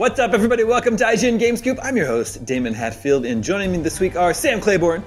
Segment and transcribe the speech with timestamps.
[0.00, 0.64] What's up, everybody?
[0.64, 1.78] Welcome to IGN Gamescoop.
[1.82, 5.04] I'm your host, Damon Hatfield, and joining me this week are Sam Claiborne,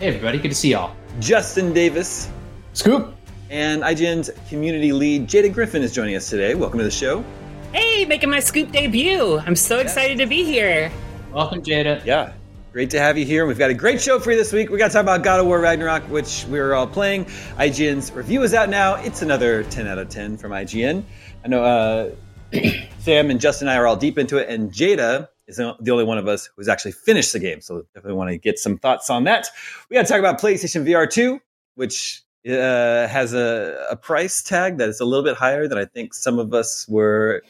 [0.00, 0.38] Hey, everybody.
[0.38, 0.96] Good to see y'all.
[1.20, 2.28] Justin Davis,
[2.72, 3.14] Scoop.
[3.48, 6.56] and IGN's community lead, Jada Griffin, is joining us today.
[6.56, 7.24] Welcome to the show.
[7.72, 9.38] Hey, making my scoop debut.
[9.38, 10.90] I'm so excited to be here.
[11.32, 12.04] Welcome, Jada.
[12.04, 12.32] Yeah,
[12.72, 13.46] great to have you here.
[13.46, 14.68] We've got a great show for you this week.
[14.68, 17.26] We got to talk about God of War Ragnarok, which we're all playing.
[17.56, 18.96] IGN's review is out now.
[18.96, 21.04] It's another 10 out of 10 from IGN.
[21.44, 22.10] I know uh,
[22.98, 26.04] Sam and Justin and I are all deep into it, and Jada is the only
[26.04, 27.60] one of us who's actually finished the game.
[27.60, 29.48] So definitely want to get some thoughts on that.
[29.88, 31.40] We got to talk about PlayStation VR 2,
[31.74, 35.84] which uh, has a, a price tag that is a little bit higher than I
[35.84, 37.42] think some of us were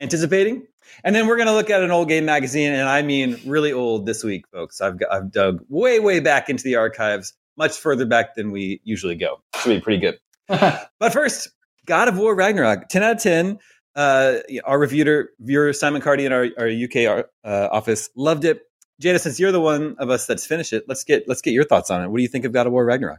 [0.00, 0.66] anticipating.
[1.04, 3.72] And then we're going to look at an old game magazine, and I mean really
[3.72, 4.80] old this week, folks.
[4.80, 8.80] I've, got, I've dug way, way back into the archives, much further back than we
[8.84, 9.42] usually go.
[9.56, 10.18] Should be pretty good.
[10.98, 11.50] But first,
[11.86, 13.58] God of War Ragnarok, 10 out of 10.
[13.96, 18.62] Uh, our reviewer, viewer Simon Cardy in our, our UK uh, office loved it.
[19.02, 21.64] Jada, since you're the one of us that's finished it, let's get let's get your
[21.64, 22.08] thoughts on it.
[22.08, 23.18] What do you think of God of War Ragnarok?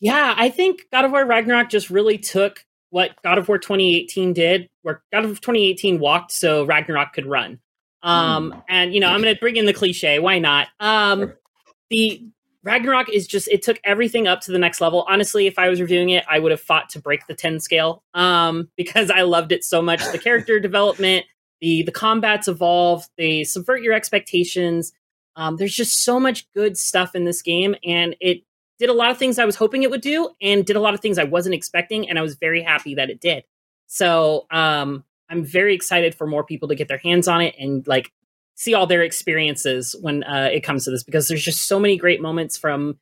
[0.00, 4.32] Yeah, I think God of War Ragnarok just really took what God of War 2018
[4.32, 7.58] did, where God of 2018 walked so Ragnarok could run.
[8.02, 8.62] Um, Mm.
[8.68, 10.18] and you know, I'm going to bring in the cliche.
[10.18, 10.68] Why not?
[10.80, 11.32] Um,
[11.90, 12.28] the
[12.64, 15.04] Ragnarok is just it took everything up to the next level.
[15.08, 18.02] Honestly, if I was reviewing it, I would have fought to break the 10 scale
[18.14, 20.00] um, because I loved it so much.
[20.10, 21.26] The character development,
[21.60, 24.92] the the combats evolve, they subvert your expectations.
[25.36, 28.42] Um, there's just so much good stuff in this game, and it
[28.78, 30.94] did a lot of things I was hoping it would do, and did a lot
[30.94, 33.44] of things I wasn't expecting, and I was very happy that it did.
[33.86, 37.86] So um, I'm very excited for more people to get their hands on it and
[37.86, 38.12] like
[38.56, 41.96] see all their experiences when uh, it comes to this because there's just so many
[41.96, 42.98] great moments from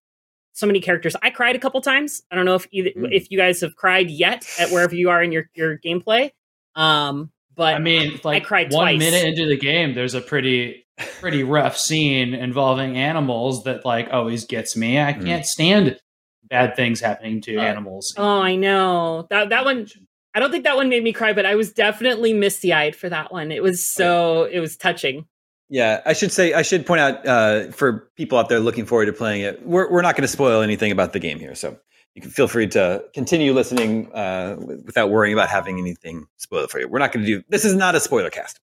[0.55, 1.15] so many characters.
[1.23, 2.23] I cried a couple times.
[2.31, 3.09] I don't know if either, Mm.
[3.13, 6.31] if you guys have cried yet at wherever you are in your your gameplay.
[6.75, 8.99] Um, but I mean, like cried one twice.
[8.99, 10.87] minute into the game, there's a pretty,
[11.21, 14.99] pretty rough scene involving animals that like always gets me.
[15.01, 15.25] I Mm.
[15.25, 15.99] can't stand
[16.45, 18.15] bad things happening to Uh, animals.
[18.17, 19.87] oh, I know that that one.
[20.35, 23.11] I don't think that one made me cry, but I was definitely misty eyed for
[23.11, 23.53] that one.
[23.53, 25.27] It was so it was touching.
[25.73, 29.07] Yeah, I should say I should point out uh, for people out there looking forward
[29.07, 31.79] to playing it, we're we're not going to spoil anything about the game here, so
[32.15, 36.79] you can feel free to continue listening uh, without worrying about having anything spoiled for
[36.79, 36.89] you.
[36.89, 37.65] We're not going to do this.
[37.65, 38.61] Is not a spoiler cast.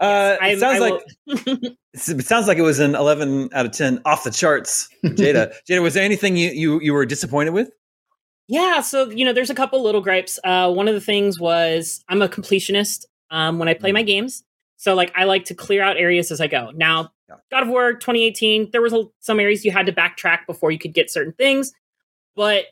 [0.00, 1.02] Uh, I- it sounds like
[1.92, 4.88] it sounds like it was an 11 out of 10 off the charts.
[5.04, 7.70] Jada, Jada, was there anything you, you you were disappointed with?
[8.48, 10.38] Yeah, so you know, there's a couple little gripes.
[10.42, 14.42] Uh, one of the things was I'm a completionist um, when I play my games,
[14.80, 16.70] so like I like to clear out areas as I go.
[16.74, 17.34] Now, Yeah.
[17.50, 20.78] God of War 2018, there was a, some areas you had to backtrack before you
[20.78, 21.74] could get certain things,
[22.34, 22.64] but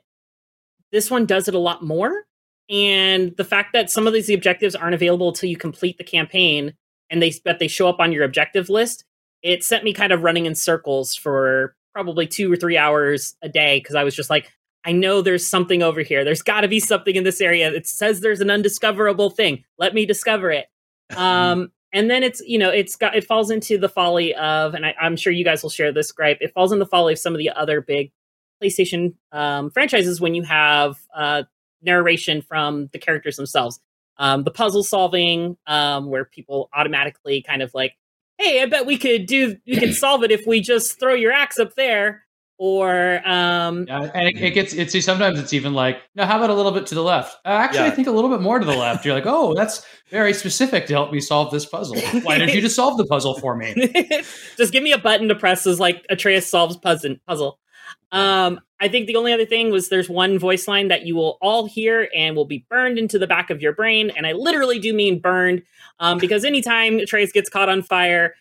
[0.91, 2.25] this one does it a lot more.
[2.71, 6.73] And the fact that some of these objectives aren't available until you complete the campaign,
[7.11, 9.05] and they but they show up on your objective list,
[9.43, 13.51] it sent me kind of running in circles for probably two or three hours a
[13.51, 14.51] day because I was just like,
[14.87, 16.25] I know there's something over here.
[16.25, 17.71] There's got to be something in this area.
[17.71, 19.65] It says there's an undiscoverable thing.
[19.77, 20.69] Let me discover it.
[21.17, 24.85] Um, and then it's you know it's got it falls into the folly of, and
[24.85, 26.39] I, I'm sure you guys will share this gripe.
[26.41, 28.13] It falls in the folly of some of the other big
[28.63, 31.45] PlayStation um, franchises when you have uh,
[31.83, 33.81] narration from the characters themselves.
[34.19, 37.95] Um, the puzzle solving, um, where people automatically kind of like,
[38.37, 41.33] "Hey, I bet we could do we could solve it if we just throw your
[41.33, 42.25] axe up there."
[42.61, 46.51] Or um, Yeah, and it, it gets it's sometimes it's even like no how about
[46.51, 47.37] a little bit to the left?
[47.45, 49.05] Uh, actually i think a little bit more to the left.
[49.05, 52.01] You're like oh that's very specific to help me solve this puzzle.
[52.23, 53.75] Why did you just solve the puzzle for me?
[54.57, 57.17] Just give me a button to press as like Atreus solves puzzle.
[57.27, 57.59] Puzzle.
[58.11, 61.37] Um, I think the only other thing was there's one voice line that you will
[61.41, 64.79] all hear and will be burned into the back of your brain, and I literally
[64.79, 65.63] do mean burned,
[66.01, 68.35] um, because anytime Atreus gets caught on fire,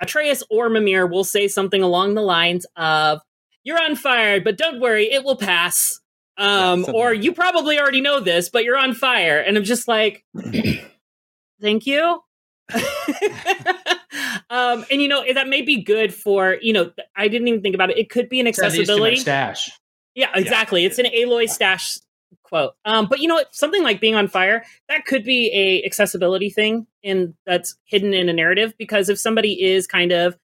[0.00, 3.20] Atreus or Mimir will say something along the lines of
[3.64, 6.00] "You're on fire, but don't worry, it will pass."
[6.38, 9.86] Um, Yeah, or you probably already know this, but you're on fire, and I'm just
[9.86, 10.24] like,
[11.60, 12.20] thank you.
[14.50, 16.90] um, and you know that may be good for you know.
[17.16, 17.98] I didn't even think about it.
[17.98, 19.16] It could be an That leads to my accessibility.
[19.16, 19.70] stash
[20.14, 20.84] Yeah, exactly.
[20.84, 21.98] It's an Aloy stash
[22.42, 22.74] quote.
[22.84, 23.42] Um, but you know?
[23.50, 28.28] Something like being on fire that could be a accessibility thing and that's hidden in
[28.28, 30.36] a narrative because if somebody is kind of,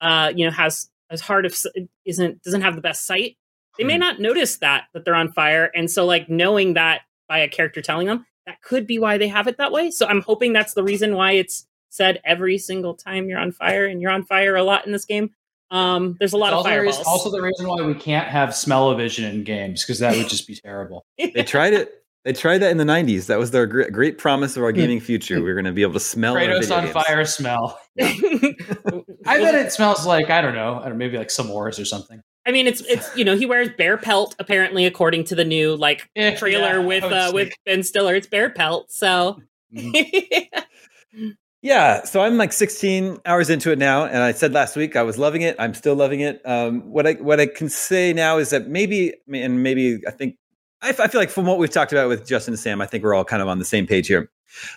[0.00, 1.66] uh, you know, has as hard of s-
[2.04, 3.36] isn't doesn't have the best sight,
[3.78, 4.00] they may Mhm.
[4.00, 7.80] not notice that that they're on fire, and so like knowing that by a character
[7.82, 9.90] telling them that could be why they have it that way.
[9.90, 13.86] So I'm hoping that's the reason why it's said every single time you're on fire,
[13.86, 15.30] and you're on fire a lot in this game.
[15.70, 16.98] Um, there's a lot It's of also, fireballs.
[16.98, 20.46] reason- also the reason why we can't have smell-o-vision in games because that would just
[20.46, 21.04] be terrible.
[21.34, 22.02] They tried it.
[22.24, 23.26] They tried that in the '90s.
[23.26, 24.76] That was their great, great promise of our Hmm.
[24.76, 25.42] gaming future.
[25.42, 26.92] We are going to be able to smell our Kratos video on games.
[26.92, 27.80] fire smell.
[29.26, 32.20] I bet it smells like I don't know, I don't maybe like s'mores or something.
[32.46, 35.76] I mean, it's it's you know he wears bear pelt apparently according to the new
[35.76, 38.14] like trailer yeah, with uh, with Ben Stiller.
[38.14, 39.40] It's bear pelt, so
[39.74, 40.46] Mhm.
[41.62, 45.02] Yeah, so I'm like 16 hours into it now, and I said last week I
[45.02, 45.56] was loving it.
[45.58, 46.42] I'm still loving it.
[46.44, 50.36] Um, what I what I can say now is that maybe, and maybe I think
[50.82, 52.86] I, f- I feel like from what we've talked about with Justin and Sam, I
[52.86, 54.30] think we're all kind of on the same page here.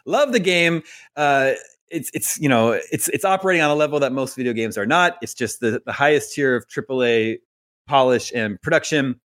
[0.05, 0.81] Love the game.
[1.17, 1.51] Uh,
[1.89, 4.85] it's it's you know it's it's operating on a level that most video games are
[4.85, 5.17] not.
[5.21, 7.37] It's just the the highest tier of AAA
[7.87, 9.19] polish and production.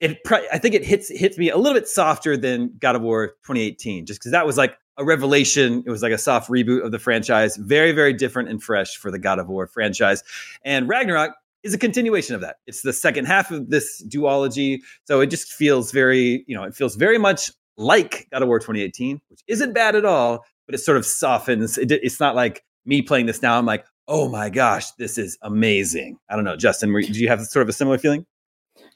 [0.00, 3.28] It I think it hits hits me a little bit softer than God of War
[3.46, 5.82] 2018, just because that was like a revelation.
[5.86, 9.10] It was like a soft reboot of the franchise, very very different and fresh for
[9.10, 10.22] the God of War franchise.
[10.64, 11.32] And Ragnarok
[11.62, 12.56] is a continuation of that.
[12.66, 16.74] It's the second half of this duology, so it just feels very you know it
[16.74, 20.78] feels very much like God of War 2018, which isn't bad at all, but it
[20.78, 21.78] sort of softens.
[21.78, 23.58] It, it's not like me playing this now.
[23.58, 26.18] I'm like, oh my gosh, this is amazing.
[26.28, 26.92] I don't know, Justin.
[26.92, 28.26] were- Do you have sort of a similar feeling?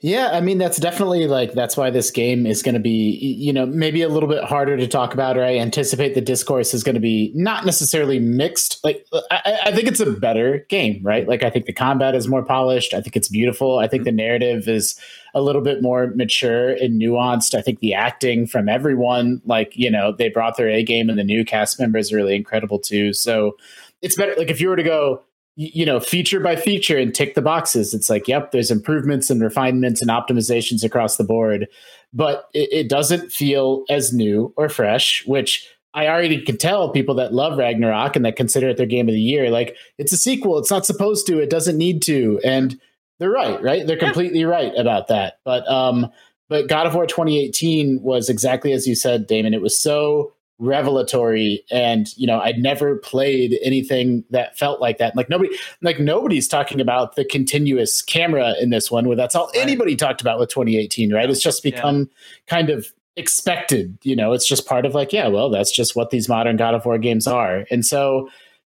[0.00, 3.52] Yeah, I mean that's definitely like that's why this game is going to be you
[3.52, 6.84] know maybe a little bit harder to talk about, or I anticipate the discourse is
[6.84, 8.78] going to be not necessarily mixed.
[8.84, 11.26] Like uh, I, I think it's a better game, right?
[11.26, 12.94] Like I think the combat is more polished.
[12.94, 13.80] I think it's beautiful.
[13.80, 14.16] I think mm-hmm.
[14.16, 14.94] the narrative is
[15.34, 17.56] a little bit more mature and nuanced.
[17.56, 21.18] I think the acting from everyone, like you know, they brought their A game, and
[21.18, 23.12] the new cast members are really incredible too.
[23.12, 23.56] So
[24.00, 24.36] it's better.
[24.38, 25.22] Like if you were to go
[25.60, 27.92] you know, feature by feature and tick the boxes.
[27.92, 31.66] It's like, yep, there's improvements and refinements and optimizations across the board,
[32.12, 37.16] but it, it doesn't feel as new or fresh, which I already can tell people
[37.16, 39.50] that love Ragnarok and that consider it their game of the year.
[39.50, 40.58] Like, it's a sequel.
[40.58, 41.40] It's not supposed to.
[41.40, 42.40] It doesn't need to.
[42.44, 42.78] And
[43.18, 43.84] they're right, right?
[43.84, 44.04] They're Yeah.
[44.04, 45.40] completely right about that.
[45.44, 46.08] But um,
[46.48, 49.54] but God of War 2018 was exactly as you said, Damon.
[49.54, 51.64] It was so revelatory.
[51.70, 55.16] And you know i'd never played anything that felt like that.
[55.16, 55.50] Like nobody
[55.82, 59.62] like nobody's talking about the continuous camera in this one where that's all Right.
[59.62, 61.28] anybody talked about with 2018 right?
[61.30, 61.70] It's just Yeah.
[61.70, 62.10] become
[62.46, 64.32] kind of expected you know?
[64.32, 66.98] It's just part of like yeah well that's just what these modern god of war
[66.98, 67.64] games are.
[67.70, 68.28] And so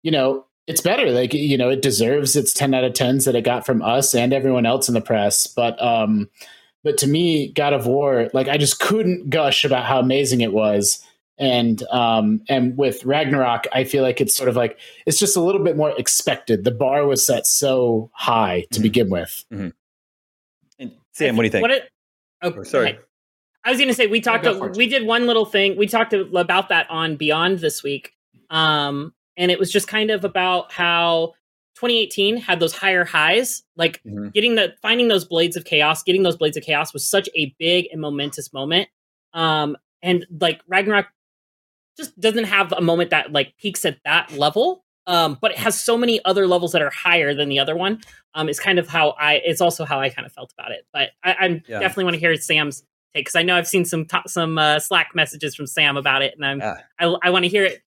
[0.04, 1.12] you know it's better.
[1.12, 4.16] Like you know it deserves its 10 out of 10s that it got from us
[4.16, 5.48] and everyone else in the press.
[5.48, 6.30] But um
[6.84, 10.52] but to me god of war like i just couldn't gush about how amazing it
[10.54, 11.02] was
[11.40, 14.78] and um and with ragnarok i feel like it's sort of like
[15.08, 18.84] it's just a little bit more expected the bar was set so high to Mhm.
[18.84, 19.74] begin with And
[21.14, 21.62] Sam, what do you think?
[21.62, 21.90] What it,
[22.42, 22.90] oh, Oh, sorry.
[22.94, 23.00] okay.
[23.64, 24.44] I was going to say we talked.
[24.44, 25.78] go for we did one little thing.
[25.78, 28.14] We talked about that on Beyond this week,
[28.50, 31.34] um, and it was just kind of about how
[31.76, 33.64] 2018 had those higher highs.
[33.78, 34.34] Like Mhm.
[34.34, 37.54] getting the finding those blades of chaos, getting those blades of chaos was such a
[37.58, 38.90] big and momentous moment.
[39.34, 41.08] Um, and like Ragnarok
[41.98, 44.84] just doesn't have a moment that like peaks at that level.
[45.06, 48.00] Um, but it has so many other levels that are higher than the other one.
[48.36, 49.42] Um, it's kind of how I.
[49.44, 50.86] It's also how I kind of felt about it.
[50.94, 51.80] But I, I Yeah.
[51.80, 52.80] definitely want to hear Sam's
[53.14, 56.22] take because I know I've seen some to- some uh, Slack messages from Sam about
[56.22, 56.76] it, and I'm Ah.
[57.00, 57.82] I, I want to hear it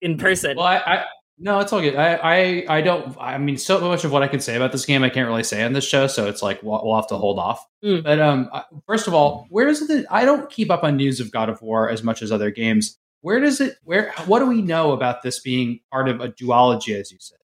[0.00, 0.56] in person.
[0.56, 1.04] Well, I, I
[1.36, 1.96] no, it's all good.
[1.96, 3.14] I, I I don't.
[3.20, 5.42] I mean, so much of what I can say about this game, I can't really
[5.44, 6.06] say on this show.
[6.06, 7.62] So it's like we'll, we'll have to hold off.
[7.84, 8.02] Mm.
[8.04, 8.48] But um,
[8.86, 10.06] first of all, where is it?
[10.10, 12.98] I don't keep up on news of God of War as much as other games.
[13.24, 13.76] Where does it?
[13.84, 14.12] Where?
[14.26, 17.38] What do we know about this being part of a duology, as you said?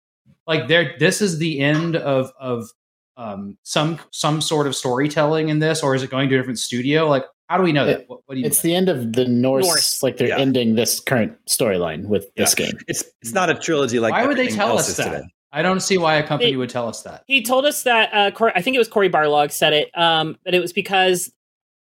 [0.46, 2.68] Like there, this is the end of of
[3.16, 6.58] um some some sort of storytelling in this, or is it going to a different
[6.58, 7.08] studio?
[7.08, 8.04] Like, how do we know that?
[8.08, 8.46] What, what do you?
[8.46, 8.68] it's know?
[8.68, 10.02] the end of the norse, Norse.
[10.02, 10.38] like they're Yeah.
[10.38, 14.36] ending this current storyline with this game It's it's not a trilogy like Why would
[14.36, 15.04] they tell us that?
[15.04, 15.22] today.
[15.50, 17.24] I don't see why a company They- would tell us that.
[17.26, 19.90] he told us that uh, Cor- I think it was Cory Barlog said it.
[19.98, 21.32] Um, that it was because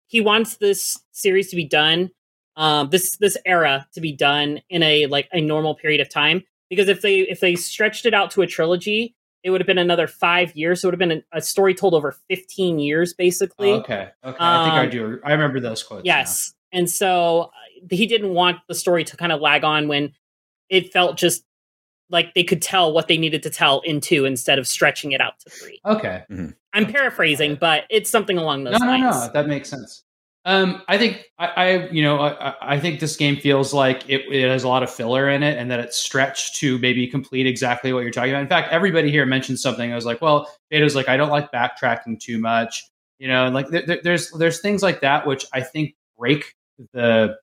[0.07, 2.09] he wants this series to be done,
[2.55, 6.43] um, this this era to be done in a like a normal period of time.
[6.69, 9.77] Because if they if they stretched it out to a trilogy, it would have been
[9.77, 10.81] another five years.
[10.81, 13.71] So it would have been a, a story told over fifteen years, basically.
[13.71, 14.09] Oh, okay.
[14.23, 14.37] Okay.
[14.39, 15.19] I think I Um, do.
[15.23, 16.05] I remember those quotes.
[16.05, 16.53] Yes.
[16.71, 17.49] And so uh,
[17.89, 20.13] he didn't want the story to kind of lag on when
[20.69, 21.43] it felt just
[22.09, 25.19] like they could tell what they needed to tell in two instead of stretching it
[25.21, 25.79] out to three.
[25.85, 25.91] now.
[25.97, 26.23] Okay.
[26.73, 29.27] I'm paraphrasing, but it's something along those No, no, lines.
[29.27, 29.31] no.
[29.33, 30.03] That makes sense.
[30.43, 34.21] Um, I think I, I you know, I, I think this game feels like it,
[34.31, 37.45] it has a lot of filler in it, and that it's stretched to maybe complete
[37.45, 38.41] exactly what you're talking about.
[38.41, 39.91] In fact, everybody here mentioned something.
[39.91, 43.67] I was like, well, Jada's like, I don't like backtracking too much, you know, like
[43.69, 46.55] there, there- there's there's things like that which I think break
[46.93, 47.37] the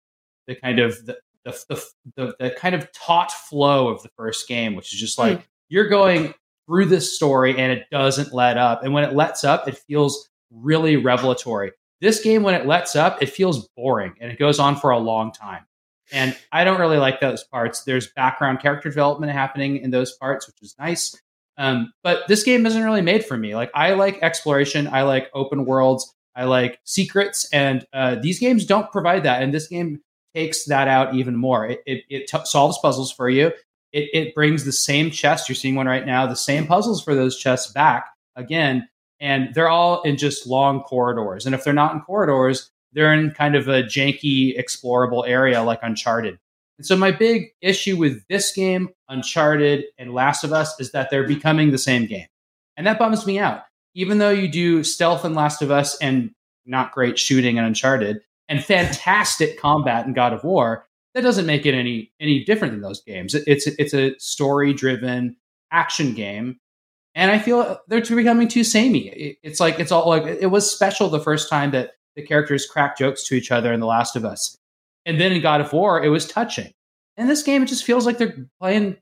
[0.49, 1.85] the kind of the the, the,
[2.17, 5.89] the, the kind of taut flow of the first game, which is just like you're
[5.89, 6.35] going
[6.67, 8.83] through this story and it doesn't let up.
[8.83, 11.71] And when it lets up, it feels really revelatory.
[12.01, 14.99] This game, when it lets up, it feels boring and it goes on for a
[14.99, 15.65] long time.
[16.13, 17.83] And I don't really like those parts.
[17.83, 21.21] There's background character development happening in those parts, which is nice.
[21.59, 23.55] Um, but this game isn't really made for me.
[23.55, 28.65] Like I like exploration, I like open worlds, I like secrets, and uh, these games
[28.65, 29.43] don't provide that.
[29.43, 30.01] And this game
[30.35, 31.67] takes that out even more.
[31.67, 33.49] It, it, it t- solves puzzles for you.
[33.93, 35.49] It, it brings the same chest.
[35.49, 36.27] You're seeing one right now.
[36.27, 38.89] The same puzzles for those chests back again,
[39.21, 41.47] and they're all in just long corridors.
[41.47, 45.81] And if they're not in corridors, they're in kind of a janky, explorable area like
[45.83, 46.39] Uncharted.
[46.79, 51.11] And so my big issue with this game, Uncharted and Last of Us, is that
[51.11, 52.27] they're becoming the same game.
[52.77, 53.63] And that bums me out.
[53.95, 56.31] Even though you do stealth in Last of Us and
[56.67, 61.67] not great shooting in Uncharted and fantastic combat in God of War, that doesn't make
[61.67, 63.35] it any any different than those games.
[63.35, 65.37] It's it's a story driven
[65.73, 66.61] action game,
[67.19, 69.37] and I feel they're becoming too samey.
[69.43, 72.97] It's like it's all like it was special the first time that the characters crack
[72.97, 74.57] jokes to each other in The Last of Us.
[75.05, 76.73] And then in God of War, it was touching.
[77.17, 78.99] In this game, it just feels like they're playing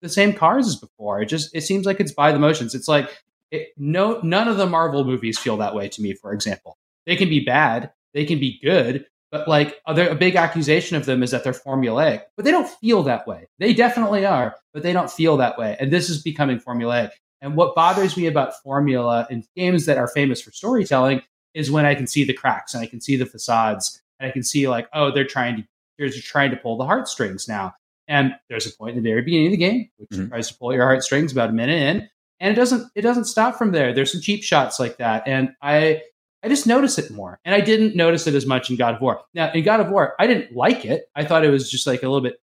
[0.00, 1.22] the same cards as before.
[1.22, 2.74] It just it seems like it's by the motions.
[2.74, 6.14] It's like it, no none of the Marvel movies feel that way to me.
[6.14, 6.76] For example,
[7.06, 11.06] they can be bad, they can be good, but like other a big accusation of
[11.06, 12.22] them is that they're formulaic.
[12.36, 13.46] But they don't feel that way.
[13.60, 15.76] They definitely are, but they don't feel that way.
[15.78, 17.10] And this is becoming formulaic.
[17.42, 21.22] And what bothers me about formula in games that are famous for storytelling
[21.54, 24.32] is when I can see the cracks and I can see the facades and I
[24.32, 25.64] can see like, oh, they're trying to
[25.98, 27.74] they're trying to pull the heartstrings now.
[28.08, 30.28] And there's a point in the very beginning of the game which mm-hmm.
[30.28, 32.08] tries to pull your heartstrings about a minute in,
[32.40, 33.92] and it doesn't it doesn't stop from there.
[33.92, 36.02] There's some cheap shots like that, and I
[36.44, 39.00] I just notice it more, and I didn't notice it as much in God of
[39.00, 39.20] War.
[39.34, 41.04] Now in God of War, I didn't like it.
[41.14, 42.40] I thought it was just like a little bit.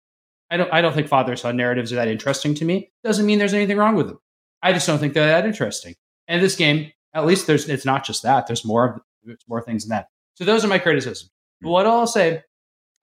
[0.50, 2.92] I don't I don't think father son narratives are that interesting to me.
[3.04, 4.20] Doesn't mean there's anything wrong with them.
[4.68, 5.96] I just don't think they're that interesting.
[6.28, 8.48] And this game, at least there's it's not just that.
[8.48, 10.10] There's more there's more things than that.
[10.36, 11.32] So those are my criticisms.
[11.62, 11.68] Hmm.
[11.68, 12.44] But what I'll say,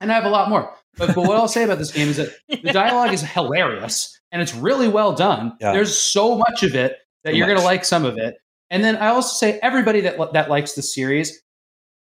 [0.01, 2.19] and I have a lot more, but, but what I'll say about this game is
[2.19, 2.29] that
[2.63, 5.57] the dialogue is hilarious and it's really well done.
[5.61, 5.73] Yeah.
[5.73, 8.37] There's so much of it that so you're going to like some of it.
[8.71, 11.43] And then I also say everybody that that likes the series,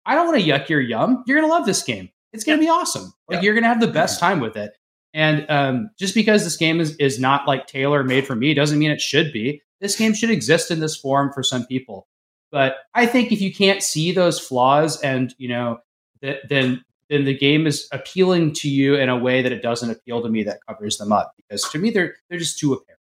[0.05, 1.23] I don't want to yuck your yum.
[1.25, 2.09] You're going to love this game.
[2.33, 3.13] It's going to be awesome.
[3.29, 3.41] Like yeah.
[3.43, 4.25] you're going to have the best mm-hmm.
[4.25, 4.73] time with it.
[5.13, 8.79] And um, just because this game is is not like tailor made for me doesn't
[8.79, 9.61] mean it should be.
[9.79, 12.07] This game should exist in this form for some people.
[12.51, 15.79] But I think if you can't see those flaws and, you know,
[16.21, 19.89] th- then then the game is appealing to you in a way that it doesn't
[19.89, 22.99] appeal to me that covers them up because to me they're they're just too apparent.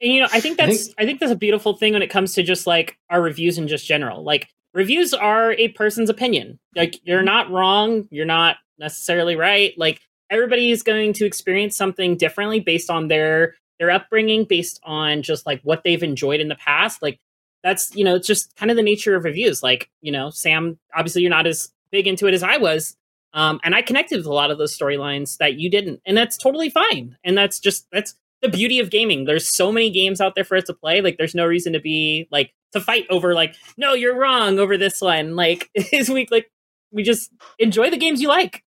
[0.00, 2.02] And you know, I think that's I think, I think that's a beautiful thing when
[2.02, 4.24] it comes to just like our reviews in just general.
[4.24, 6.58] Like reviews are a person's opinion.
[6.76, 9.72] Like you're not wrong, you're not necessarily right.
[9.76, 10.00] Like
[10.32, 15.46] everybody is going to experience something differently based on their their upbringing, based on just
[15.46, 17.02] like what they've enjoyed in the past.
[17.02, 17.20] Like
[17.62, 20.78] that's you know it's just kind of the nature of reviews like you know sam
[20.94, 22.96] obviously you're not as big into it as i was
[23.34, 26.36] um, and i connected with a lot of those storylines that you didn't and that's
[26.36, 30.34] totally fine and that's just that's the beauty of gaming there's so many games out
[30.34, 33.34] there for us to play like there's no reason to be like to fight over
[33.34, 36.50] like no you're wrong over this one like is we like
[36.90, 38.64] we just enjoy the games you like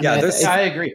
[0.00, 0.94] yeah I, mean, I, I agree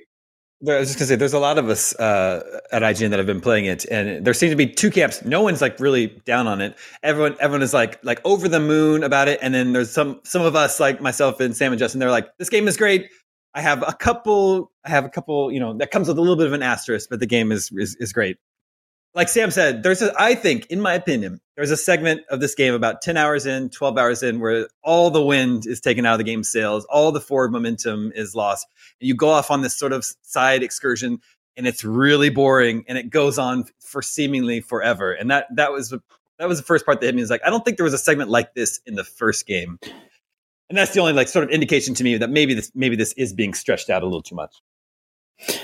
[0.72, 3.26] I was just gonna say, there's a lot of us uh, at IGN that have
[3.26, 5.24] been playing it, and there seem to be two camps.
[5.26, 6.78] No one's like really down on it.
[7.02, 10.42] Everyone, everyone is like like over the moon about it, and then there's some some
[10.42, 12.00] of us like myself and Sam and Justin.
[12.00, 13.10] They're like, this game is great.
[13.54, 14.72] I have a couple.
[14.86, 15.52] I have a couple.
[15.52, 17.70] You know, that comes with a little bit of an asterisk, but the game is
[17.76, 18.38] is, is great
[19.16, 22.56] like Sam said, there's a, I think, in my opinion, there's a segment of this
[22.56, 26.14] game about 10 hours in, 12 hours in, where all the wind is taken out
[26.14, 28.68] of the game's sails, all the forward momentum is lost.
[29.00, 31.20] And you go off on this sort of side excursion
[31.56, 35.14] and it's really boring and it goes on for seemingly forever.
[35.14, 35.94] And that that was
[36.40, 37.22] that was the first part that hit me.
[37.22, 39.80] Is like, I don't think there was a segment like this in the first game.
[40.70, 43.14] And that's the only like sort of indication to me that maybe this maybe this
[43.14, 44.56] is being stretched out a little too much.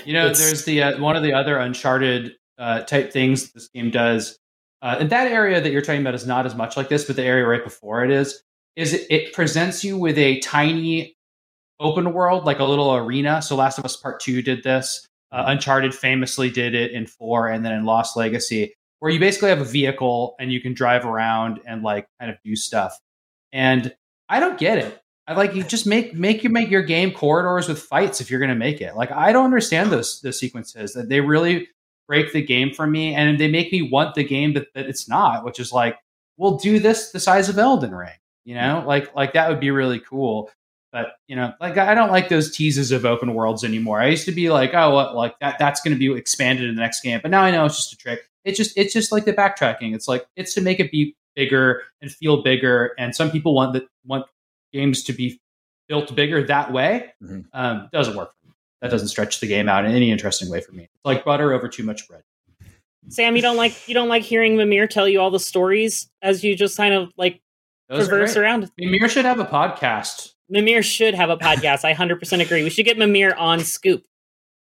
[0.04, 3.68] You know, it's, there's the uh, one of the other Uncharted uh, type things this
[3.68, 4.38] game does.
[4.82, 7.16] Uh, and that area that you're talking about is not as much like this, but
[7.16, 8.42] the area right before it is,
[8.76, 11.16] is it, it presents you with a tiny
[11.80, 13.42] open world, like a little arena.
[13.42, 15.06] So Last of Us Part 2 did this.
[15.32, 19.48] Uh, Uncharted famously did it in 4 and then in Lost Legacy, where you basically
[19.48, 22.98] have a vehicle and you can drive around and like kind of do stuff.
[23.52, 23.94] And
[24.28, 25.00] I don't get it.
[25.26, 28.40] I like you just make make you make your game corridors with fights if you're
[28.40, 28.96] going to make it.
[28.96, 31.68] Like I don't understand those those sequences that they really
[32.10, 35.08] break the game for me and they make me want the game that, that it's
[35.08, 35.96] not, which is like,
[36.36, 39.70] we'll do this the size of Elden Ring, you know, like like that would be
[39.70, 40.50] really cool.
[40.92, 44.00] But you know, like I don't like those teases of open worlds anymore.
[44.00, 46.74] I used to be like, oh, what, like that that's going to be expanded in
[46.74, 48.20] the next game, but now I know it's just a trick.
[48.44, 49.94] It's just it's just like the backtracking.
[49.94, 52.92] It's like it's to make it be bigger and feel bigger.
[52.98, 54.26] And some people want that want
[54.72, 55.40] games to be
[55.88, 57.44] built bigger that way Mhm.
[57.52, 58.39] um, doesn't work for me.
[58.82, 60.84] That doesn't stretch the game out in any interesting way for me.
[60.84, 62.22] It's like butter over too much bread.
[63.08, 66.44] Sam, you don't like you don't like hearing Mimir tell you all the stories as
[66.44, 67.40] you just kind of like
[67.88, 68.70] Those are traverse around.
[68.78, 70.32] Mimir should have a podcast.
[70.48, 71.84] Mimir should have a podcast.
[71.84, 72.62] I hundred percent agree.
[72.62, 74.04] We should get Mimir on Scoop.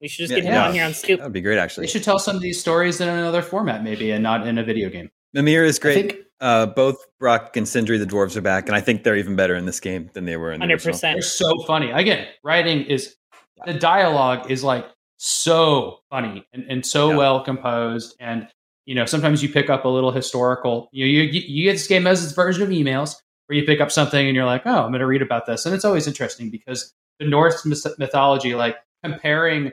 [0.00, 0.66] We should just Yeah, get him yeah.
[0.68, 1.18] on here on Scoop.
[1.20, 1.86] That would be great, actually.
[1.86, 4.62] They should tell some of these stories in another format, maybe, and not in a
[4.64, 5.10] video game.
[5.32, 5.94] Mimir is I great.
[5.94, 9.36] think Uh, both Brok and Sindri, the dwarves, are back, and I think they're even
[9.36, 10.98] better in this game than they were in the Hundred original.
[11.14, 11.90] They're so funny.
[11.90, 13.16] Again, writing is
[13.64, 14.86] the dialogue is like
[15.16, 17.16] so funny and, and so Yeah.
[17.16, 18.14] well composed.
[18.20, 18.48] And
[18.84, 20.88] you know, sometimes you pick up a little historical.
[20.92, 23.90] You you you get this game as its version of emails where you pick up
[23.90, 26.50] something and you're like, oh, I'm going to read about this, and it's always interesting
[26.50, 27.64] because the Norse
[27.98, 29.72] mythology, like comparing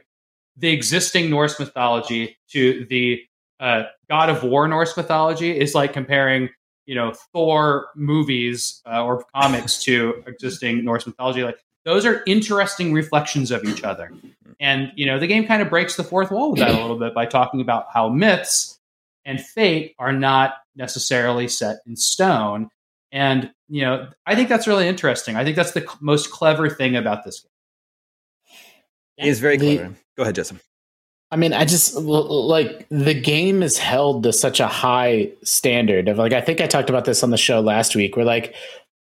[0.57, 3.21] the existing Norse mythology to the
[3.59, 6.49] uh, God of War Norse mythology, is like comparing
[6.85, 11.43] you know Thor movies uh, or comics to existing Norse mythology.
[11.43, 14.11] Like those are interesting reflections of each other,
[14.59, 16.97] and you know the game kind of breaks the fourth wall with that a little
[16.99, 18.79] bit by talking about how myths
[19.25, 22.69] and fate are not necessarily set in stone.
[23.11, 25.35] And you know, I think that's really interesting.
[25.35, 27.49] I think that's the c- most clever thing about this game.
[29.17, 29.95] He is very The- clever.
[30.17, 30.59] Go ahead, Justin.
[31.31, 35.31] I mean, I just l- l- like the game is held to such a high
[35.43, 38.25] standard of like I think I talked about this on the show last week where
[38.25, 38.53] like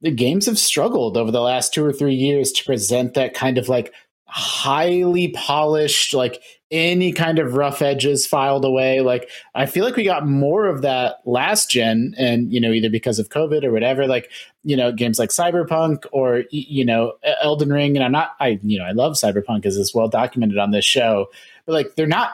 [0.02, 3.58] the games have struggled over the last 2 or 3 years to present that kind
[3.58, 3.94] of like
[4.30, 6.42] highly polished like
[6.72, 9.02] any kind of rough edges filed away.
[9.02, 12.90] Like I feel like we got more of that last gen and you know either
[12.92, 14.30] because of covid or whatever like
[14.64, 17.96] you know games like cyberpunk or you know elden ring.
[17.98, 20.86] And i'm not i you know i love cyberpunk as is well documented on this
[20.86, 21.28] show
[21.66, 22.34] but like they're not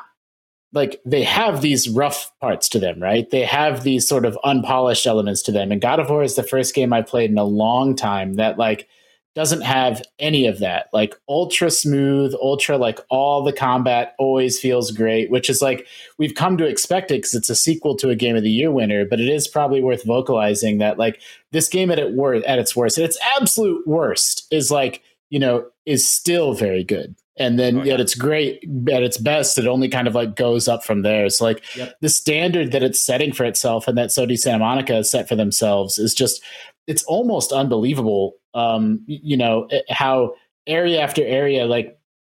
[0.75, 3.29] like they have these rough parts to them right?
[3.31, 5.71] They have these sort of unpolished elements to them.
[5.71, 8.59] And god of war is the first game i played in a long time that
[8.59, 8.87] like
[9.35, 10.87] doesn't have any of that.
[10.93, 16.35] Like ultra smooth ultra like all the combat always feels great which is like we've
[16.35, 19.05] come to expect it because it's a sequel to a game of the year winner
[19.05, 21.19] but it is probably worth vocalizing that like
[21.51, 25.39] this game at, it wor- at its worst at its absolute worst is like you
[25.39, 27.91] know is still very good and then Oh, yeah.
[27.91, 31.25] yet it's great at its best it only kind of like goes up from there
[31.25, 31.95] it's like Yep.
[32.01, 35.35] the standard that it's setting for itself and that sony santa monica has set for
[35.35, 36.41] themselves is just
[36.87, 40.33] it's almost unbelievable um you know eh, how
[40.67, 41.97] area after area like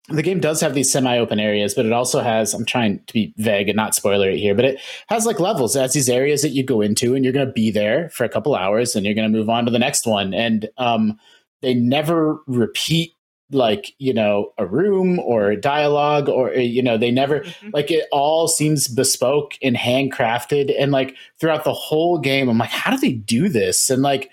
[0.08, 3.34] the game does have these semi-open areas but it also has i'm trying to be
[3.38, 6.42] vague and not spoiler it here but it has like levels it has these areas
[6.42, 9.04] that you go into and you're going to be there for a couple hours and
[9.04, 11.18] you're going to move on to the next one and um
[11.62, 13.12] they never repeat
[13.52, 17.72] like you know a room or a dialogue or uh, you know they never Mhm.
[17.72, 20.74] like it all seems bespoke and handcrafted.
[20.78, 23.88] And like throughout the whole game i'm like how do they do this?
[23.90, 24.30] And like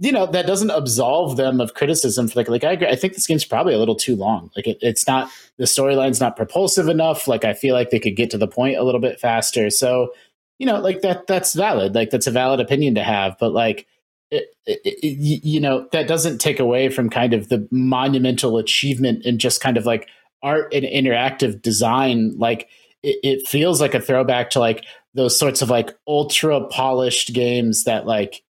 [0.00, 3.14] you know that doesn't absolve them of criticism for like like i agree i think
[3.14, 4.50] this game's probably a little too long.
[4.56, 7.28] Like it, it's not the storyline's not propulsive enough.
[7.28, 9.70] Like i feel like they could get to the point a little bit faster.
[9.70, 10.12] So
[10.58, 11.94] you know like that that's valid.
[11.94, 13.36] Like that's a valid opinion to have.
[13.38, 13.86] But like
[14.34, 19.24] it, it, it, you know that doesn't take away from kind of the monumental achievement
[19.24, 20.08] and just kind of like
[20.42, 22.68] art and interactive design like
[23.02, 28.06] it, feels like a throwback to like those sorts of like ultra polished games that
[28.06, 28.42] like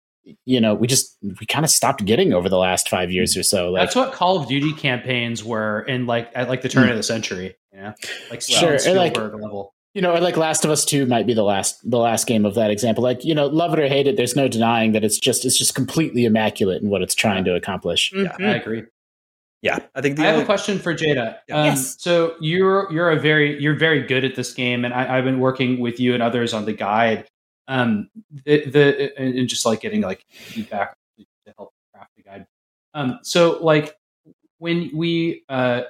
[0.45, 3.43] you know we just we kind of stopped getting over the last five years or
[3.43, 6.85] so like That's what Call of Duty campaigns were in like at like the turn
[6.85, 6.91] hmm.
[6.91, 7.57] of the century.
[7.73, 7.95] You know,
[8.31, 9.74] like Sure, and, like- level.
[9.95, 12.45] You know, or like Last of Us Two might be the last the last game
[12.45, 13.03] of that example.
[13.03, 15.57] Like, you know, love it or hate it, there's no denying that it's just it's
[15.57, 18.13] just completely immaculate in what it's trying to accomplish.
[18.13, 18.41] Mhm.
[18.41, 18.83] I agree.
[19.63, 21.39] Yeah, I think the I have a question for Jada.
[21.49, 21.57] Yeah.
[21.59, 21.97] Um, Yes.
[21.99, 25.41] So you're you're a very you're very good at this game, and I, I've been
[25.41, 27.27] working with you and others on the guide.
[27.67, 28.11] Um,
[28.45, 32.47] the, the and and just like getting like feedback to help craft the guide.
[32.93, 33.97] Um, so like
[34.59, 35.83] when we uh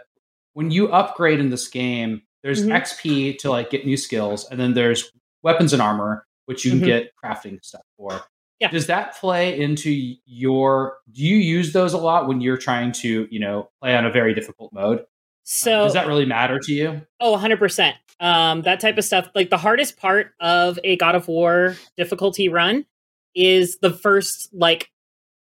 [0.53, 2.73] when you upgrade in this game, there's Mhm.
[2.73, 5.11] XP to like get new skills, and then there's
[5.43, 6.87] weapons and armor, which you can Mhm.
[6.87, 8.21] get crafting stuff for.
[8.61, 8.71] Yeah.
[8.71, 10.99] Does that play into your?
[11.11, 14.11] Do you use those a lot when you're trying to, you know, play on a
[14.11, 15.05] very difficult mode?
[15.43, 17.03] So does that really matter to you?
[17.21, 17.97] Oh, 100%.
[18.21, 19.29] Um, that type of stuff.
[19.35, 22.87] Like the hardest part of a God of War difficulty run
[23.35, 24.91] is the first like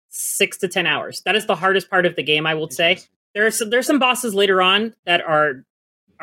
[0.09, 1.21] six to 10 hours.
[1.25, 2.97] That is the hardest part of the game, I would say.
[3.35, 5.63] There are some, there's some bosses later on that are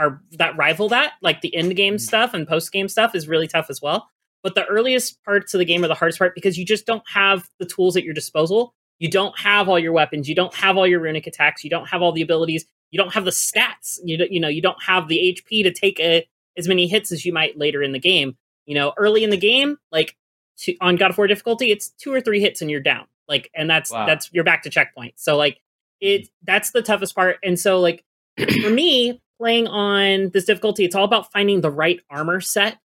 [0.00, 1.98] are that rival that, like the end game mm-hmm.
[1.98, 4.08] stuff and post game stuff is really tough as well.
[4.42, 7.02] But the earliest parts of the game are the hardest part because you just don't
[7.06, 8.74] have the tools at your disposal.
[8.98, 10.28] You don't have all your weapons.
[10.28, 11.62] You don't have all your runic attacks.
[11.62, 12.64] You don't have all the abilities.
[12.90, 13.98] You don't have the stats.
[14.02, 17.12] You don't, you know you don't have the HP to take a, as many hits
[17.12, 18.36] as you might later in the game.
[18.66, 20.16] You know, early in the game, like
[20.58, 23.06] to, on God of War difficulty, it's two or three hits and you're down.
[23.28, 24.06] Like, and that's Wow.
[24.06, 25.14] that's you're back to checkpoint.
[25.16, 25.60] So like
[26.00, 26.30] it mm.
[26.44, 27.38] that's the toughest part.
[27.42, 28.04] And so like
[28.62, 32.78] for me, playing on this difficulty, it's all about finding the right armor set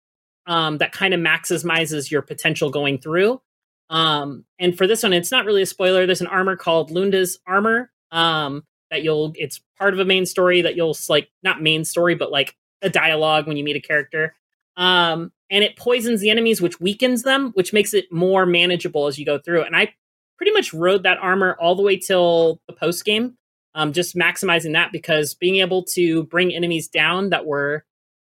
[0.47, 3.41] um, that kind of maximizes your potential going through.
[3.91, 6.07] Um, and for this one, it's not really a spoiler.
[6.07, 9.33] There's an armor called Lunda's armor um, that you'll.
[9.35, 12.89] It's part of a main story that you'll like not main story, but like a
[12.89, 14.37] dialogue when you meet a character.
[14.77, 19.19] Um, and it poisons the enemies, which weakens them, which makes it more manageable as
[19.19, 19.63] you go through.
[19.63, 19.93] And I
[20.37, 23.37] pretty much rode that armor all the way till the post game,
[23.75, 27.85] um, just maximizing that because being able to bring enemies down that were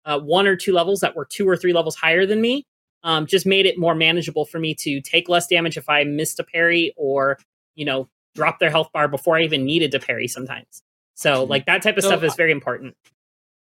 [0.06, 2.65] uh, one or two levels that were two or three levels higher than me
[3.04, 6.39] um, just made it more manageable for me to take less damage if I missed
[6.39, 7.38] a parry or
[7.75, 10.84] you know drop their health bar before I even needed to parry sometimes.
[11.15, 12.95] So like that type of So, stuff is very important.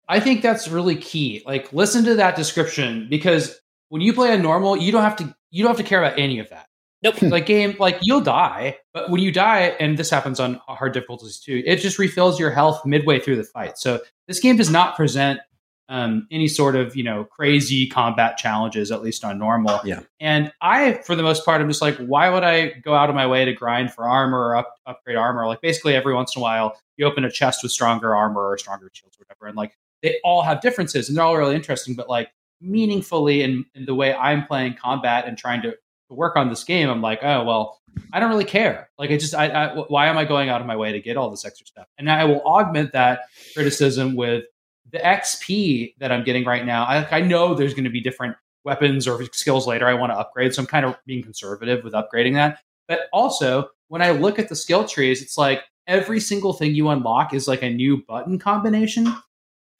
[0.07, 1.43] I think that's really key.
[1.45, 5.35] Like listen to that description because when you play a normal, you don't have to
[5.51, 6.67] you don't have to care about any of that.
[7.01, 7.21] Nope.
[7.21, 11.39] like game like you'll die, but when you die and this happens on hard difficulties
[11.39, 13.77] too, it just refills your health midway through the fight.
[13.77, 15.39] So this game does not present
[15.87, 19.79] um, any sort of you know crazy combat challenges, at least on normal.
[19.83, 20.01] Yeah.
[20.19, 23.15] And I, for the most part, I'm just like, why would I go out of
[23.15, 25.47] my way to grind for armor or up, upgrade armor?
[25.47, 28.57] Like basically every once in a while, you open a chest with stronger armor or
[28.57, 31.95] stronger shields or whatever, and like they all have differences and they're all really interesting,
[31.95, 32.29] but like
[32.61, 35.75] meaningfully in, in the way I'm playing combat and trying to,
[36.09, 37.79] to work on this game, I'm like, oh well,
[38.11, 38.89] I don't really care.
[38.97, 41.17] Like, I just, I, I, why am I going out of my way to get
[41.17, 41.87] all this extra stuff?
[41.97, 43.21] And I will augment that
[43.53, 44.45] criticism with
[44.91, 46.83] the XP that I'm getting right now.
[46.83, 50.17] I, I know there's going to be different weapons or skills later I want to
[50.17, 52.59] upgrade, so I'm kind of being conservative with upgrading that.
[52.87, 56.89] But also, when I look at the skill trees, it's like every single thing you
[56.89, 59.13] unlock is like a new button combination.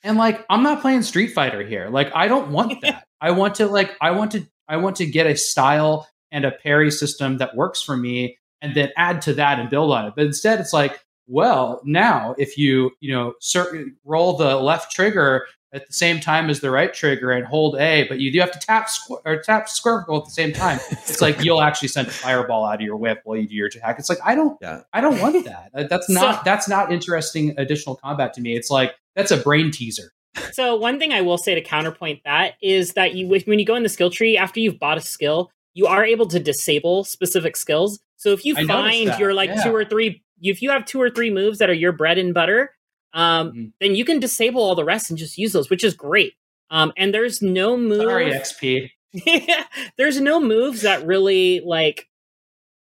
[0.04, 1.90] And like, I'm not playing Street Fighter here.
[1.90, 3.06] Like, I don't want that.
[3.20, 6.52] I want to like, I want to, I want to get a style and a
[6.52, 10.14] parry system that works for me, and then add to that and build on it.
[10.16, 15.46] But instead, it's like, well, now if you you know cer- roll the left trigger
[15.72, 18.52] at the same time as the right trigger and hold A, but you do have
[18.52, 20.80] to tap squ- or tap circle at the same time.
[20.92, 23.68] It's like you'll actually send a fireball out of your whip while you do your
[23.68, 24.00] attack.
[24.00, 24.82] It's like I don't, Yeah.
[24.94, 25.70] I don't want that.
[25.76, 28.56] Uh, That's not So- that's not interesting additional combat to me.
[28.56, 30.12] It's like that's a brain teaser.
[30.54, 33.76] So one thing I will say to counterpoint that is that you when you go
[33.76, 37.56] in the skill tree after you've bought a skill, you are able to disable specific
[37.56, 38.00] skills.
[38.18, 39.64] So if you I find your like yeah.
[39.64, 42.34] two or three, if you have two or three moves that are your bread and
[42.34, 42.76] butter,
[43.14, 43.72] um, Mhm.
[43.80, 46.34] then you can disable all the rest and just use those, which is great.
[46.70, 48.02] Um, and there's no move.
[48.04, 48.92] Sorry, XP.
[49.98, 52.08] there's no moves that really like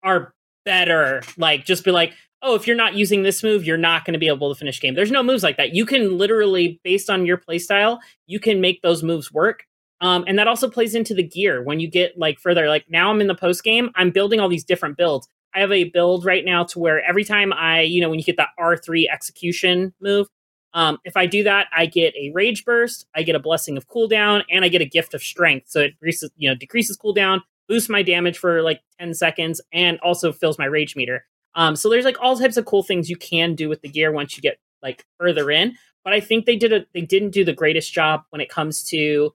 [0.03, 1.23] are better.
[1.37, 4.19] Like just be like, oh, if you're not using this move, you're not going to
[4.19, 4.95] be able to finish game.
[4.95, 5.75] There's no moves like that.
[5.75, 9.65] You can literally, based on your playstyle, you can make those moves work.
[10.01, 12.69] Um, and that also plays into the gear when you get like further.
[12.69, 13.91] Like now, I'm in the post game.
[13.95, 15.29] I'm building all these different builds.
[15.55, 18.25] I have a build right now to where every time I, you know, when you
[18.25, 20.29] get that R3 execution move,
[20.73, 23.89] um, if I do that, I get a rage burst, I get a blessing of
[23.89, 25.69] cooldown, and I get a gift of strength.
[25.69, 29.99] So it decreases, you know, decreases cooldown, boosts my damage for like 10 seconds, and
[30.01, 31.25] also fills my rage meter.
[31.57, 34.13] Um, so there's like all types of cool things you can do with the gear
[34.13, 35.77] once you get like further in.
[36.05, 38.85] But I think they did a they didn't do the greatest job when it comes
[38.85, 39.35] to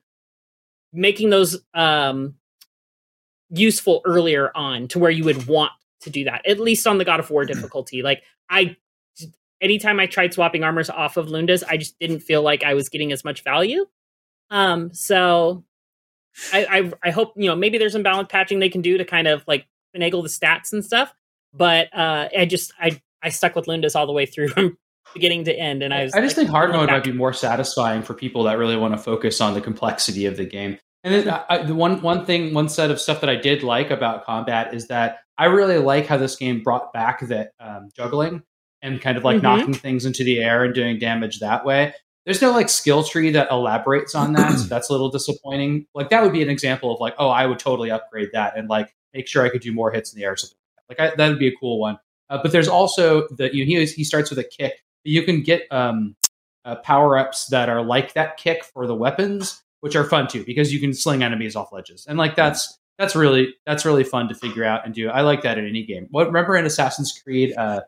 [0.95, 2.35] making those um
[3.49, 6.45] useful earlier on to where you would want to do that.
[6.47, 8.01] At least on the God of War difficulty.
[8.01, 8.75] Like I
[9.61, 12.89] anytime I tried swapping armors off of Lunda's, I just didn't feel like I was
[12.89, 13.85] getting as much value.
[14.49, 15.63] Um, so
[16.53, 19.05] I, I I hope you know maybe there's some balance patching they can do to
[19.05, 21.13] kind of like finagle the stats and stuff.
[21.53, 24.77] But uh, I just I I stuck with Lunda's all the way through from
[25.13, 27.11] beginning to end, and I was I just like, think hard mode back- might be
[27.11, 30.77] more satisfying for people that really want to focus on the complexity of the game.
[31.05, 33.63] And then I, I- the one one thing, one set of stuff that I did
[33.63, 37.89] like about combat is that I really like how this game brought back that um,
[37.95, 38.41] juggling
[38.81, 39.43] and kind of like Mhm.
[39.43, 41.93] knocking things into the air and doing damage that way.
[42.25, 45.85] There's no like skill tree that elaborates on that, so that's a little disappointing.
[45.93, 48.67] Like that would be an example of like, oh, I would totally upgrade that and
[48.67, 50.33] like make sure I could do more hits in the air.
[50.33, 50.57] Or something
[50.89, 51.03] like that.
[51.03, 51.99] Like I, that would be a cool one.
[52.29, 54.83] Uh, but there's also the you know, he he starts with a kick.
[55.03, 56.15] You can get um,
[56.65, 60.43] uh, power ups that are like that kick for the weapons, which are fun too
[60.45, 64.27] because you can sling enemies off ledges, and like that's that's really that's really fun
[64.29, 65.09] to figure out and do.
[65.09, 66.07] I like that in any game.
[66.09, 67.81] What remember in Assassin's Creed uh,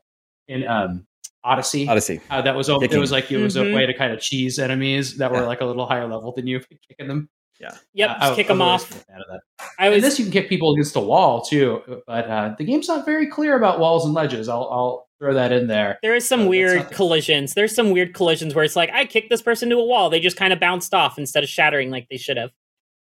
[0.48, 1.08] in um,
[1.44, 1.88] Odyssey?
[1.90, 2.22] Odyssey.
[2.30, 3.72] Uh, that was a, it was like it was Mhm.
[3.72, 6.46] a way to kind of cheese enemies that were like a little higher level than
[6.46, 7.30] you kicking them.
[7.60, 7.72] Yeah.
[7.94, 8.90] Yep, Uh, just I- kick I've them always off.
[8.90, 9.68] been a fan of that.
[9.80, 12.64] I And was this you can kick people against a wall too, but uh, the
[12.64, 14.48] game's not very clear about walls and ledges.
[14.48, 16.00] I'll, I'll throw that in there.
[16.02, 17.54] There is Uh, some that's weird not collisions.
[17.54, 20.10] There's some weird collisions where it's like I kicked this person to a wall.
[20.10, 22.52] They just kind of bounced off instead of shattering like they should have.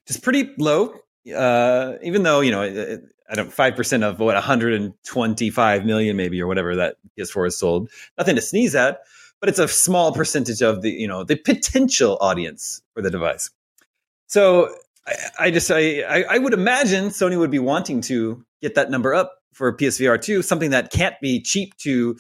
[0.05, 0.95] Which is pretty low,
[1.35, 3.01] uh, even though, you know, it, it-
[3.33, 7.89] I don't, 5% of what, 125 million maybe or whatever that PS4 is sold.
[8.19, 9.01] Nothing to sneeze at,
[9.41, 13.51] but it's a small percentage of the, you know, the potential audience for the device.
[14.27, 14.69] So
[15.07, 18.91] I, I just, I, I, I would imagine Sony would be wanting to get that
[18.91, 22.17] number up for PSVR 2, something that can't be cheap to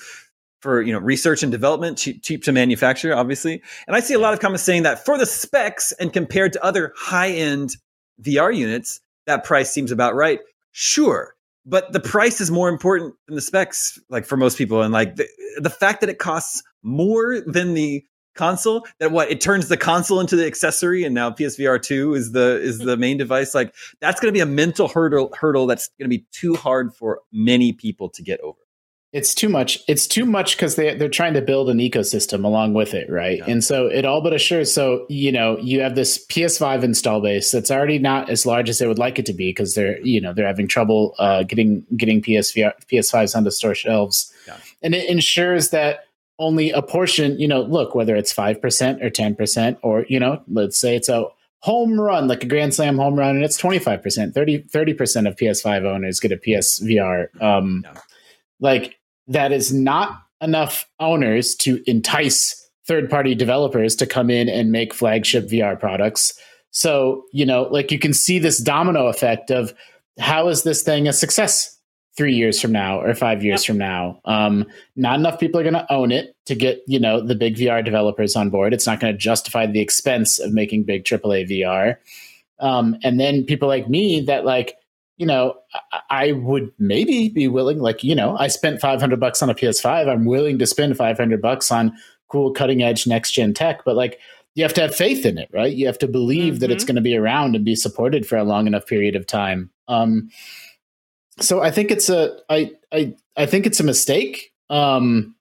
[0.62, 4.18] for you know research and development cheap, cheap to manufacture obviously and i see a
[4.18, 7.76] lot of comments saying that for the specs and compared to other high end
[8.22, 10.38] vr units that price seems about right
[10.72, 14.92] sure but the price is more important than the specs like for most people and
[14.92, 15.26] like the,
[15.58, 18.04] the fact that it costs more than the
[18.34, 22.32] console that what it turns the console into the accessory and now psvr 2 is
[22.32, 25.88] the is the main device like that's going to be a mental hurdle hurdle that's
[25.98, 28.58] going to be too hard for many people to get over
[29.12, 29.78] It's too much.
[29.88, 33.38] It's too much because they they're trying to build an ecosystem along with it, right?
[33.38, 33.44] Yeah.
[33.50, 34.72] And so it all but assures.
[34.72, 38.78] So you know you have this PS5 install base that's already not as large as
[38.78, 41.84] they would like it to be because they're you know they're having trouble uh, getting
[41.94, 44.56] getting PSVR PS5s onto store shelves, Yeah.
[44.82, 46.06] and it ensures that
[46.38, 47.38] only a portion.
[47.38, 50.96] You know, look whether it's five percent or ten percent, or you know, let's say
[50.96, 51.26] it's a
[51.60, 54.34] home run like a grand slam home run and it's 25%
[54.72, 58.00] 30 percent of ps5 owners get a psvr um Yeah.
[58.58, 58.98] like
[59.28, 64.92] that is not enough owners to entice third party developers to come in and make
[64.92, 66.34] flagship VR products.
[66.70, 69.72] So, you know, like you can see this domino effect of
[70.18, 71.78] how is this thing a success
[72.16, 73.66] three years from now or five years Yep.
[73.66, 74.20] from now?
[74.24, 77.56] Um, not enough people are going to own it to get, you know, the big
[77.56, 78.74] VR developers on board.
[78.74, 81.96] It's not going to justify the expense of making big AAA VR.
[82.58, 84.74] Um, and then people like me that like,
[85.22, 85.54] you know,
[86.10, 90.08] I, would maybe be willing, like, you know, I spent 500 bucks on a PS5.
[90.08, 94.18] I'm willing to spend 500 bucks on cool cutting edge next gen tech, but like,
[94.56, 95.72] you have to have faith in it, right?
[95.72, 98.42] You have to believe that it's going to be around and be supported for a
[98.42, 99.70] long enough period of time.
[99.86, 100.28] Um,
[101.38, 104.52] so I think it's a, I, I, I think it's a mistake.
[104.70, 105.36] Um,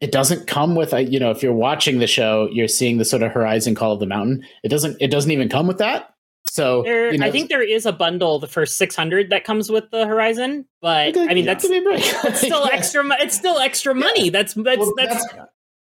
[0.00, 3.04] it doesn't come with, a, you know, if you're watching the show, you're seeing the
[3.04, 4.46] sort of Horizon Call of the Mountain.
[4.64, 6.09] It doesn't, it doesn't even come with that.
[6.50, 9.70] So There, you know, I think there is a bundle the first 600 that comes
[9.70, 12.70] with the Horizon, but Okay, I mean yeah, that's give me a still Yeah.
[12.72, 13.04] extra.
[13.20, 14.30] It's still extra money.
[14.30, 15.24] That's that's Well, that's,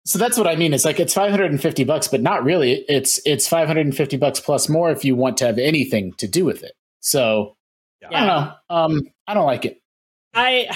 [0.06, 0.72] so that's what I mean.
[0.72, 2.84] It's like it's 550 bucks, but not really.
[2.88, 6.62] It's it's 550 bucks plus more if you want to have anything to do with
[6.62, 6.72] it.
[7.00, 7.56] So
[8.08, 8.52] I don't know.
[8.70, 9.82] Um, I don't like it.
[10.32, 10.68] I,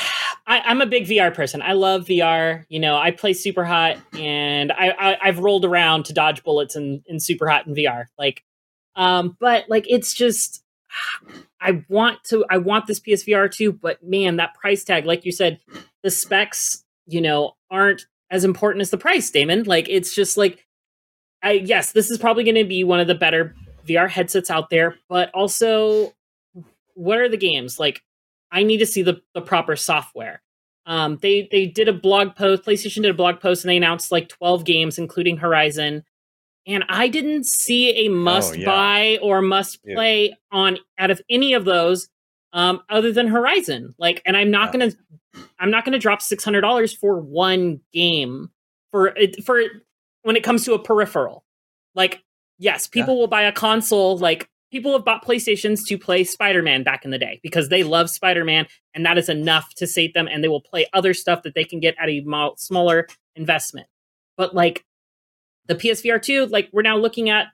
[0.46, 1.62] I I'm a big VR person.
[1.62, 2.64] I love VR.
[2.68, 6.76] You know, I play Super Hot, and I, I I've rolled around to dodge bullets
[6.76, 8.06] in in Super Hot in VR.
[8.18, 8.42] Like,
[8.96, 10.62] um, but like it's just.
[11.60, 15.30] I want to I want this PSVR too, but man, that price tag, like you
[15.30, 15.60] said,
[16.02, 19.64] the specs, you know, aren't as important as the price, Damon.
[19.64, 20.66] Like it's just like
[21.42, 23.54] I yes, this is probably gonna be one of the better
[23.86, 26.12] VR headsets out there, but also
[26.94, 27.78] what are the games?
[27.78, 28.02] Like
[28.52, 30.42] I need to see the, the proper software.
[30.86, 32.64] Um, they they did a blog post.
[32.64, 36.04] PlayStation did a blog post, and they announced like twelve games, including Horizon.
[36.70, 38.64] And I didn't see a must yeah.
[38.66, 39.94] buy or must Yeah.
[39.96, 42.08] play on out of any of those
[42.52, 43.94] um, other than Horizon.
[43.98, 44.90] Like, and I'm not Yeah.
[45.32, 48.50] gonna, I'm not gonna drop six hundred dollars for one game
[48.90, 49.60] for it for
[50.22, 51.44] when it comes to a peripheral.
[51.94, 52.22] Like,
[52.58, 54.16] yes, people will buy a console.
[54.18, 57.82] Like, people have bought PlayStations to play Spider Man back in the day because they
[57.82, 60.28] love Spider Man, and that is enough to sate them.
[60.28, 63.06] And they will play other stuff that they can get at a mo- smaller
[63.36, 63.86] investment.
[64.36, 64.84] But like
[65.66, 67.46] the PSVR two, like we're now looking at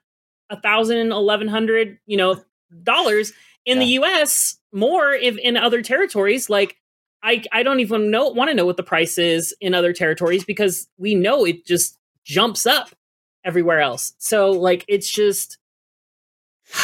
[0.49, 2.41] a thousand, eleven hundred, you know,
[2.83, 3.33] dollars
[3.65, 6.49] in the US, more if in other territories.
[6.49, 6.77] Like
[7.21, 10.45] I, I don't even know want to know what the price is in other territories
[10.45, 12.89] because we know it just jumps up
[13.43, 14.13] everywhere else.
[14.17, 15.57] So like it's just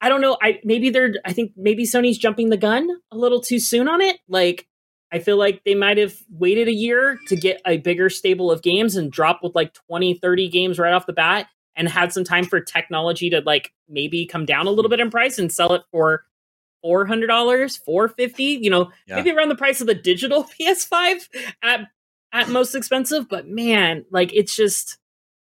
[0.00, 0.36] I don't know.
[0.42, 4.00] I maybe they're I think maybe Sony's jumping the gun a little too soon on
[4.00, 4.18] it.
[4.28, 4.66] Like
[5.12, 8.62] I feel like they might have waited a year to get a bigger stable of
[8.62, 12.24] games and drop with like 20, 30 games right off the bat and had some
[12.24, 14.94] time for technology to like maybe come down a little mm.
[14.94, 16.24] bit in price and sell it for
[16.82, 18.58] four hundred dollars, four fifty.
[18.60, 19.16] You know, Yeah.
[19.16, 21.28] maybe around the price of the digital PS5
[21.62, 21.88] at
[22.32, 23.28] at most expensive.
[23.28, 24.98] But man, like it's just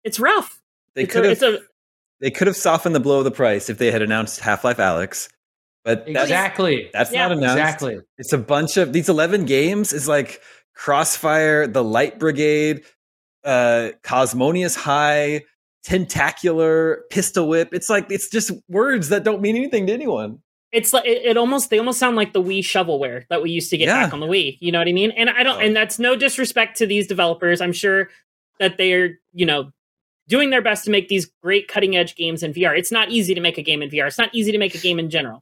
[0.03, 0.61] it's rough.
[0.93, 1.59] They could have it's a
[2.19, 4.77] they could have softened the blow of the price if they had announced Half Life
[4.77, 5.29] Alyx,
[5.87, 6.89] but that's Exactly.
[6.93, 7.27] that's Yeah.
[7.29, 7.57] not announced.
[7.57, 7.99] Exactly.
[8.17, 10.41] It's a bunch of these eleven games is like
[10.75, 12.83] Crossfire, The Light Brigade,
[13.43, 15.41] uh, Cosmonious High,
[16.01, 17.69] Tentacular, Pistol Whip.
[17.71, 20.39] It's like it's just words that don't mean anything to anyone.
[20.73, 23.69] it's like it, it almost they almost sound like the Wii shovelware that we used
[23.69, 24.03] to get Yeah.
[24.03, 24.57] back on the Wii.
[24.59, 25.11] You know what I mean?
[25.11, 25.59] And I don't, Oh.
[25.65, 27.61] and that's no disrespect to these developers.
[27.61, 28.09] I'm sure
[28.59, 29.71] that they're you know
[30.27, 32.77] doing their best to make these great cutting edge games in VR.
[32.77, 34.07] It's not easy to make a game in VR.
[34.07, 35.41] It's not easy to make a game in general.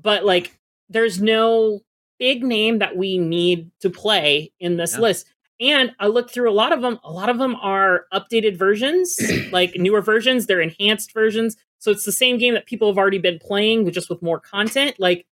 [0.00, 1.80] But like, there's no
[2.18, 5.00] big name that we need to play in this Yeah.
[5.00, 5.26] list.
[5.58, 6.98] And I looked through a lot of them.
[7.02, 9.18] A lot of them are updated versions,
[9.52, 10.46] like newer versions.
[10.46, 11.56] They're enhanced versions.
[11.78, 14.40] So it's the same game that people have already been playing, with just with more
[14.40, 14.96] content.
[14.98, 15.26] Like,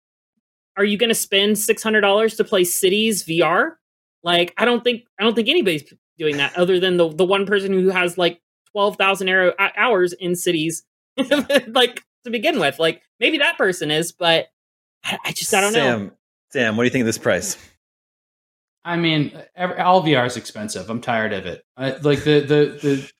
[0.77, 3.73] are you going to spend six hundred dollars to play Cities VR?
[4.23, 5.83] Like, I don't think I don't think anybody's
[6.17, 10.13] doing that, other than the the one person who has like twelve thousand uh, hours
[10.13, 10.83] in Cities,
[11.67, 12.79] like to begin with.
[12.79, 14.47] Like, maybe that person is, but
[15.03, 15.79] I, I just I don't know.
[15.79, 16.11] Sam,
[16.51, 17.57] Sam, what do you think of this price?
[18.85, 20.89] I mean, every, all VR is expensive.
[20.89, 21.63] I'm tired of it.
[21.77, 23.11] I, like the the the.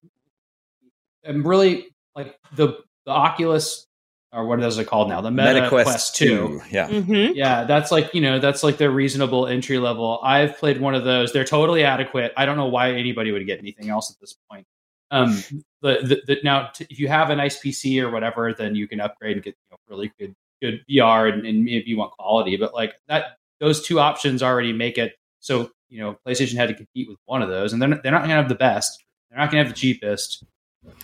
[1.26, 3.88] I'm really like the the Oculus
[4.34, 5.22] or what is it called now?
[5.22, 6.60] The Meta, Quest, Two.
[6.72, 6.90] Yeah.
[6.90, 7.36] Mm-hmm.
[7.36, 10.20] Yeah, that's like you know that's like their reasonable entry level.
[10.24, 11.32] I've played one of those.
[11.32, 12.34] They're totally adequate.
[12.36, 14.66] I don't know why anybody would get anything else at this point.
[15.12, 15.44] Um,
[15.84, 18.88] the, the, the now t- if you have a nice PC or whatever, then you
[18.88, 22.12] can upgrade and get you know, really good good VR and, and maybe you want
[22.14, 22.58] quality.
[22.58, 26.74] But like that, those two options already make it so you know PlayStation had to
[26.74, 29.04] compete with one of those, and they're not, they're not going to have the best.
[29.30, 30.44] They're not going to have the cheapest.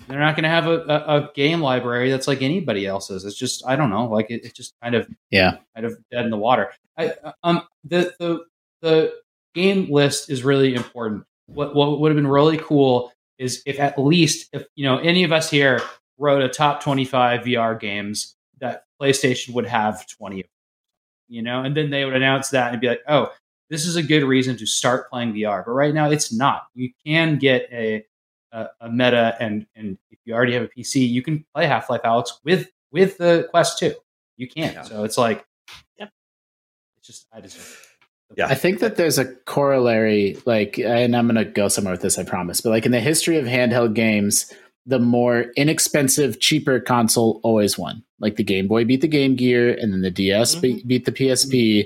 [0.07, 3.23] They're not going to have a, a, a game library that's like anybody else's.
[3.25, 5.57] It's just I don't know, like it, it's just kind of Yeah.
[5.75, 6.71] kind of dead in the water.
[6.97, 8.45] I um the the
[8.81, 9.13] the
[9.53, 11.23] game list is really important.
[11.47, 15.23] What what would have been really cool is if at least if you know any
[15.23, 15.81] of us here
[16.17, 20.49] wrote a top 25 VR games that PlayStation would have 20 of them,
[21.27, 23.31] you know, and then they would announce that and be like, "Oh,
[23.69, 26.63] this is a good reason to start playing VR." But right now it's not.
[26.75, 28.05] You can get a
[28.51, 32.01] a, a meta and and if you already have a PC, you can play Half-Life
[32.03, 33.93] Alyx with with the Quest 2.
[34.37, 34.73] You can.
[34.73, 34.81] Yeah.
[34.83, 35.45] So it's like
[35.99, 36.09] Yep.
[36.97, 37.59] it's just I just
[38.35, 38.47] Yeah.
[38.47, 42.17] I think that there's a corollary, like, and I'm going to go somewhere with this,
[42.17, 42.61] I promise.
[42.61, 44.51] But like in the history of handheld games,
[44.89, 48.03] the more inexpensive, cheaper console always won.
[48.19, 50.87] Like the Game Boy beat the Game Gear, and then the DS be- mm-hmm.
[50.87, 51.85] beat the PSP.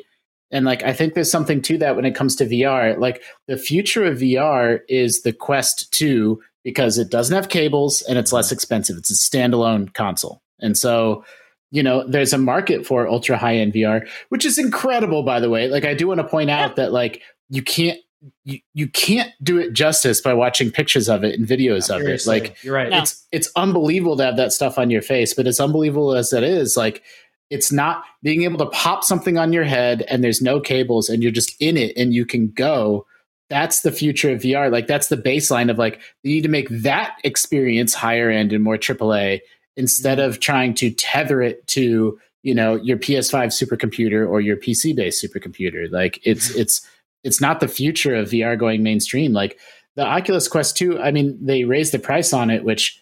[0.52, 2.98] And like, I think there's something to that when it comes to VR.
[2.98, 8.18] Like, the future of VR is the Quest 2 because it doesn't have cables and
[8.18, 8.54] it's less mm-hmm.
[8.54, 8.98] expensive.
[8.98, 10.42] It's a standalone console.
[10.62, 11.26] And so,
[11.72, 15.50] you know, there's a market for ultra high end VR, which is incredible, by the
[15.50, 15.68] way.
[15.68, 18.00] Like, I do want to point out that, like, you can't.
[18.46, 22.26] You, you can't do it justice by watching pictures of it and videos of it.
[22.26, 22.92] Like you're right.
[22.92, 26.44] It's it's unbelievable to have that stuff on your face, but as unbelievable as that
[26.44, 27.04] is, like
[27.50, 31.22] it's not being able to pop something on your head and there's no cables and
[31.22, 33.06] you're just in it and you can go.
[33.50, 34.72] That's the future of VR.
[34.72, 38.64] Like that's the baseline of like you need to make that experience higher end and
[38.64, 39.42] more AAA
[39.76, 40.30] instead mm-hmm.
[40.30, 45.24] of trying to tether it to you know your PS5 supercomputer or your PC based
[45.24, 45.92] supercomputer.
[45.92, 46.62] Like it's mm-hmm.
[46.62, 46.88] it's
[47.24, 49.34] it's not the future of VR going mainstream.
[49.34, 49.60] Like
[49.96, 53.00] the Oculus Quest 2, I mean, they raised the price on it, which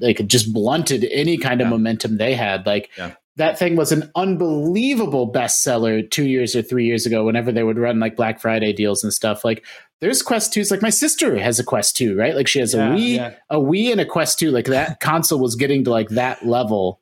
[0.00, 1.70] like just blunted any kind of Yeah.
[1.70, 2.66] momentum they had.
[2.66, 3.12] Like Yeah.
[3.36, 7.24] that thing was an unbelievable bestseller two years or three years ago.
[7.24, 9.64] Whenever they would run like Black Friday deals and stuff, like
[10.00, 10.70] there's Quest 2s.
[10.70, 12.34] Like my sister has a Quest 2, right?
[12.36, 14.50] Like she has Yeah, a Wii, a Wii, and a Quest 2.
[14.50, 17.00] Like that console was getting to like that level,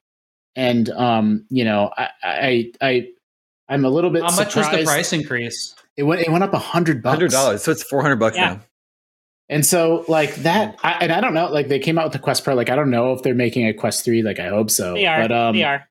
[0.54, 3.08] and um, you know, I, I, I
[3.68, 4.22] I'm a little bit.
[4.22, 5.74] How much was the price increase?
[5.96, 6.20] It went.
[6.22, 7.14] It went up a hundred bucks.
[7.14, 8.54] Hundred dollars, so it's four hundred bucks Yeah.
[8.54, 8.60] now.
[9.48, 11.46] And so, like that, I, and I don't know.
[11.50, 12.54] Like they came out with the Quest Pro.
[12.54, 14.22] Like I don't know if they're making a Quest Three.
[14.22, 14.94] Like I hope so.
[14.94, 15.20] They are.
[15.22, 15.88] But um, they are.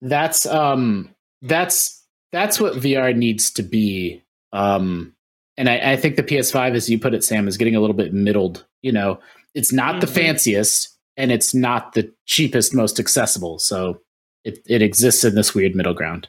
[0.00, 1.10] that's um,
[1.42, 4.22] that's that's what VR needs to be.
[4.52, 5.14] Um,
[5.56, 7.94] and I, I think the PS5, as you put it, Sam, is getting a little
[7.96, 8.64] bit middled.
[8.82, 9.20] You know,
[9.54, 10.14] it's not the Mhm.
[10.14, 13.58] fanciest, and it's not the cheapest, most accessible.
[13.58, 14.00] So
[14.44, 16.28] it it exists in this weird middle ground.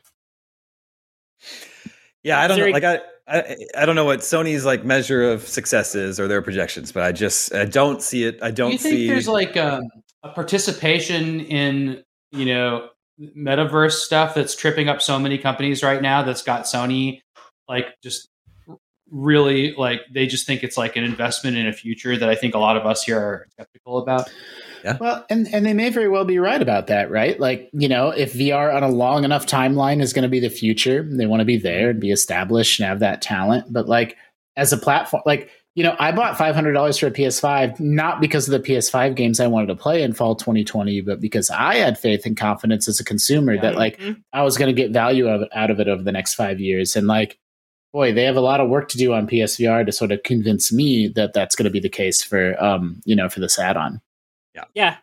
[2.26, 2.66] Yeah, I don't know.
[2.66, 6.42] Like I, I, I don't know what Sony's like measure of success is or their
[6.42, 8.40] projections, but I just I don't see it.
[8.42, 9.08] I Do don't you think see.
[9.08, 9.84] there's like um,
[10.24, 16.24] a participation in you know metaverse stuff that's tripping up so many companies right now?
[16.24, 17.22] That's got Sony
[17.70, 18.28] like just
[19.12, 22.56] really like they just think it's like an investment in a future that I think
[22.56, 24.32] a lot of us here are skeptical about.
[25.00, 27.40] Well, and and they may very well be right about that, right?
[27.40, 30.50] Like, you know, if VR on a long enough timeline is going to be the
[30.50, 33.72] future, they want to be there and be established and have that talent.
[33.72, 34.18] But like
[34.56, 38.22] as a platform, like you know, I bought five hundred dollars for a PS5 not
[38.22, 41.76] because of the PS5 games I wanted to play in fall 2020, but because I
[41.76, 43.62] had faith and confidence as a consumer Yeah.
[43.62, 44.22] that like Mhm.
[44.32, 46.96] I was going to get value of, out of it over the next five years.
[46.96, 47.38] And like,
[47.92, 50.72] boy, they have a lot of work to do on PSVR to sort of convince
[50.72, 54.00] me that that's going to be the case for um, you know, for this add-on.
[54.56, 54.64] Yeah.
[54.74, 54.98] yeah,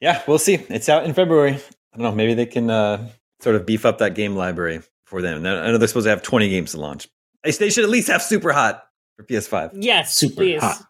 [0.00, 0.54] Yeah, we'll see.
[0.54, 1.54] It's out in February.
[1.54, 2.14] I don't know.
[2.14, 3.08] Maybe they can uh,
[3.40, 5.38] sort of beef up that game library for them.
[5.38, 7.08] I know they're supposed to have twenty games to launch.
[7.42, 8.84] They, they should at least have Super Hot
[9.16, 9.70] for PS5.
[9.74, 10.16] Yes.
[10.16, 10.62] Super please.
[10.62, 10.86] hot.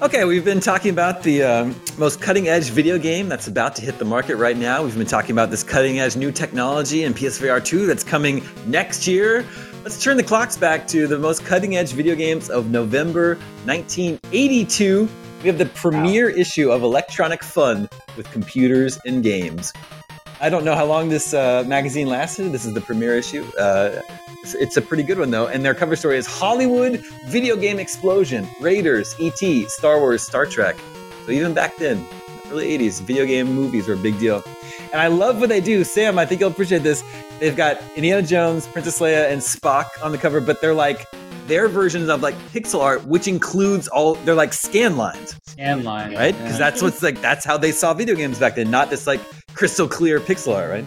[0.00, 3.82] Okay, we've been talking about the um, most cutting edge video game that's about to
[3.82, 4.84] hit the market right now.
[4.84, 9.08] We've been talking about this cutting edge new technology in PSVR 2 that's coming next
[9.08, 9.44] year.
[9.84, 15.08] Let's turn the clocks back to the most cutting edge video games of November 1982.
[15.40, 19.72] We have the premiere issue of Electronic Fun with computers and games.
[20.40, 22.50] I don't know how long this uh, magazine lasted.
[22.50, 23.44] This is the premiere issue.
[23.56, 24.00] Uh,
[24.42, 27.78] it's, it's a pretty good one though, and their cover story is Hollywood video game
[27.78, 30.76] explosion, Raiders, ET, Star Wars, Star Trek.
[31.24, 32.04] So even back then,
[32.50, 34.42] early '80s, video game movies were a big deal.
[34.92, 35.84] And I love what they do.
[35.84, 37.04] Sam, I think you'll appreciate this.
[37.40, 41.06] They've got Indiana Jones, Princess Leia, and Spock on the cover, but they're like
[41.48, 46.14] their versions of like pixel art, which includes all they're like scan lines, Scan lines.
[46.14, 46.34] right?
[46.34, 46.42] yeah.
[46.42, 49.20] Because that's what's like that's how they saw video games back then, not this like
[49.54, 50.84] crystal clear pixel art, right?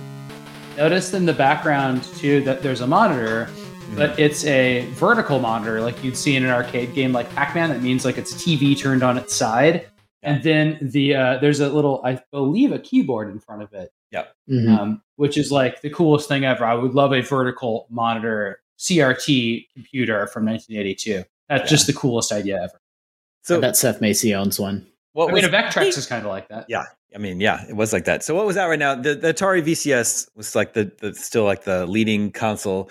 [0.78, 3.98] Notice in the background too that there's a monitor, mm-hmm.
[3.98, 7.70] but it's a vertical monitor, like you'd see in an arcade game like Pac-Man.
[7.70, 9.88] That means like it's a TV turned on its side,
[10.24, 13.92] and then the uh, there's a little, I believe, a keyboard in front of it,
[14.50, 14.78] Mhm.
[14.78, 16.66] um, which is like the coolest thing ever.
[16.66, 21.24] I would love a vertical monitor CRT computer from 1982.
[21.50, 21.66] That's Yeah.
[21.68, 22.80] just the coolest idea ever.
[23.44, 24.88] So that Seth Macy owns one.
[25.14, 26.66] what I was mean, a Vectrex is kind of like that.
[26.70, 28.24] Yeah, I mean, yeah, it was like that.
[28.24, 28.96] So what was that right now?
[28.96, 32.90] The, the Atari VCS was like the, the still like the leading console.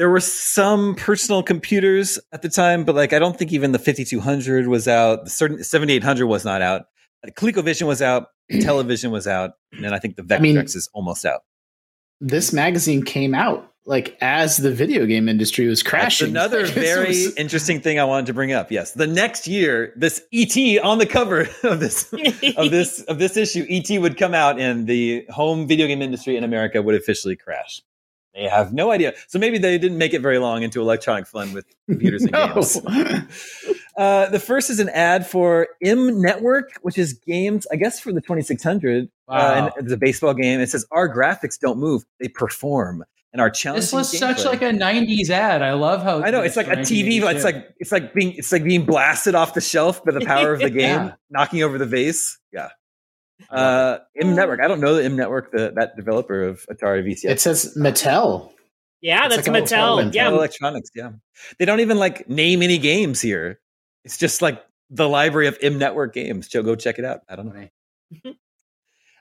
[0.00, 3.78] There were some personal computers at the time, but like I don't think even the
[3.78, 5.24] 5200 was out.
[5.24, 6.86] The certain 7800 was not out.
[7.26, 8.28] ColecoVision was out.
[8.62, 11.42] Television was out, and then I think the Vectrex mean- is almost out.
[12.18, 16.30] This magazine came out like as the video game industry was That's crashing.
[16.30, 18.72] another very was- interesting thing I wanted to bring up.
[18.72, 22.10] Yes, the next year, this ET on the cover of this
[22.56, 26.38] of this of this issue, ET would come out, and the home video game industry
[26.38, 27.82] in America would officially crash.
[28.34, 29.14] They have no idea.
[29.26, 32.54] So maybe they didn't make it very long into electronic fun with computers and No.
[32.54, 32.80] games.
[33.96, 38.12] Uh, the first is an ad for M Network, which is games, I guess, for
[38.12, 39.08] the 2600.
[39.28, 39.36] Wow.
[39.36, 39.40] Uh,
[39.76, 40.60] and it's a baseball game.
[40.60, 43.04] It says, Our graphics don't move, they perform.
[43.32, 45.62] And our challenging This was such like a '90s ad.
[45.62, 47.20] I love how I know it's like a TV.
[47.20, 50.20] but It's like it's like being it's like being blasted off the shelf by the
[50.26, 51.12] power of the game, Yeah.
[51.30, 52.39] knocking over the vase.
[53.50, 53.56] Yeah.
[53.56, 54.60] Uh, M Network.
[54.60, 57.30] I don't know the M Network, the that developer of Atari VCS.
[57.30, 58.52] It says Mattel.
[59.00, 60.02] yeah, It's that's like Mattel.
[60.04, 60.90] Mattel Yeah, Mattel Electronics.
[60.94, 61.10] Yeah,
[61.58, 63.60] they don't even like name any games here.
[64.04, 66.48] It's just like the library of M Network games.
[66.48, 67.20] Joe, go check it out.
[67.28, 68.32] I don't know.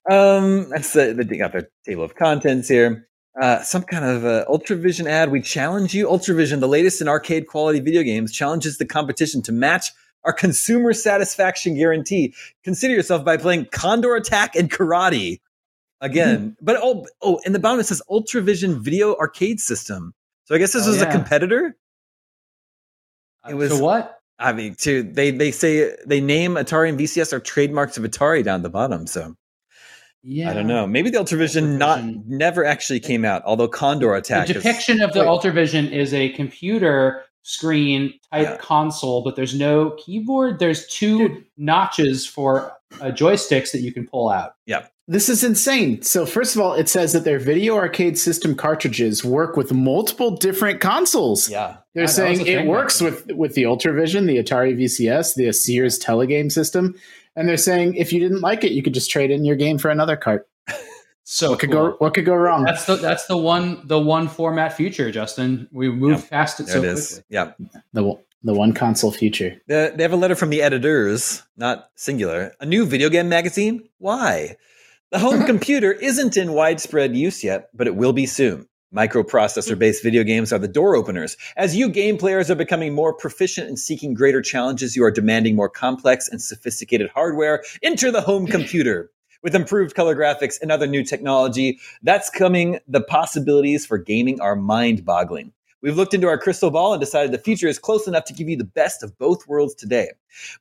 [0.09, 3.07] Um, that's the, the got the table of contents here.
[3.39, 5.29] Uh, some kind of uh, Ultravision ad.
[5.29, 9.51] We challenge you, Ultravision, the latest in arcade quality video games, challenges the competition to
[9.51, 9.91] match
[10.25, 12.33] our consumer satisfaction guarantee.
[12.63, 15.39] Consider yourself by playing Condor Attack and Karate
[16.01, 16.39] again.
[16.39, 16.65] Mm-hmm.
[16.65, 20.13] but oh, oh, and the bottom it says Ultravision Video Arcade System.
[20.45, 21.75] So I guess this Oh, was a competitor.
[23.47, 24.15] it was so what?
[24.37, 28.43] I mean, to they they say they name Atari and VCS are trademarks of Atari
[28.43, 29.05] down the bottom.
[29.05, 29.35] So
[30.23, 30.87] Yeah, I don't know.
[30.87, 33.41] Maybe the Ultravision not never actually came out.
[33.45, 35.27] Although Condor The Attack, is- depiction of the Wait.
[35.27, 38.57] Ultravision is a computer screen type Yeah.
[38.57, 40.59] console, but there's no keyboard.
[40.59, 42.71] There's two notches for
[43.01, 44.53] uh, joysticks that you can pull out.
[44.65, 44.85] Yeah.
[45.07, 46.03] This is insane.
[46.03, 50.31] So, first of all, it says that their video arcade system cartridges work with multiple
[50.37, 51.49] different consoles.
[51.49, 51.77] Yeah.
[51.95, 56.51] They're Yeah, saying it works with with the Ultravision, the Atari VCS, the Sears telegame
[56.51, 56.93] system,
[57.35, 59.79] and they're saying if you didn't like it, you could just trade in your game
[59.79, 60.47] for another cart.
[61.31, 61.89] So What could cool.
[61.91, 62.63] go What could go wrong?
[62.63, 65.67] That's the that's the one the one format future, Justin.
[65.71, 67.07] We moved Yeah, past it There so it is.
[67.07, 67.23] quickly.
[67.29, 67.51] Yeah.
[67.93, 69.61] the the one console future.
[69.67, 72.53] The, they have a letter from the editors, not singular.
[72.61, 73.87] A new video game magazine?
[73.99, 74.55] Why?
[75.11, 78.67] The home computer isn't in widespread use yet, but it will be soon.
[78.95, 81.37] Microprocessor based video games are the door openers.
[81.57, 85.55] As you game players are becoming more proficient and seeking greater challenges, you are demanding
[85.55, 87.61] more complex and sophisticated hardware.
[87.83, 89.11] Enter the home computer.
[89.41, 92.79] With improved color graphics and other new technology, that's coming.
[92.89, 95.53] The possibilities for gaming are mind boggling.
[95.81, 98.49] We've looked into our crystal ball and decided the future is close enough to give
[98.49, 100.09] you the best of both worlds today.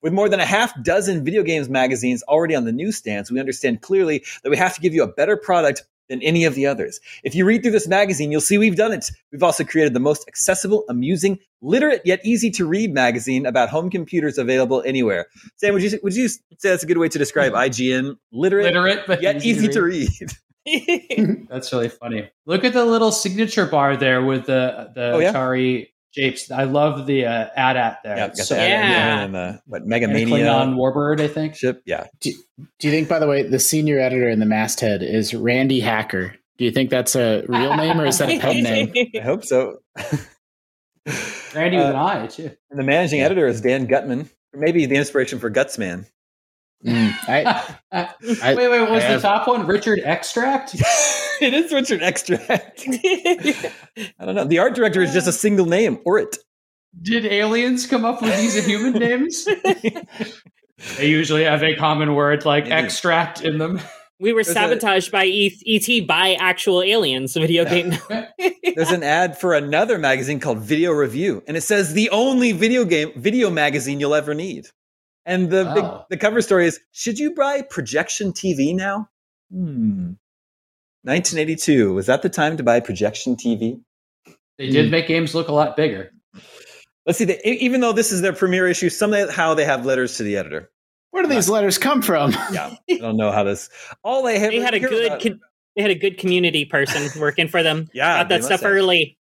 [0.00, 3.82] With more than a half dozen video games magazines already on the newsstands, we understand
[3.82, 7.00] clearly that we have to give you a better product than any of the others.
[7.24, 9.10] If you read through this magazine, you'll see we've done it.
[9.32, 13.90] We've also created the most accessible, amusing, literate yet easy to read magazine about home
[13.90, 15.26] computers available anywhere.
[15.56, 18.16] Sam, would you would you say that's a good way to describe IGN?
[18.32, 20.08] Literate, Literate, but yet easy to read.
[21.48, 22.30] That's really funny.
[22.46, 25.32] Look at the little signature bar there with the the Oh, yeah?
[25.32, 26.50] Atari shapes.
[26.50, 28.16] I love the uh, ad at there.
[28.16, 28.68] Yeah, It's so the cool.
[28.68, 29.20] Yeah.
[29.24, 31.54] and the what And a Megamania Klingon Warbird, I think.
[31.54, 31.82] ship.
[31.86, 32.30] Yeah, Do
[32.82, 36.34] you think, by the way, the senior editor in the masthead is Randy Hacker?
[36.56, 38.92] Do you think that's a real name or is that a pen name?
[39.16, 39.78] I hope so.
[41.54, 42.50] Randy with Uh, an eye too.
[42.70, 46.06] And the managing editor is Dan Gutman, maybe the inspiration for Gutsman.
[46.86, 47.74] Mm, I,
[48.22, 49.66] wait, I- wait, what was I the have- top one?
[49.66, 50.74] Richard Extract.
[51.40, 52.84] it is Richard Extract.
[54.18, 54.44] I don't know.
[54.44, 56.36] The art director is just a single name, or it.
[57.02, 59.46] Did aliens come up with these human names?
[60.96, 62.76] they usually have a common word like They do.
[62.76, 63.80] extract in them.
[64.20, 67.34] we were There's a- sabotaged by E- ET by actual aliens.
[67.34, 67.94] Video game.
[68.74, 72.84] There's an ad for another magazine called Video Review, and it says the only video
[72.84, 74.68] game video magazine you'll ever need.
[75.28, 76.04] And the big, Oh.
[76.10, 79.08] the cover story is: Should you buy projection TV now?
[79.52, 80.12] Hmm.
[81.04, 83.80] 1982 was that the time to buy projection TV?
[84.58, 86.10] They did make games look a lot bigger.
[87.06, 87.24] Let's see.
[87.24, 90.70] They, even though this is their premiere issue, somehow they have letters to the editor.
[91.10, 92.32] where do these letters come from?
[92.52, 93.68] Yeah, I don't know how this.
[94.02, 94.50] All they have.
[94.50, 95.06] they had a good.
[95.06, 95.40] about- con-
[95.76, 97.86] they had a good community person working for them.
[97.94, 98.70] Yeah, got that stuff have.
[98.72, 99.17] early.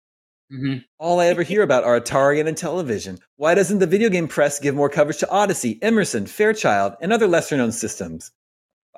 [0.51, 3.19] Hmm All I ever hear about are Atari and Intellivision.
[3.37, 7.27] Why doesn't the video game press give more coverage to Odyssey, Emerson, Fairchild, and other
[7.27, 8.31] lesser known systems?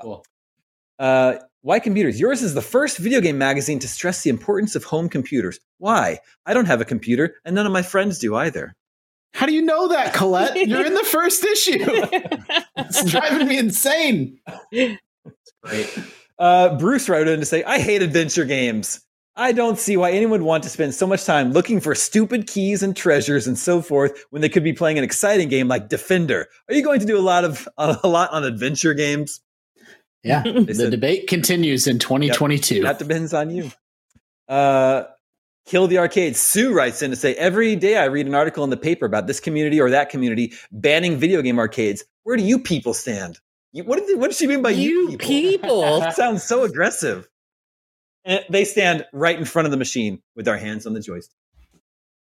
[0.01, 0.25] Cool.
[0.99, 2.21] Uh, why computers?
[2.21, 5.59] Yours is the first video game magazine to stress the importance of home computers.
[5.79, 6.21] Why?
[6.47, 8.75] I don't have a computer, and none of my friends do either.
[9.35, 10.57] How do you know that, Colette?
[10.57, 11.85] You're in the first issue.
[12.77, 14.39] It's driving me insane.
[15.63, 15.99] Great.
[16.39, 19.01] Uh, Bruce wrote in to say, I hate adventure games.
[19.37, 22.47] I don't see why anyone would want to spend so much time looking for stupid
[22.47, 25.89] keys and treasures and so forth when they could be playing an exciting game like
[25.89, 26.49] Defender.
[26.69, 29.41] Are you going to do a lot of a lot on adventure games?
[30.23, 32.83] Yeah, the said- debate continues in 2022.
[32.83, 33.71] That depends on you.
[34.49, 35.05] Uh,
[35.67, 36.37] Kill the arcade.
[36.37, 39.27] Sue writes in to say, every day I read an article in the paper about
[39.27, 42.05] this community or that community banning video game arcades.
[42.23, 43.41] Where do you people stand?
[43.73, 45.83] You, what, did, what does she mean by you, you people?
[45.83, 46.01] people.
[46.01, 47.29] That sounds so aggressive.
[48.27, 51.37] And they stand right in front of the machine with their hands on the joystick.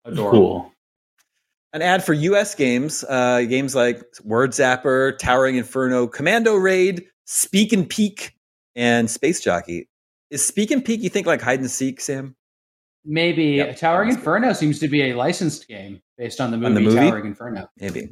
[0.04, 0.38] Adorable.
[0.38, 0.72] cool.
[1.72, 7.72] An ad for US games, uh, games like Word Zapper, Towering Inferno, Commando Raid, Speak
[7.72, 8.36] and Peek,
[8.76, 9.88] and Space Jockey.
[10.30, 12.36] Is Speak and Peek, you think like hide and seek, Sam?
[13.04, 13.76] Maybe Yep.
[13.78, 16.96] Towering Inferno seems to be a licensed game based on the movie, On the movie?
[16.96, 17.68] Towering Inferno.
[17.78, 18.08] Maybe.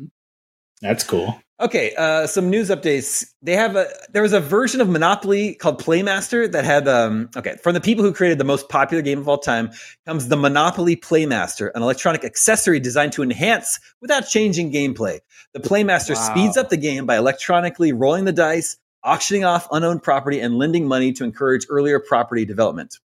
[0.84, 1.40] That's cool.
[1.60, 3.24] Okay, uh, some news updates.
[3.40, 7.56] They have a there was a version of Monopoly called Playmaster that had um okay
[7.62, 9.70] from the people who created the most popular game of all time
[10.04, 15.20] comes the Monopoly Playmaster, an electronic accessory designed to enhance without changing gameplay.
[15.52, 16.34] The Playmaster Wow.
[16.34, 20.86] speeds up the game by electronically rolling the dice, auctioning off unowned property, and lending
[20.88, 22.98] money to encourage earlier property development.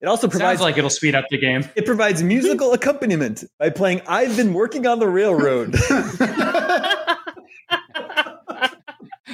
[0.00, 1.64] It also provides Sounds like it'll speed up the game.
[1.76, 5.74] it provides musical accompaniment by playing "I've Been Working on the Railroad."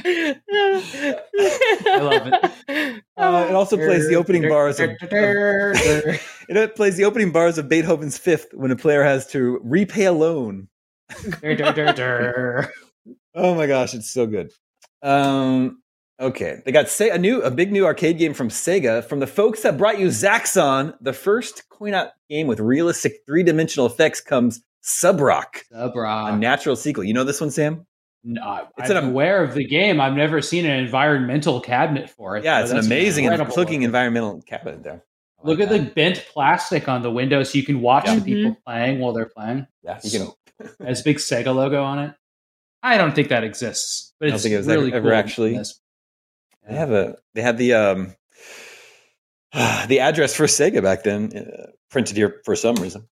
[0.05, 3.03] I love it.
[3.17, 4.91] Uh, it also plays the opening bars of,
[6.51, 10.13] It plays the opening bars of Beethoven's Fifth when a player has to repay a
[10.13, 10.69] loan.
[13.35, 14.51] Oh my gosh, it's so good.
[15.03, 15.83] Um,
[16.21, 19.27] okay, they got Se- a new, a big new arcade game from Sega from the
[19.27, 20.95] folks that brought you Zaxxon.
[21.01, 26.39] The first coin-out game with realistic three-dimensional effects comes SubRoc, Sub a Rock.
[26.39, 27.05] natural sequel.
[27.05, 27.87] You know this one, Sam?
[28.25, 30.01] No, I- It's I'm an- aware of the game.
[30.01, 32.45] I've never seen an environmental cabinet for it.
[32.45, 32.63] Yeah, though.
[32.65, 33.83] it's an amazing and incredible looking looking.
[33.85, 35.05] environmental cabinet there.
[35.43, 38.17] I Look like at the bent plastic on the window so you can watch Yeah.
[38.17, 39.67] the people playing while they're playing.
[39.85, 40.21] Yeah, you can.
[40.27, 40.37] So-
[40.85, 42.15] Has a big Sega logo on it.
[42.83, 45.09] I don't think that exists, but I don't it's think it was really ever- ever
[45.11, 45.17] cool.
[45.17, 45.81] actually- Yes.
[46.69, 47.17] They have a.
[47.35, 48.15] They had the um,
[49.89, 53.09] the address for Sega back then uh, printed here for some reason.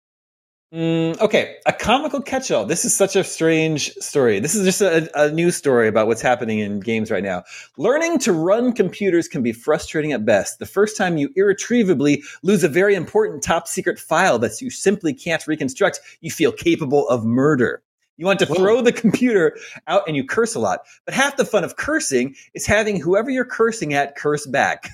[0.74, 2.64] Mm, okay, a comical catch-all.
[2.64, 4.40] This is such a strange story.
[4.40, 7.44] This is just a, a news story about what's happening in games right now.
[7.78, 10.58] Learning to run computers can be frustrating at best.
[10.58, 15.14] The first time you irretrievably lose a very important top secret file that you simply
[15.14, 17.82] can't reconstruct, you feel capable of murder.
[18.16, 18.56] You want to Whoa.
[18.56, 19.56] throw the computer
[19.86, 20.80] out and you curse a lot.
[21.04, 24.88] But half the fun of cursing is having whoever you're cursing at curse back.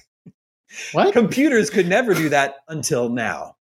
[0.92, 1.12] What?
[1.12, 3.56] Computers could never do that until now.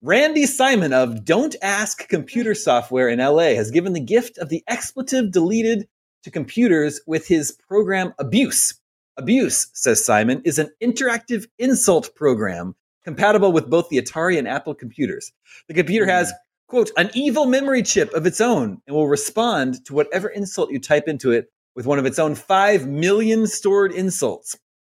[0.00, 2.58] Randy Simon of Don't Ask Computer hmm.
[2.58, 5.88] Software in LA has given the gift of the expletive deleted
[6.22, 8.74] to computers with his program Abuse.
[9.16, 14.72] Abuse, says Simon, is an interactive insult program compatible with both the Atari and Apple
[14.72, 15.32] computers.
[15.66, 16.12] The computer hmm.
[16.12, 16.32] has,
[16.68, 20.78] quote, an evil memory chip of its own and will respond to whatever insult you
[20.78, 24.56] type into it with one of its own 5 million stored insults.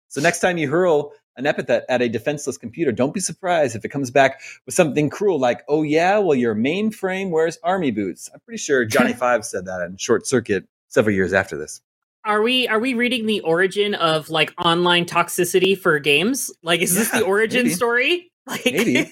[0.10, 3.86] So next time you hurl an epithet at a defenseless computer, don't be surprised if
[3.86, 8.30] it comes back with something cruel like, oh yeah, well, your mainframe wears army boots.
[8.34, 11.82] I'm pretty sure Johnny Five said that in Short Circuit several years after this.
[12.24, 16.52] Are we are we reading the origin of like online toxicity for games?
[16.62, 17.74] Like, is this the origin maybe.
[17.76, 18.28] story?
[18.48, 19.12] Like, Maybe.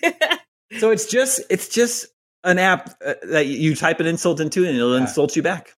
[0.80, 2.08] So it's just it's just
[2.44, 5.02] an app uh, that you type an insult into and it'll Yeah.
[5.02, 5.76] insult you back.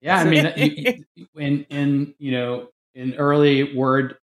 [0.00, 4.16] Yeah, I mean, you, you, in in you know in early word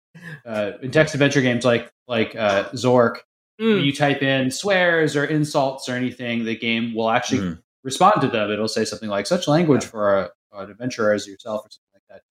[0.46, 3.18] uh, in text adventure games like like uh, Zork,
[3.58, 3.86] when Mm.
[3.86, 7.60] you type in swears or insults or anything, the game will actually Mhm.
[7.84, 8.52] respond to them.
[8.52, 9.90] It'll say something like "such language Yeah.
[9.90, 12.22] for a, an adventurer as yourself" or something like that.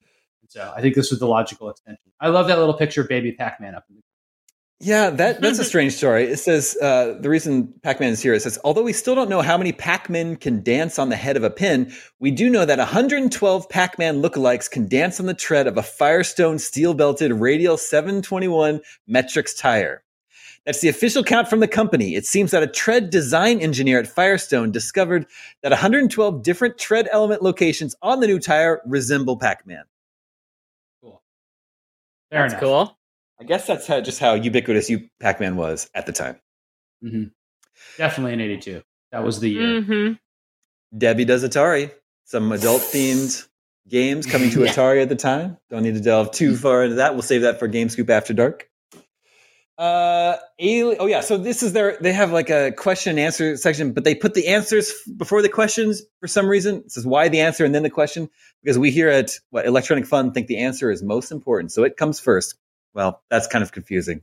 [0.43, 2.13] And so I think this was the logical extension.
[2.21, 3.85] I love that little picture of baby Pac Man up.
[3.91, 4.03] In the-
[4.81, 6.25] Yeah, that that's a strange story.
[6.25, 8.35] It says uh, the reason Pac-Man is here.
[8.35, 11.37] It says although we still don't know how many Pac-Men can dance on the head
[11.37, 15.67] of a pin, we do know that 112 Pac-Man lookalikes can dance on the tread
[15.67, 20.03] of a Firestone steel-belted radial 721 metrics tire.
[20.67, 22.17] That's the official count from the company.
[22.17, 25.27] It seems that a tread design engineer at Firestone discovered
[25.63, 29.85] that 112 different tread element locations on the new tire resemble Pac-Man.
[31.01, 31.23] Cool.
[32.31, 32.61] Fair That's enough.
[32.61, 32.96] cool.
[33.41, 36.41] I guess that's how, just how ubiquitous you Pac-Man was at the time.
[37.03, 37.25] hmm
[37.99, 38.83] Definitely in '82.
[39.13, 39.83] That was the year.
[39.83, 40.13] hmm
[40.97, 41.93] Debbie does Atari.
[42.25, 43.47] Some adult themed
[43.89, 44.73] games coming to Yeah.
[44.73, 45.59] Atari at the time.
[45.71, 47.13] Don't need to delve too far into that.
[47.13, 48.69] We'll save that for Game Scoop After Dark.
[49.79, 51.21] Uh, Ali- oh yeah.
[51.21, 51.99] So this is their.
[52.01, 55.51] They have like a question and answer section, but they put the answers before the
[55.51, 56.77] questions for some reason.
[56.77, 58.31] It says why the answer and then the question
[58.63, 61.99] because we here at what Electronic Fun think the answer is most important, so it
[61.99, 62.55] comes first.
[62.97, 64.23] Well, that's kind of confusing.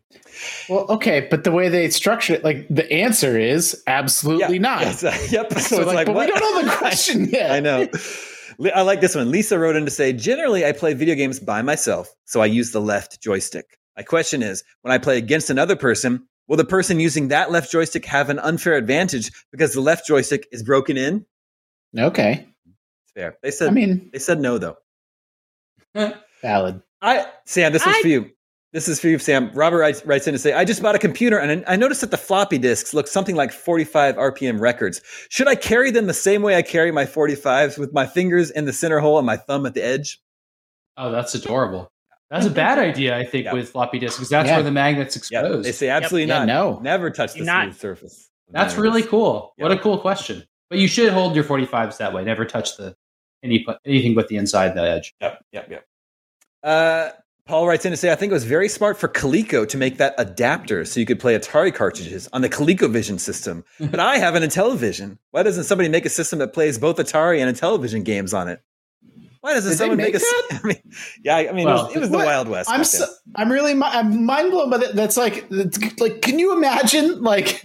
[0.67, 4.81] Well, okay, but the way they structure it, like the answer is absolutely Yeah, not.
[4.81, 5.53] yes, uh, yep.
[5.53, 6.25] So, So, it's like, like, but what?
[6.25, 7.51] we don't know the question yet.
[7.51, 7.87] I know.
[8.73, 9.29] I like this one.
[9.29, 12.71] Lisa wrote in to say, generally, I play video games by myself, so I use
[12.71, 13.77] the left joystick.
[13.95, 17.71] My question is, when I play against another person, will the person using that left
[17.71, 21.27] joystick have an unfair advantage because the left joystick is broken in?
[21.95, 22.47] Okay,
[23.05, 23.37] It's fair.
[23.43, 24.77] They said I mean, they said no though.
[26.41, 26.81] valid.
[27.03, 28.31] I Sam, this is I- for you.
[28.73, 29.51] This is for you, Sam.
[29.53, 32.09] Robert writes, writes in to say, I just bought a computer and I noticed that
[32.09, 34.99] the floppy disks look something like 45 RPM records.
[35.29, 38.65] Should I carry them the same way I carry my 45s with my fingers in
[38.65, 40.19] the center hole and my thumb at the edge?
[40.97, 41.91] Oh, that's adorable.
[42.31, 43.53] That's a bad idea, I think, Yeah.
[43.53, 44.55] with floppy disks because that's Yeah.
[44.55, 45.67] where the magnet's Yeah, exposed.
[45.67, 46.47] they say absolutely Yeah, not.
[46.47, 46.79] no.
[46.81, 47.65] Never touch the not.
[47.65, 48.31] smooth surface.
[48.49, 49.53] That's No, really it's- cool.
[49.57, 50.43] What a cool question.
[50.71, 52.23] But you should hold your 45s that way.
[52.23, 52.95] Never touch the
[53.43, 55.13] any anything but the inside the edge.
[55.21, 55.85] Yep, yep, yep.
[56.63, 57.09] Uh,
[57.45, 59.97] Paul writes in to say, I think it was very smart for Coleco to make
[59.97, 63.65] that adapter so you could play Atari cartridges on the ColecoVision system.
[63.79, 65.17] but I have an Intellivision.
[65.31, 68.61] Why doesn't somebody make a system that plays both Atari and Intellivision games on it?
[69.41, 70.25] Why doesn't Did someone make, make a?
[70.25, 70.61] that?
[70.63, 72.17] I mean, yeah, I mean, it was, it was the?
[72.17, 72.69] Wild West.
[72.69, 73.05] I'm so.
[73.35, 74.95] I'm really I'm mind blown by that.
[74.95, 77.61] That's like it's like can you imagine like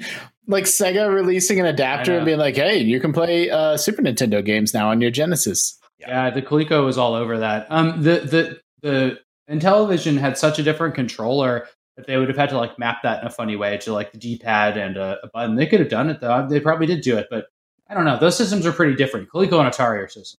[0.49, 4.45] like Sega releasing an adapter and being like, hey, you can play uh, Super Nintendo
[4.45, 5.79] games now on your Genesis.
[6.01, 7.69] Yeah, the Coleco was all over that.
[7.71, 9.19] Um, the the the
[9.51, 13.21] Intellivision had such a different controller that they would have had to like map that
[13.21, 15.57] in a funny way to like the D pad and a, a button.
[15.57, 16.47] They could have done it though.
[16.49, 17.47] They probably did do it, but
[17.89, 18.19] I don't know.
[18.19, 19.31] Those systems are pretty different.
[19.31, 20.37] Coleco and Atari are systems.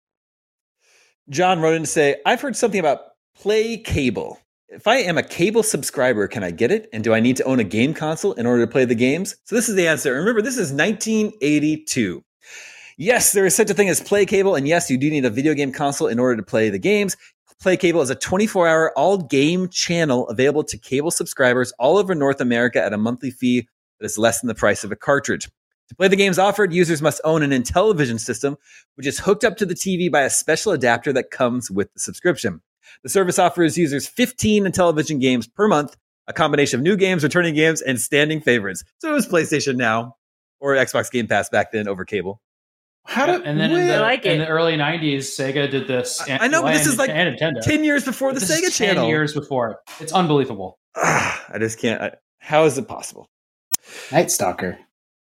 [1.30, 3.02] John wrote in to say, I've heard something about
[3.36, 4.40] Play Cable.
[4.68, 6.90] If I am a cable subscriber, can I get it?
[6.94, 9.36] And do I need to own a game console in order to play the games?
[9.46, 10.14] So this is the answer.
[10.14, 12.24] Remember, this is 1982.
[12.98, 15.30] Yes, there is such a thing as Play Cable, and yes, you do need a
[15.30, 17.16] video game console in order to play the games.
[17.62, 22.16] Play Cable is a 24 hour all game channel available to cable subscribers all over
[22.16, 23.68] North America at a monthly fee
[24.00, 25.50] that is less than the price of a cartridge.
[25.90, 28.56] To play the games offered, users must own an Intellivision system,
[28.96, 32.00] which is hooked up to the TV by a special adapter that comes with the
[32.00, 32.62] subscription.
[33.04, 35.98] The service offers users 15 Intellivision games per month,
[36.28, 38.86] a combination of new games, returning games, and standing favorites.
[39.00, 40.16] So it was PlayStation Now
[40.62, 42.40] or Xbox Game Pass back then over cable.
[43.06, 46.22] How did and then in the, like in the early '90s, Sega did this.
[46.22, 47.62] I- I know, but this and- is like and Nintendo.
[47.62, 49.08] 10 years before the This Sega is 10 channel.
[49.08, 49.78] years before it.
[50.00, 50.78] It's unbelievable.
[50.96, 52.02] I just can't.
[52.02, 53.28] I, how is it possible?
[54.12, 54.78] Night Stalker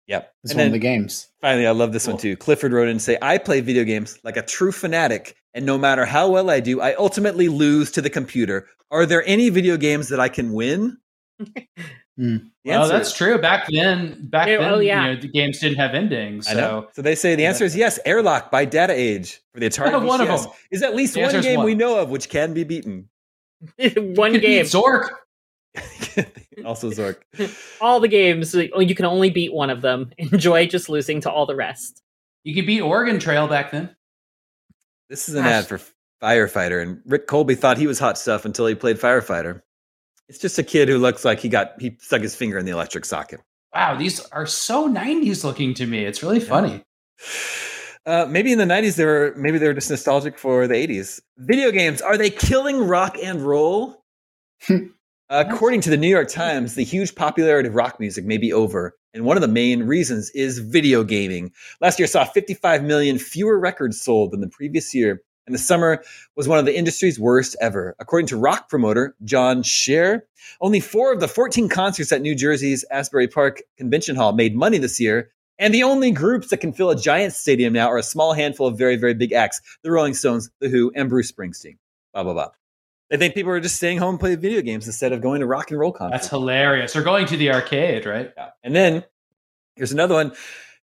[0.08, 0.32] Yep.
[0.42, 1.28] is And one then of the games.
[1.40, 2.36] finally, I love this one too.
[2.36, 5.78] Clifford wrote in and say, I play video games like a true fanatic, and no
[5.78, 8.66] matter how well I do, I ultimately lose to the computer.
[8.90, 10.96] Are there any video games that I can win?
[12.20, 12.36] Hmm.
[12.64, 13.38] The Well, that's is- true.
[13.38, 15.06] Back then, back oh, Yeah, then, oh, yeah.
[15.08, 16.46] you know, the games didn't have endings.
[16.48, 16.82] I know.
[16.88, 17.98] So So they say the answer is yes.
[18.04, 20.52] Airlock by Data Age for the Atari One of them.
[20.70, 21.64] is at least The one game one.
[21.66, 23.08] we know of which can be beaten.
[23.78, 24.64] One You could beat game.
[24.66, 25.08] Zork.
[26.64, 27.16] also Zork.
[27.80, 30.10] All the games, oh, you can only beat one of them.
[30.18, 32.02] Enjoy just losing to all the rest.
[32.44, 33.94] You could beat Oregon Trail back then.
[35.08, 35.52] This is an Gosh.
[35.52, 35.80] ad for
[36.22, 39.62] Firefighter, and Rick Colby thought he was hot stuff until he played Firefighter.
[40.30, 42.70] It's just a kid who looks like he got he stuck his finger in the
[42.70, 43.40] electric socket.
[43.74, 46.04] Wow, these are so '90s looking to me.
[46.04, 46.84] It's really funny.
[48.06, 51.20] Uh, maybe in the '90s they were maybe they were just nostalgic for the '80s.
[51.38, 54.04] Video games are they killing rock and roll?
[55.30, 58.96] According to the New York Times, the huge popularity of rock music may be over,
[59.12, 61.50] and one of the main reasons is video gaming.
[61.80, 66.04] Last year saw 55 million fewer records sold than the previous year, and the summer
[66.36, 67.96] was one of the industry's worst ever.
[67.98, 70.22] According to rock promoter John Scher,
[70.60, 74.78] only four of the 14 concerts at New Jersey's Asbury Park Convention Hall made money
[74.78, 78.02] this year, and the only groups that can fill a giant stadium now are a
[78.02, 81.78] small handful of very, very big acts the Rolling Stones, The Who, and Bruce Springsteen.
[82.14, 82.48] Blah, blah, blah.
[83.10, 85.46] They think people are just staying home and playing video games instead of going to
[85.46, 86.22] rock and roll concerts.
[86.22, 86.92] That's hilarious.
[86.92, 88.32] They're going to the arcade, right?
[88.36, 88.50] Yeah.
[88.62, 89.04] And then
[89.74, 90.32] here's another one.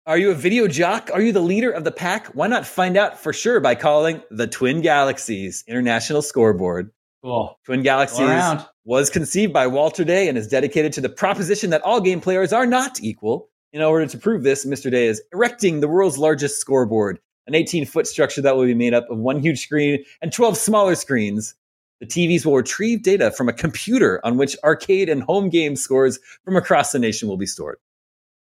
[0.08, 1.10] Are you a video jock?
[1.14, 2.28] Are you the leader of the pack?
[2.28, 6.92] Why not find out for sure by calling the Twin Galaxies International Scoreboard?
[7.22, 7.60] Cool.
[7.66, 12.00] Twin Galaxies was conceived by Walter Day and is dedicated to the proposition that all
[12.00, 13.50] game players are not equal.
[13.74, 14.90] In order to prove this, Mr.
[14.90, 18.94] Day is erecting the world's largest scoreboard, an 18 foot structure that will be made
[18.94, 21.54] up of one huge screen and 12 smaller screens.
[22.00, 26.18] The TVs will retrieve data from a computer on which arcade and home game scores
[26.46, 27.80] from across the nation will be stored.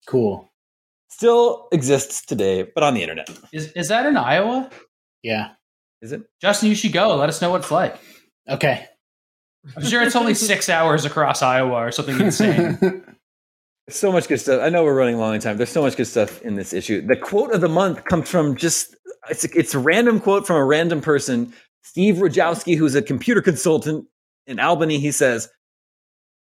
[0.08, 0.51] Cool.
[1.12, 3.28] Still exists today, but on the internet.
[3.52, 4.70] Is is that in Iowa?
[5.22, 5.50] Yeah.
[6.00, 6.22] Is it?
[6.40, 7.14] Justin, you should go.
[7.14, 7.96] Let us know what it's like.
[8.48, 8.86] Okay.
[9.76, 13.04] I'm sure it's only six hours across Iowa or something insane.
[13.88, 14.62] So much good stuff.
[14.62, 15.58] I know we're running long in time.
[15.58, 17.06] There's so much good stuff in this issue.
[17.06, 18.96] The quote of the month comes from just
[19.28, 21.52] it's a, it's a random quote from a random person,
[21.82, 24.06] Steve Rajowski, who's a computer consultant
[24.46, 24.98] in Albany.
[24.98, 25.50] He says,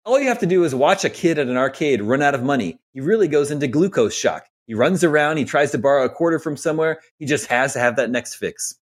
[0.05, 2.43] "All you have to do is watch a kid at an arcade run out of
[2.43, 2.79] money.
[2.93, 4.45] He really goes into glucose shock.
[4.69, 5.39] He runs around.
[5.39, 7.01] He tries to borrow a quarter from somewhere.
[7.19, 8.77] He just has to have that next fix."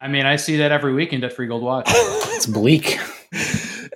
[0.00, 1.86] I mean, I see that every weekend at Free Gold Watch.
[1.88, 2.98] it's bleak.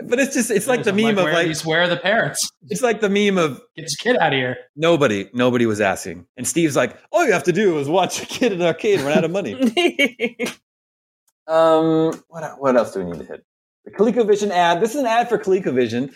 [0.02, 1.96] but it's just it's like the I'm meme of where like these, where are the
[1.96, 2.40] parents?
[2.68, 4.56] it's like the meme of Get this kid out of here.
[4.76, 6.26] Nobody, nobody was asking.
[6.36, 9.00] And Steve's like, all you have to do is watch a kid in an arcade
[9.00, 9.54] run out of money.
[11.46, 13.44] um, what, what else do we need to hit?
[13.84, 14.80] The ColecoVision ad.
[14.80, 16.14] This is an ad for ColecoVision.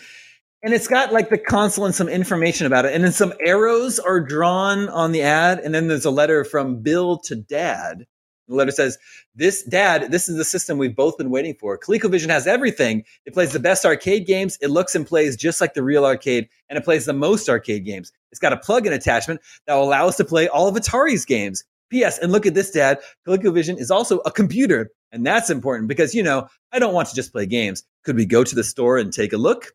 [0.65, 2.95] And it's got like the console and some information about it.
[2.95, 5.59] And then some arrows are drawn on the ad.
[5.59, 8.07] And then there's a letter from Bill to dad.
[8.47, 8.97] The letter says,
[9.35, 11.77] This dad, this is the system we've both been waiting for.
[11.77, 13.03] ColecoVision has everything.
[13.27, 14.57] It plays the best arcade games.
[14.59, 17.85] It looks and plays just like the real arcade, and it plays the most arcade
[17.85, 18.11] games.
[18.31, 21.63] It's got a plug-in attachment that will allow us to play all of Atari's games.
[21.91, 22.17] P.S.
[22.17, 22.99] And look at this, Dad.
[23.27, 27.15] ColecoVision is also a computer, and that's important because you know I don't want to
[27.15, 27.83] just play games.
[28.03, 29.73] Could we go to the store and take a look?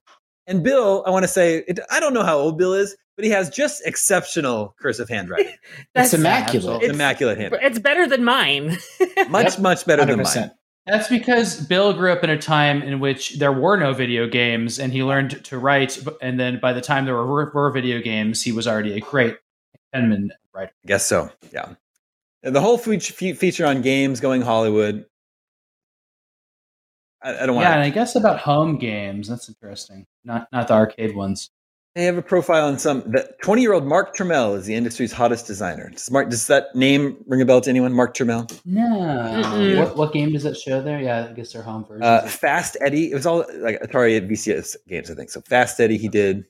[0.51, 3.25] And Bill, I want to say, it, I don't know how old Bill is, but
[3.25, 5.47] he has just exceptional cursive handwriting.
[5.79, 6.83] It's That's immaculate.
[6.83, 7.69] It's immaculate handwriting.
[7.69, 8.77] It's better than mine.
[9.29, 9.59] Much, Yep.
[9.61, 10.37] much better than 100%.
[10.37, 10.51] mine.
[10.87, 14.81] That's because Bill grew up in a time in which there were no video games,
[14.81, 16.03] and he learned to write.
[16.21, 19.37] And then by the time there were, were video games, he was already a great
[19.93, 20.73] penman writer.
[20.85, 21.31] I guess so.
[21.53, 21.75] Yeah.
[22.43, 25.05] And the whole feature, feature on games going Hollywood.
[27.23, 27.83] I, I don't want Yeah, and.
[27.83, 29.29] I guess about home games.
[29.29, 30.07] That's interesting.
[30.25, 31.51] Not not the arcade ones.
[31.97, 33.01] They have a profile on some.
[33.01, 35.91] The 20 year old Mark Trammell is the industry's hottest designer.
[35.91, 37.93] Does, Mark, does that name ring a bell to anyone?
[37.93, 38.49] Mark Trammell?
[38.65, 39.77] No.
[39.83, 41.01] What, what game does that show there?
[41.01, 42.05] Yeah, I guess they're home versions.
[42.05, 43.11] Uh, Fast Eddie.
[43.11, 45.31] It was all like Atari VCS games, I think.
[45.31, 46.45] So Fast Eddie, he did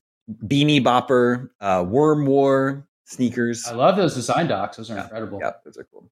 [0.46, 3.66] Beany Bopper, uh, Worm War, sneakers.
[3.66, 4.76] I love those design docs.
[4.76, 5.04] Those are Yeah.
[5.04, 5.38] incredible.
[5.40, 6.10] Yep, those are cool.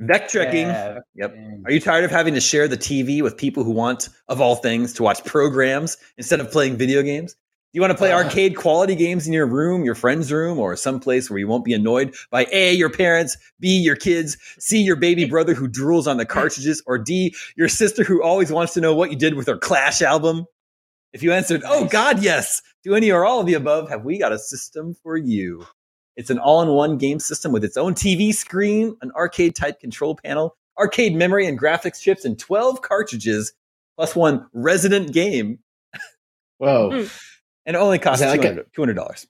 [0.00, 0.68] Vectrekking.
[0.68, 1.36] Yeah, Yep.
[1.64, 4.56] Are you tired of having to share the TV with people who want, of all
[4.56, 7.32] things, to watch programs instead of playing video games?
[7.34, 7.38] Do
[7.74, 8.22] you want to play Uh.
[8.22, 11.74] arcade quality games in your room, your friend's room, or someplace where you won't be
[11.74, 16.16] annoyed by A, your parents, B, your kids, C, your baby brother who drools on
[16.16, 19.48] the cartridges, or D, your sister who always wants to know what you did with
[19.48, 20.46] her Clash album?
[21.12, 24.18] If you answered, oh God, yes, to any or all of the above, have we
[24.18, 25.66] got a system for you?
[26.18, 29.78] It's an all in one game system with its own TV screen, an arcade type
[29.80, 33.52] control panel, arcade memory and graphics chips, and 12 cartridges,
[33.96, 35.60] plus one resident game.
[36.58, 37.20] Whoa, Mm.
[37.66, 38.64] And it only costs like $200.
[38.76, 39.26] $200.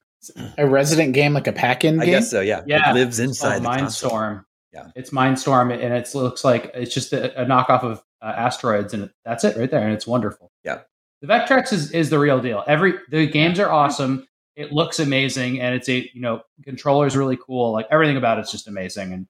[0.57, 2.15] a resident game like a pack-in I game.
[2.15, 2.63] guess so, yeah.
[2.67, 2.91] Yeah.
[2.91, 4.11] It lives inside the console.
[4.11, 4.45] Minestorm.
[4.73, 4.87] Yeah.
[4.95, 9.11] it's Minestorm, and it looks like it's just a, a knockoff of uh, Asteroids, and
[9.25, 10.51] that's it right there, and it's wonderful.
[10.65, 10.81] Yeah.
[11.21, 12.63] the Vectrex is is the real deal.
[12.67, 14.27] Every the games are awesome.
[14.59, 17.71] It looks amazing, and it's a you know controller is really cool.
[17.71, 19.29] Like everything about it's just amazing, and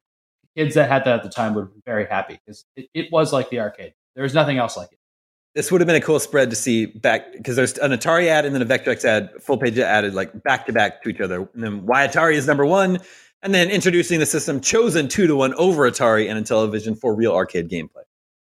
[0.57, 3.51] kids that had that at the time were very happy because it, it was like
[3.51, 3.93] the arcade.
[4.15, 4.99] There was nothing else like it.
[5.55, 8.47] This would have been a cool spread to see back because there's an Atari ad
[8.47, 11.49] and then a Vectrex ad, full page added like back to back to each other.
[11.53, 12.99] And then why Atari is number one,
[13.43, 17.35] and then introducing the system chosen two to one over Atari and Intellivision for real
[17.35, 18.08] arcade gameplay.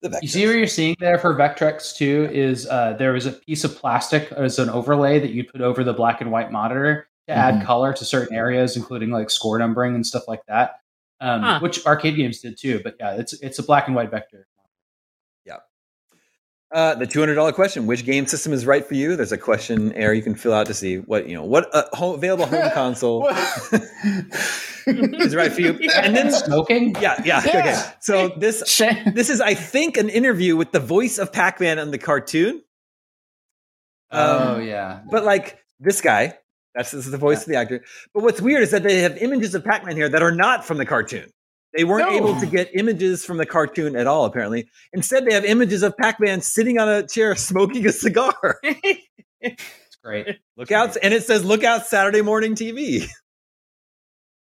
[0.02, 0.22] The Vectrex.
[0.24, 3.64] You see what you're seeing there for Vectrex too is uh, there was a piece
[3.64, 7.34] of plastic as an overlay that you put over the black and white monitor to
[7.34, 7.66] add Mhm.
[7.66, 10.76] color to certain areas, including like score numbering and stuff like that,
[11.20, 11.60] um, Huh.
[11.60, 12.82] which arcade games did too.
[12.84, 14.48] But yeah, it's it's a black and white vector.
[16.74, 19.18] Uh, the two hundred dollar question: Which game system is right for you?
[19.18, 22.16] There's a questionnaire you can fill out to see what you know what uh, home,
[22.16, 23.28] available home console
[24.88, 25.78] is right for you.
[25.96, 26.96] And then, Smoking?
[27.02, 27.84] yeah, yeah, okay.
[28.00, 28.64] So this
[29.14, 32.62] this is, I think, an interview with the voice of Pac Man on the cartoon.
[34.12, 35.02] oh Um, yeah.
[35.12, 36.38] But like this guy,
[36.74, 37.84] that's this is the voice of the actor.
[38.14, 40.64] But what's weird is that they have images of Pac Man here that are not
[40.66, 41.30] from the cartoon.
[41.74, 42.16] They weren't No.
[42.18, 44.70] able to get images from the cartoon at all, apparently.
[44.94, 48.60] Instead, they have images of Pac Man sitting on a chair smoking a cigar.
[49.44, 50.38] It's great.
[50.56, 53.08] Look out, and it says "Look out, Saturday morning TV."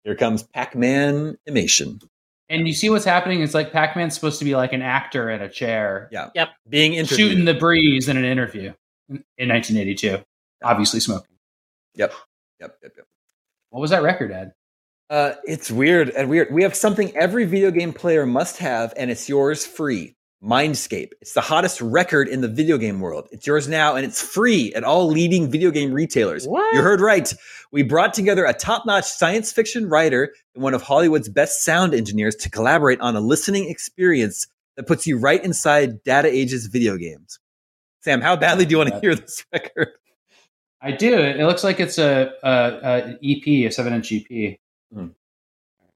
[0.06, 2.00] Here comes Pac-Man animation.
[2.48, 3.42] And you see what's happening?
[3.42, 6.50] It's like Pac-Man's supposed to be like an actor in a chair, Yeah, Yep.
[6.70, 7.32] being interviewed.
[7.32, 8.72] shooting the breeze in an interview
[9.10, 10.24] in, in 1982.
[10.64, 11.36] Obviously smoking.
[11.96, 12.14] Yep,
[12.62, 13.08] yep, yep, yep.
[13.72, 14.54] What was that record, Ed?
[15.10, 16.52] Uh, it's weird and weird.
[16.52, 20.16] We have something every video game player must have, and it's yours free.
[20.44, 21.10] Mindscape.
[21.22, 23.28] It's the hottest record in the video game world.
[23.32, 26.46] It's yours now, and it's free at all leading video game retailers.
[26.46, 26.76] What?
[26.76, 27.32] You heard right.
[27.72, 32.36] We brought together a top-notch science fiction writer and one of Hollywood's best sound engineers
[32.38, 34.46] to collaborate on a listening experience
[34.76, 37.40] that puts you right inside Data Age's video games.
[38.02, 39.90] Sam, how badly do you want to hear this record?
[40.80, 41.18] I do.
[41.18, 44.60] It looks like it's a, a, a EP, a seven-inch EP.
[44.94, 45.08] Hmm.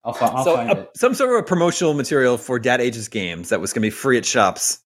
[0.03, 0.89] I'll, fi- I'll so, find a- it.
[0.95, 3.89] some sort of a promotional material for Data Age's games that was going to be
[3.91, 4.81] free at shops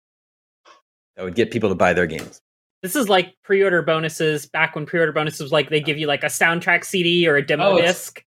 [1.16, 2.42] that would get people to buy their games.
[2.82, 6.24] This is like pre-order bonuses back when pre-order bonuses was like they give you like
[6.24, 8.24] a soundtrack CD or a demo Oh, disc.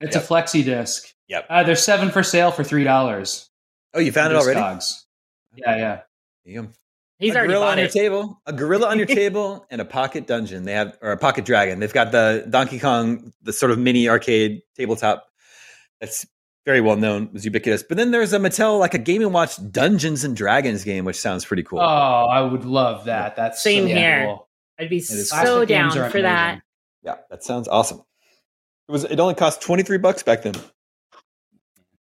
[0.00, 0.24] It's Yep.
[0.24, 1.12] a flexi disc.
[1.28, 1.46] Yep.
[1.50, 3.50] Uh, there's seven for sale for three dollars.
[3.94, 4.58] Oh, you found it already?
[4.58, 5.06] Dogs.
[5.56, 6.00] Yeah, yeah.
[6.44, 6.68] There you go.
[7.22, 7.92] He's a already gorilla bought on your it.
[7.92, 10.64] table, a gorilla on your table, and a pocket dungeon.
[10.64, 11.80] They have or a pocket dragon.
[11.80, 15.26] They've got the Donkey Kong, the sort of mini arcade tabletop.
[16.00, 16.26] That's
[16.64, 17.82] very well known, was ubiquitous.
[17.82, 21.16] But then there's a Mattel like a Game and Watch Dungeons and Dragons game, which
[21.20, 21.80] sounds pretty cool.
[21.80, 23.36] Oh, I would love that.
[23.36, 24.24] That's Same so here.
[24.26, 24.48] cool.
[24.78, 26.60] I'd be so down are for that.
[27.02, 28.02] Yeah, that sounds awesome.
[28.88, 29.04] It was.
[29.04, 30.54] It only cost twenty three bucks back then.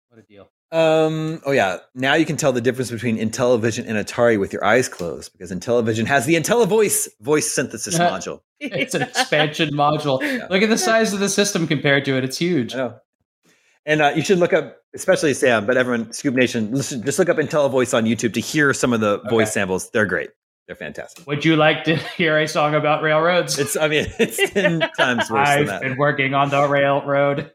[0.09, 0.49] What a deal.
[0.75, 1.41] Um.
[1.45, 1.77] Oh yeah.
[1.93, 5.49] Now you can tell the difference between Intellivision and Atari with your eyes closed because
[5.49, 8.41] Intellivision has the IntelliVoice voice synthesis module.
[8.59, 10.21] It's an expansion module.
[10.25, 10.47] Yeah.
[10.49, 12.23] Look at the size of the system compared to it.
[12.25, 12.73] It's huge.
[12.73, 12.95] I know.
[13.85, 17.29] And uh, you should look up, especially Sam, but everyone, Scoop Nation, listen, just look
[17.29, 19.91] up IntelliVoice on YouTube to hear some of the voice samples.
[19.91, 20.31] They're great.
[20.67, 21.25] They're fantastic.
[21.27, 23.59] Would you like to hear a song about railroads?
[23.59, 23.77] It's.
[23.77, 27.51] I mean, it's ten times worse than I've been working on the railroad.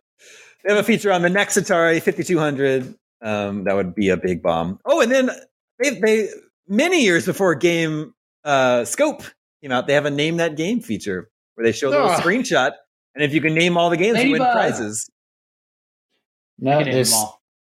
[0.64, 2.94] They have a feature on the next Atari 5200.
[3.22, 4.78] Um, that would be a big bomb.
[4.84, 5.30] Oh, and then
[5.78, 6.28] they, they
[6.66, 8.14] many years before Game
[8.44, 9.22] uh, Scoop
[9.62, 12.20] came out, they have a name that game feature where they show a little Ah.
[12.20, 12.72] screenshot,
[13.14, 15.08] and if you can name all the games, you win prizes.
[16.58, 17.14] No, there's,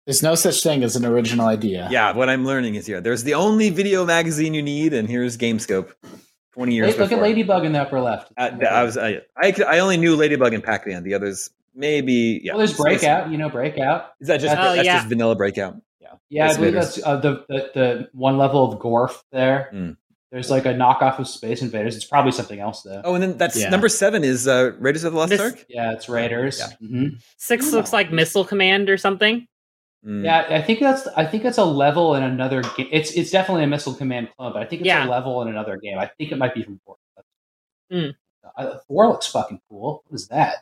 [0.05, 1.87] there's no such thing as an original idea.
[1.91, 3.01] Yeah, what I'm learning is here.
[3.01, 5.91] There's the only video magazine you need, and here's GameScoop.
[6.53, 6.93] Twenty years.
[6.95, 7.21] Hey, look at.
[7.21, 8.33] Ladybug in the upper left.
[8.35, 11.03] Uh, I was I, I, I only knew Ladybug and Pac-Man.
[11.03, 11.49] The others
[11.79, 12.41] maybe.
[12.43, 12.51] Yeah.
[12.53, 13.31] well, there's Breakout.
[13.31, 14.11] You know Breakout.
[14.19, 14.97] Is that just Oh, that's yeah.
[14.97, 15.77] just vanilla Breakout?
[15.99, 16.09] Yeah.
[16.29, 16.75] Yeah, I believe Vaders.
[16.95, 19.69] that's uh, the, the the one level of Gorf there.
[19.73, 19.97] Mm.
[20.31, 21.95] There's like a knockoff of Space Invaders.
[21.95, 23.01] It's probably something else though.
[23.03, 23.69] Oh, and then that's Yeah.
[23.69, 25.65] number seven is uh, Raiders of the Lost This- Ark.
[25.69, 26.59] Yeah, it's Raiders.
[26.59, 26.87] Yeah.
[26.87, 27.21] Mhm.
[27.37, 29.47] Six looks like Missile Command or something.
[30.05, 30.23] Mm.
[30.23, 32.87] Yeah, I think that's I think that's a level in another game.
[32.91, 35.05] It's it's definitely a missile command clone, but I think it's Yeah.
[35.05, 35.97] a level in another game.
[35.97, 36.95] I think it might be from four.
[37.91, 38.13] Mm.
[38.55, 40.03] Uh, Thor looks fucking cool.
[40.07, 40.57] What is that?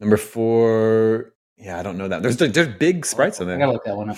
[0.00, 1.32] Number four.
[1.56, 2.22] Yeah, I don't know that.
[2.22, 3.56] There's there's big sprites on there.
[3.56, 4.16] I gotta look that one up.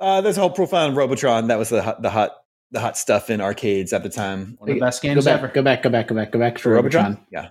[0.00, 1.48] Uh, there's a whole profile on Robotron.
[1.48, 2.32] That was the hot, the hot
[2.70, 4.56] the hot stuff in arcades at the time.
[4.58, 5.48] One of the best Go games back, ever.
[5.48, 7.18] go back, go back, go back, go back for Robotron.
[7.30, 7.48] Yeah.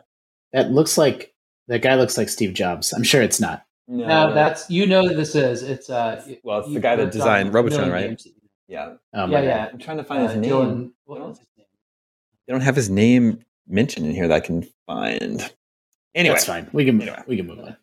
[0.53, 1.33] That looks like
[1.67, 2.93] that guy looks like Steve Jobs.
[2.93, 3.63] I'm sure it's not.
[3.87, 5.63] No, that's you know that this is.
[5.63, 6.23] It's uh.
[6.43, 8.07] well, it's the guy that designed Robotron, right?
[8.09, 8.27] games.
[8.67, 8.95] Yeah.
[9.13, 9.69] Oh Yeah, yeah.
[9.71, 10.51] I'm trying to find Uh, his name.
[10.51, 11.67] Dylan, what was his name?
[12.47, 15.53] They don't have his name mentioned in here that I can find.
[16.17, 16.67] Anyway, That's fine.
[16.73, 17.23] We can Anyway.
[17.27, 17.77] we can move on.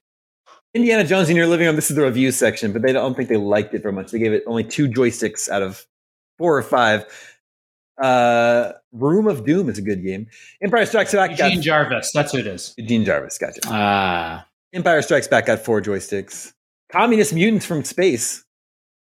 [0.74, 1.76] Indiana Jones in your living room.
[1.76, 4.10] This is the review section, but they don't think they liked it very much.
[4.10, 5.86] They gave it only two joysticks out of
[6.36, 7.06] four or five.
[8.02, 10.26] Uh, Room of Doom is a good game.
[10.60, 12.10] Empire Strikes Back got Jarvis.
[12.12, 12.74] That's who it is.
[12.76, 13.38] Eugene Jarvis.
[13.38, 13.60] Gotcha.
[13.66, 16.52] Ah, Empire Strikes Back got four joysticks.
[16.90, 18.44] Communist Mutants from Space.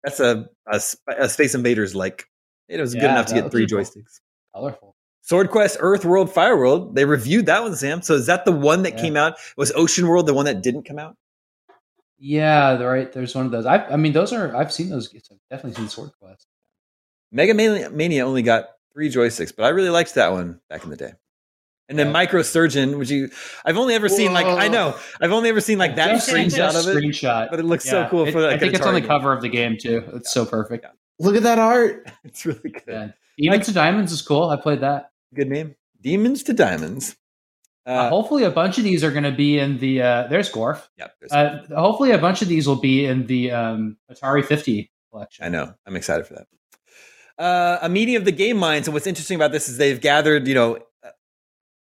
[0.06, 0.82] That's a, a,
[1.18, 2.28] a Space Invaders like.
[2.70, 4.20] It was good enough to get three joysticks.
[4.54, 4.96] Colorful.
[5.22, 6.96] Sword Quest, Earth World, Fire World.
[6.96, 8.02] They reviewed that one, Sam.
[8.02, 9.02] So is that the one that Yeah.
[9.02, 9.36] came out?
[9.58, 11.18] Was Ocean World the one that didn't come out?
[12.20, 13.12] Yeah, the right.
[13.12, 13.66] There's one of those.
[13.66, 14.56] I, I mean, those are.
[14.56, 15.14] I've seen those.
[15.14, 16.48] I've definitely seen Sword Quest.
[17.32, 20.96] Mega Mania, only got three joysticks, but I really liked that one back in the
[20.96, 21.12] day.
[21.90, 22.14] And then Yeah.
[22.14, 23.30] Micro Surgeon, which you,
[23.66, 26.56] I've only ever seen like I know, I've only ever seen like that Just- screenshot
[26.56, 27.50] just of it, Screenshot.
[27.50, 27.92] but it looks Yeah.
[28.06, 29.08] so cool It- for like I think it's on the game.
[29.10, 30.04] cover of the game too.
[30.16, 30.86] It's so perfect.
[31.20, 32.10] look at that art.
[32.24, 33.14] It's really good.
[33.38, 33.52] Yeah.
[33.52, 34.50] Demons to Diamonds is cool.
[34.50, 35.12] I played that.
[35.34, 35.76] Good name.
[36.02, 37.16] Demons to Diamonds.
[37.86, 40.02] Uh, Uh, hopefully, a bunch of these are going to be in the.
[40.02, 40.88] Uh, there's Gorf.
[40.98, 44.92] yeah, there's- Uh, hopefully, a bunch of these will be in the um, Atari 50
[45.12, 45.46] collection.
[45.46, 45.74] I know.
[45.86, 46.48] I'm excited for that.
[47.42, 50.48] Uh, a meeting of the game minds, and what's interesting about this is they've gathered,
[50.48, 51.10] you know, uh,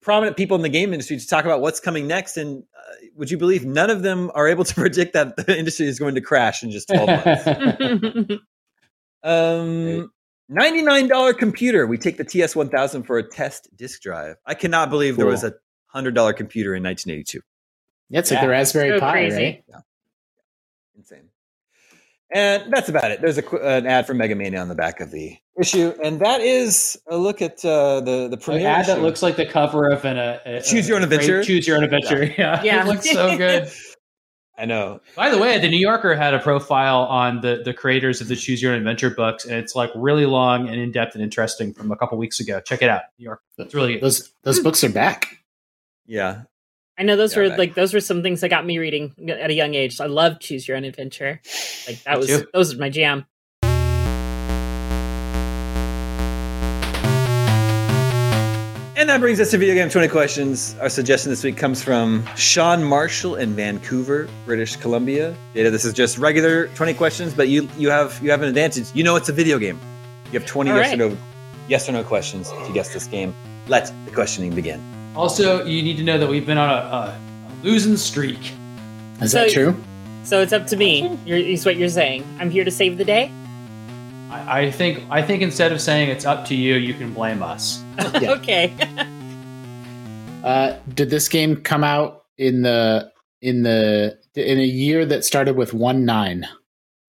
[0.01, 2.35] prominent people in the game industry to talk about what's coming next.
[2.37, 5.85] And uh, would you believe none of them are able to predict that the industry
[5.87, 8.33] is going to crash in just 12 months?
[9.25, 10.11] Um,
[10.49, 11.85] ninety-nine dollar computer.
[11.87, 14.35] We take the TS one thousand for a test disk drive.
[14.45, 15.53] I cannot believe there was a
[15.87, 17.41] hundred dollar computer in nineteen eighty-two.
[18.09, 19.35] That's like the Raspberry So Pi, crazy.
[19.71, 19.83] right?
[20.97, 21.29] Insane.
[22.35, 23.21] And that's about it.
[23.21, 26.41] There's a, an ad for Mega Mania on the back of the issue, and that
[26.41, 28.67] is a look at uh, the the An premiere.
[28.67, 31.43] ad that looks like the cover of an uh, a, Choose Your Own Adventure?
[31.43, 32.25] Choose your own adventure.
[32.37, 32.83] Yeah, Yeah.
[32.83, 33.71] it looks so good.
[34.57, 35.01] I know.
[35.15, 38.35] By the way, the New Yorker had a profile on the the creators of the
[38.35, 41.73] Choose Your Own Adventure books, and it's like really long and in depth and interesting
[41.73, 42.59] from a couple weeks ago.
[42.59, 43.41] Check it out, New York.
[43.57, 44.03] It's really good.
[44.03, 45.37] Those those books are back.
[46.05, 46.43] Yeah,
[46.99, 47.57] I know those Yeah, were back.
[47.57, 49.99] like those were some things that got me reading at a young age.
[49.99, 51.41] I love Choose Your Own Adventure.
[51.87, 52.47] Like that was too.
[52.53, 53.25] those was my jam.
[59.13, 60.75] That brings us to video game 20 questions.
[60.81, 65.37] Our suggestion this week comes from Sean Marshall in Vancouver, British Columbia.
[65.53, 68.87] Jada, this is just regular 20 questions, but you you have you have an advantage.
[68.95, 69.79] You know it's a video game.
[70.31, 70.93] You have 20 All yes right.
[70.99, 71.17] or no
[71.67, 73.35] yes or no questions to guess this game.
[73.67, 74.81] Let the questioning begin.
[75.15, 76.97] Also, you need to know that we've been on a, a,
[77.51, 78.51] a losing streak.
[79.21, 79.75] Is So- that true?
[80.23, 81.19] So it's up to me.
[81.23, 82.25] You're, is what you're saying.
[82.39, 83.31] I'm here to save the day.
[84.33, 87.43] I, I think I think instead of saying it's up to you, you can blame
[87.43, 87.81] us.
[88.21, 88.31] Yeah.
[88.33, 88.73] okay.
[90.43, 93.09] Uh, did this game come out in the
[93.41, 96.45] in the in a year that started with one nine?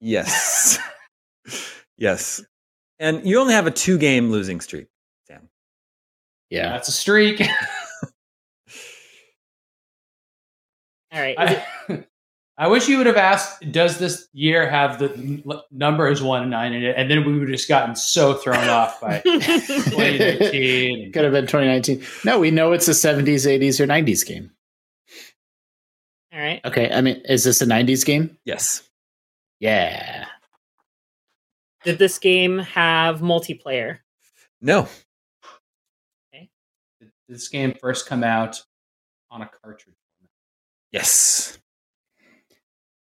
[0.01, 0.79] Yes.
[1.99, 2.41] yes.
[3.01, 4.87] And you only have a two game losing streak,
[5.27, 5.49] Sam.
[6.49, 6.69] Yeah.
[6.69, 7.41] That's a streak.
[11.13, 11.37] All right.
[11.41, 11.59] Is
[11.89, 12.09] it-
[12.57, 16.43] I, I wish you would have asked, does this year have the n- numbers one
[16.43, 16.95] and nine in it?
[16.97, 21.13] And then we would have just gotten so thrown off by 2019.
[21.13, 22.03] Could have been 2019.
[22.25, 24.51] No, we know it's a 70s, 80s, or 90s game.
[26.33, 26.61] All right.
[26.65, 28.37] Okay, I mean, is this a 90s game?
[28.45, 28.83] Yes.
[29.61, 30.27] Yeah.
[31.85, 33.99] Did this game have multiplayer?
[34.61, 34.89] No.
[37.01, 38.63] Did this game first come out
[39.31, 39.97] on a cartridge?
[40.93, 41.59] Yes.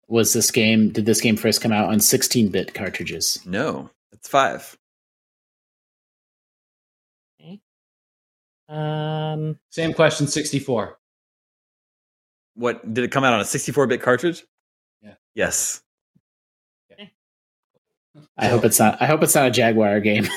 [0.10, 0.90] Was this game?
[0.90, 3.40] Did this game first come out on 16-bit cartridges?
[3.46, 3.90] No.
[4.12, 4.76] It's five.
[8.68, 9.58] Um.
[9.72, 10.98] Same question, 64.
[12.54, 14.46] What did it come out on a 64 bit cartridge?
[15.02, 15.14] Yeah.
[15.34, 15.82] Yes.
[18.38, 19.02] I hope it's not.
[19.02, 20.28] I hope it's not a Jaguar game.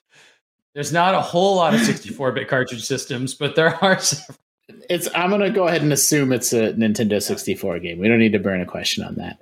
[0.74, 4.38] There's not a whole lot of 64 bit cartridge systems, but there are several.
[4.68, 5.08] It's.
[5.14, 7.98] I'm gonna go ahead and assume it's a Nintendo 64 game.
[7.98, 9.38] We don't need to burn a question on that.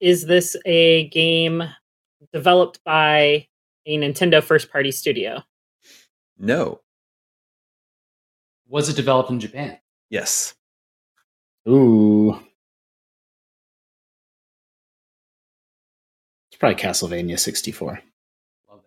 [0.00, 1.62] Is this a game
[2.32, 3.46] developed by
[3.86, 5.42] a Nintendo first party studio?
[6.38, 6.80] No.
[8.68, 9.78] Was it developed in Japan?
[10.10, 10.54] Yes.
[11.68, 12.32] Ooh.
[16.50, 18.00] It's probably Castlevania 64.
[18.70, 18.80] Love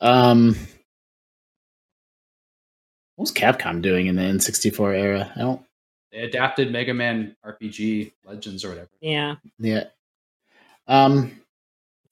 [0.00, 0.06] that.
[0.06, 0.56] Um,
[3.16, 5.32] what was Capcom doing in the N64 era?
[5.36, 5.62] I don't.
[6.12, 8.90] They adapted Mega Man RPG Legends or whatever.
[9.00, 9.36] Yeah.
[9.58, 9.84] Yeah.
[10.86, 11.40] Um,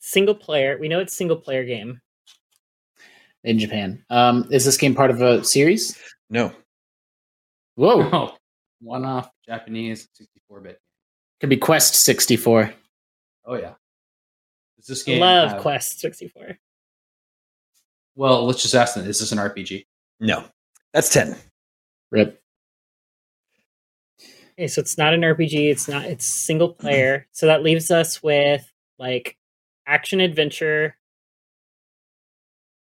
[0.01, 0.79] Single player.
[0.81, 2.01] We know it's single player game.
[3.45, 4.05] in Japan.
[4.11, 5.97] Um, is this game part of a series?
[6.31, 6.53] No.
[7.77, 8.37] Whoa, Oh,
[8.81, 10.81] one off Japanese 64 bit.
[11.41, 12.73] could be Quest 64.
[13.47, 13.75] Oh, yeah.
[14.79, 16.59] Is this game Love have- Quest 64.
[18.17, 19.87] Well, let's just ask them is this an RPG?
[20.21, 20.45] No.
[20.93, 21.36] That's 10.
[22.11, 22.40] Rip.
[24.59, 25.70] Okay, so it's not an RPG.
[25.70, 26.05] It's not.
[26.05, 27.26] It's single player.
[27.32, 29.36] So that leaves us with like
[29.86, 30.97] action adventure,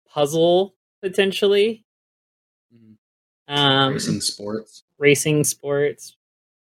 [0.08, 1.84] puzzle potentially,
[3.48, 4.84] um, Racing sports.
[4.98, 6.16] racing sports.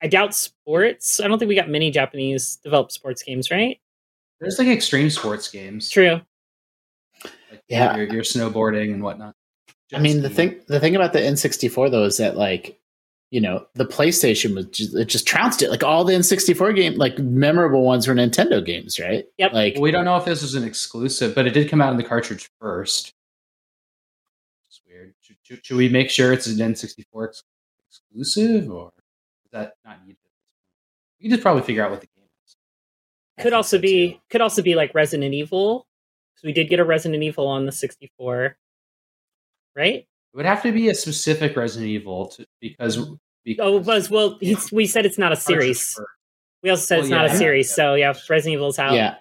[0.02, 1.20] I doubt sports.
[1.20, 3.78] I don't think we got many Japanese developed sports games, right?
[4.40, 5.90] There's like extreme sports games.
[5.90, 6.20] True.
[7.50, 7.96] Like Yeah.
[7.96, 9.34] You're, you're snowboarding and whatnot.
[9.94, 12.78] I mean, the thing the thing about the N64 though is that like,
[13.30, 15.70] you know, the PlayStation was just, it just trounced it.
[15.70, 19.24] Like all the N64 game, like memorable ones were Nintendo games, right?
[19.38, 19.52] Yep.
[19.52, 19.76] Like.
[19.78, 22.04] We don't know if this was an exclusive, but it did come out in the
[22.04, 23.14] cartridge first.
[24.68, 25.14] It's weird.
[25.20, 27.42] Should, should, should we make sure it's an N64 ex-
[27.88, 28.92] exclusive, or
[29.44, 30.18] is that not needed?
[31.20, 32.56] We can just probably figure out what the game is.
[33.40, 34.18] Could also be too.
[34.30, 35.86] could also be like Resident Evil.
[36.36, 38.56] So we did get a Resident Evil on the 64.
[39.76, 39.94] Right?
[39.96, 40.06] It
[40.36, 42.96] would have to be a specific Resident Evil to, because,
[43.44, 44.38] because Oh, Buzz, well,
[44.72, 45.98] we said it's not a series.
[46.62, 47.68] We also said Well, it's not a series.
[47.70, 47.74] yeah.
[47.74, 48.94] So yeah, Resident Evil's out.
[48.94, 49.16] yeah.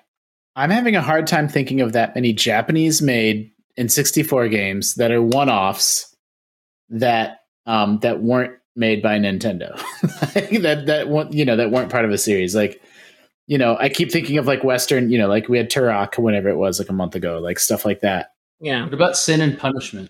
[0.56, 5.12] I'm having a hard time thinking of that many Japanese made in 64 games that
[5.12, 6.16] are one offs
[6.89, 9.78] that um that weren't made by Nintendo.
[10.62, 12.56] that that one you know that weren't part of a series.
[12.56, 12.82] Like
[13.47, 16.49] you know, I keep thinking of like Western, you know, like we had Turok whenever
[16.49, 18.32] it was like a month ago, like stuff like that.
[18.60, 18.84] Yeah.
[18.86, 20.10] What about Sin and Punishment?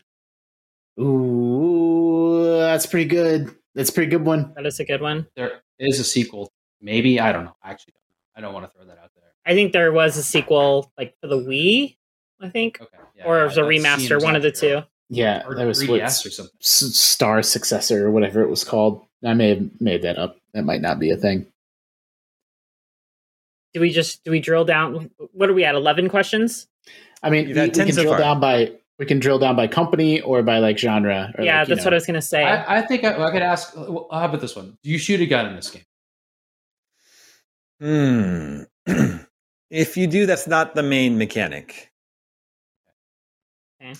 [1.00, 3.56] Ooh, that's pretty good.
[3.74, 4.54] That's a pretty good one.
[4.56, 5.28] That is a good one.
[5.36, 6.52] There is a sequel.
[6.82, 7.56] Maybe I don't know.
[7.62, 8.38] I actually don't know.
[8.38, 9.26] I don't want to throw that out there.
[9.46, 11.98] I think there was a sequel like for the Wii,
[12.42, 12.80] I think.
[12.82, 12.98] Okay.
[13.16, 14.82] yeah, or yeah, it was a remaster, one of the two.
[15.10, 16.56] Yeah, Or that was 3DS what or something.
[16.60, 19.06] Star Successor or whatever it was called.
[19.24, 20.38] I may have made that up.
[20.54, 21.46] That might not be a thing.
[23.74, 25.76] Do we just do we drill down what are we at?
[25.76, 26.68] Eleven questions?
[27.22, 28.20] I mean, we, we can drill far.
[28.20, 31.34] down by we can drill down by company or by like genre.
[31.38, 31.88] Or yeah, like, you that's know.
[31.90, 32.44] what I was gonna say.
[32.44, 33.76] I, I think I, I could ask.
[33.76, 34.78] Well, how about this one?
[34.84, 35.84] Do you shoot a gun in this game?
[37.82, 38.62] Hmm.
[39.70, 41.92] if you do, that's not the main mechanic.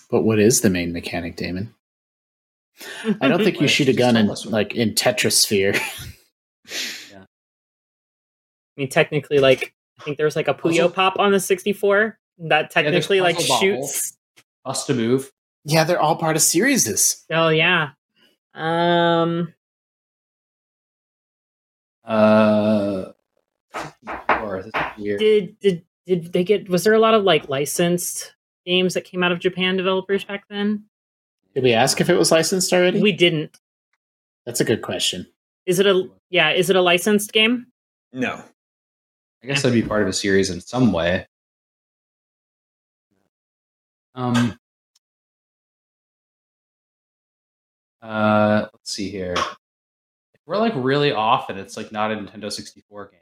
[0.10, 1.72] But what is the main mechanic, Damon?
[3.22, 4.74] I don't think you shoot a don't you just gun in tell us what- like
[4.76, 5.80] in Tetrisphere.
[8.78, 12.18] I mean, technically, like I think there was like a Puyo Pop on the 64
[12.40, 13.62] that there's technically like Puzzle Bobble.
[13.88, 14.18] shoots.
[14.66, 15.32] Bust a move.
[15.64, 17.24] yeah, they're all part of series.
[17.32, 17.90] Oh yeah.
[18.54, 19.54] Um,
[22.04, 23.12] Uh,
[24.42, 25.20] or this weird.
[25.20, 26.70] did did did they get?
[26.70, 28.34] Was there a lot of like licensed
[28.66, 30.86] games that came out of Japan developers back then?
[31.54, 33.02] Did we ask if it was licensed already?
[33.02, 33.58] We didn't.
[34.46, 35.26] That's a good question.
[35.66, 36.52] Is it a yeah?
[36.52, 37.68] Is it a licensed game?
[38.14, 38.44] No.
[39.44, 41.28] I guess that'd be part of a series in some way.
[44.16, 44.58] Um.
[48.02, 49.34] Uh, let's see here.
[49.36, 53.20] If we're like really off, and it's like not a Nintendo 64 game.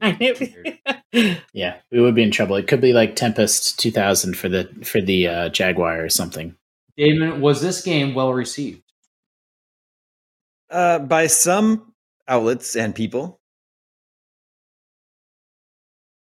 [0.00, 1.38] I Weird.
[1.52, 2.56] Yeah, we would be in trouble.
[2.56, 6.56] It could be like Tempest 2000 for the for the uh, Jaguar or something.
[6.96, 8.82] Damon, was this game well received?
[10.70, 11.92] Uh, by some
[12.26, 13.40] outlets and people.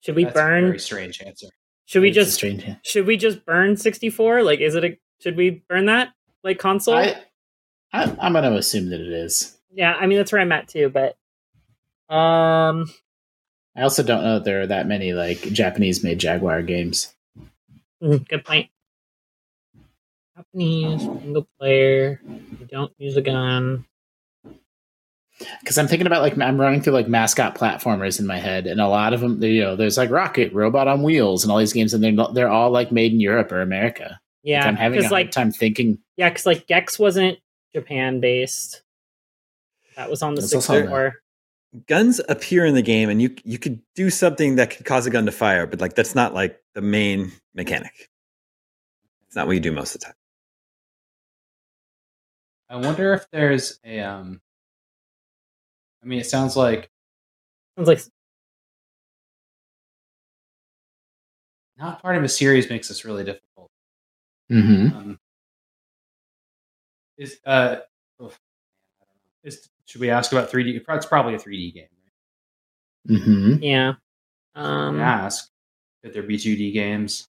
[0.02, 0.64] Should we That's a burn?
[0.66, 1.48] very strange answer.
[1.86, 2.64] Should we It's just strange?
[2.82, 4.42] should we just burn 64?
[4.42, 6.12] Like, is it a should we burn that
[6.44, 6.96] like console?
[6.96, 7.16] I,
[7.92, 9.56] I I'm going to assume that it is.
[9.72, 10.90] yeah, I mean that's where I'm at too.
[10.90, 11.16] But
[12.14, 12.86] um,
[13.76, 17.14] I also don't know that there are that many like Japanese made Jaguar games.
[18.02, 18.68] mm, good point.
[20.36, 22.20] Japanese single player.
[22.26, 23.86] You don't use a gun.
[25.60, 28.80] Because I'm thinking about like I'm running through like mascot platformers in my head, and
[28.80, 31.74] a lot of them, you know, there's like Rocket, Robot on Wheels, and all these
[31.74, 34.04] games, and they're not, they're all like made in Europe or America.
[34.08, 35.98] Like, Yeah, I'm having a hard like time thinking.
[36.16, 37.38] yeah, because like Gex wasn't
[37.74, 38.82] Japan based.
[39.96, 41.14] That was on the That's also on 64.
[41.86, 45.10] Guns appear in the game, and you you could do something that could cause a
[45.10, 48.08] gun to fire, but like that's not like the main mechanic.
[49.26, 50.14] It's not what you do most of the time.
[52.70, 54.00] I wonder if there's a.
[54.00, 54.40] Um,
[56.06, 56.88] I mean, it sounds like
[57.76, 58.00] Sounds like
[61.76, 63.70] not part of a series makes this really difficult.
[64.50, 64.96] Mm-hmm.
[64.96, 65.18] Um,
[67.18, 67.78] is uh,
[68.22, 68.38] oof,
[69.00, 69.42] I don't know.
[69.42, 70.80] is should we ask about 3D?
[70.88, 71.88] It's probably a 3D game.
[73.08, 73.18] Right?
[73.18, 73.62] Mm-hmm.
[73.64, 73.94] yeah.
[74.54, 75.50] Um, ask
[76.04, 77.26] could there be 2D games?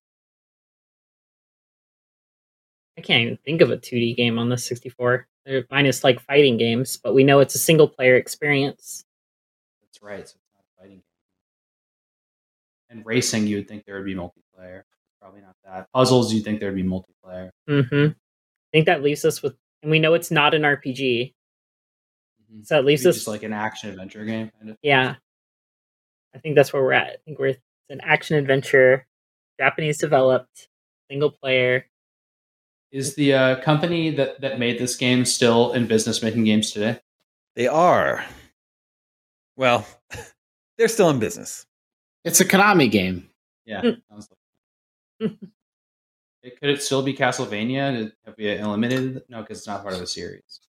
[2.98, 5.26] I can't even think of a 2D game on the 64.
[5.46, 9.04] They're minus like fighting games, but we know it's a single player experience.
[9.82, 10.28] That's right.
[10.28, 11.02] So it's not a fighting game.
[12.90, 14.82] And racing, you would think there would be multiplayer.
[15.22, 15.86] Probably not that.
[15.94, 17.50] Puzzles, you'd think there would be multiplayer.
[17.68, 18.08] Mm-hmm.
[18.12, 21.34] I think that leaves us with, and we know it's not an RPG,
[22.52, 22.66] Mhm.
[22.66, 23.16] so it leaves Maybe us.
[23.16, 24.78] just like an action adventure game, kind of.
[24.82, 25.16] yeah,
[26.34, 27.12] I think that's where we're at.
[27.12, 27.60] I think we're it's
[27.90, 29.06] an action adventure,
[29.58, 30.68] Japanese developed,
[31.10, 31.86] single player.
[32.90, 37.00] Is the uh, company that that made this game still in business making games today?
[37.54, 38.24] They are.
[39.56, 39.86] Well,
[40.78, 41.66] they're still in business.
[42.24, 43.28] It's a Konami game.
[43.66, 43.82] Yeah.
[43.82, 44.02] Mm.
[44.08, 44.28] sounds
[45.20, 45.38] like it.
[46.60, 48.12] Could it still be Castlevania?
[48.24, 49.16] Have we eliminated?
[49.16, 49.26] it?
[49.28, 50.60] No, because it's not part of the series.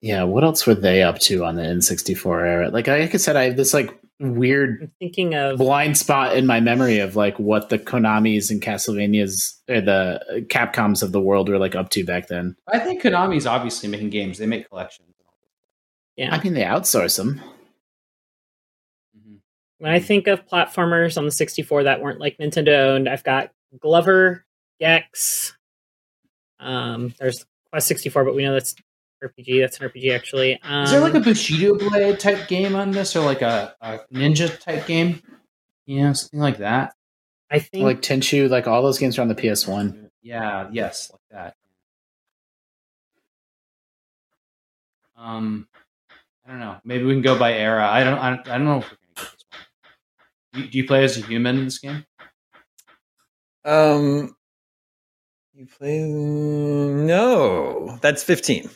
[0.00, 2.70] Yeah, what else were they up to on the N64 era?
[2.70, 6.44] Like like I said, I have this like weird I'm thinking of blind spot in
[6.46, 11.48] my memory of like what the Konamis and Castlevanias or the Capcoms of the world
[11.48, 12.56] were like up to back then.
[12.66, 14.38] I think Konami's obviously making games.
[14.38, 15.08] They make collections.
[16.16, 16.34] yeah.
[16.34, 17.40] I mean, they outsource them.
[19.16, 19.38] Mhm.
[19.78, 23.52] when I think of platformers on the 64 that weren't like Nintendo owned, I've got
[23.78, 24.44] Glover,
[24.80, 25.56] Gex.
[26.58, 28.74] Um, there's Quest 64, but we know that's
[29.22, 29.60] RPG.
[29.60, 30.60] That's an RPG actually.
[30.62, 33.98] Um, Is there like a Bushido Blade type game on this, or like a, a
[34.12, 35.22] ninja type game?
[35.86, 36.94] You know, something like that.
[37.50, 40.10] I think Like Tenchu, like all those games are on the PS1.
[40.22, 41.54] Yeah, yes, like that.
[45.16, 45.66] Um,
[46.46, 46.76] I don't know.
[46.84, 47.88] Maybe we can go by era.
[47.88, 48.18] I don't.
[48.18, 50.62] I don't, I don't know if we're gonna get this one.
[50.62, 52.04] You, do you play as a human in this game?
[53.64, 54.36] Um,
[55.54, 56.04] you play?
[56.04, 58.70] No, that's fifteen.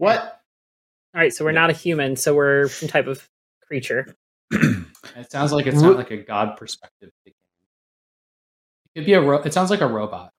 [0.00, 0.40] What?
[1.14, 1.32] all right.
[1.32, 2.16] So we're not a human.
[2.16, 3.28] So we're some type of
[3.66, 4.16] creature.
[5.16, 7.10] It sounds like it's not like a god perspective.
[7.26, 7.34] It
[8.94, 9.20] could be a.
[9.20, 10.32] Ro- it sounds like a robot.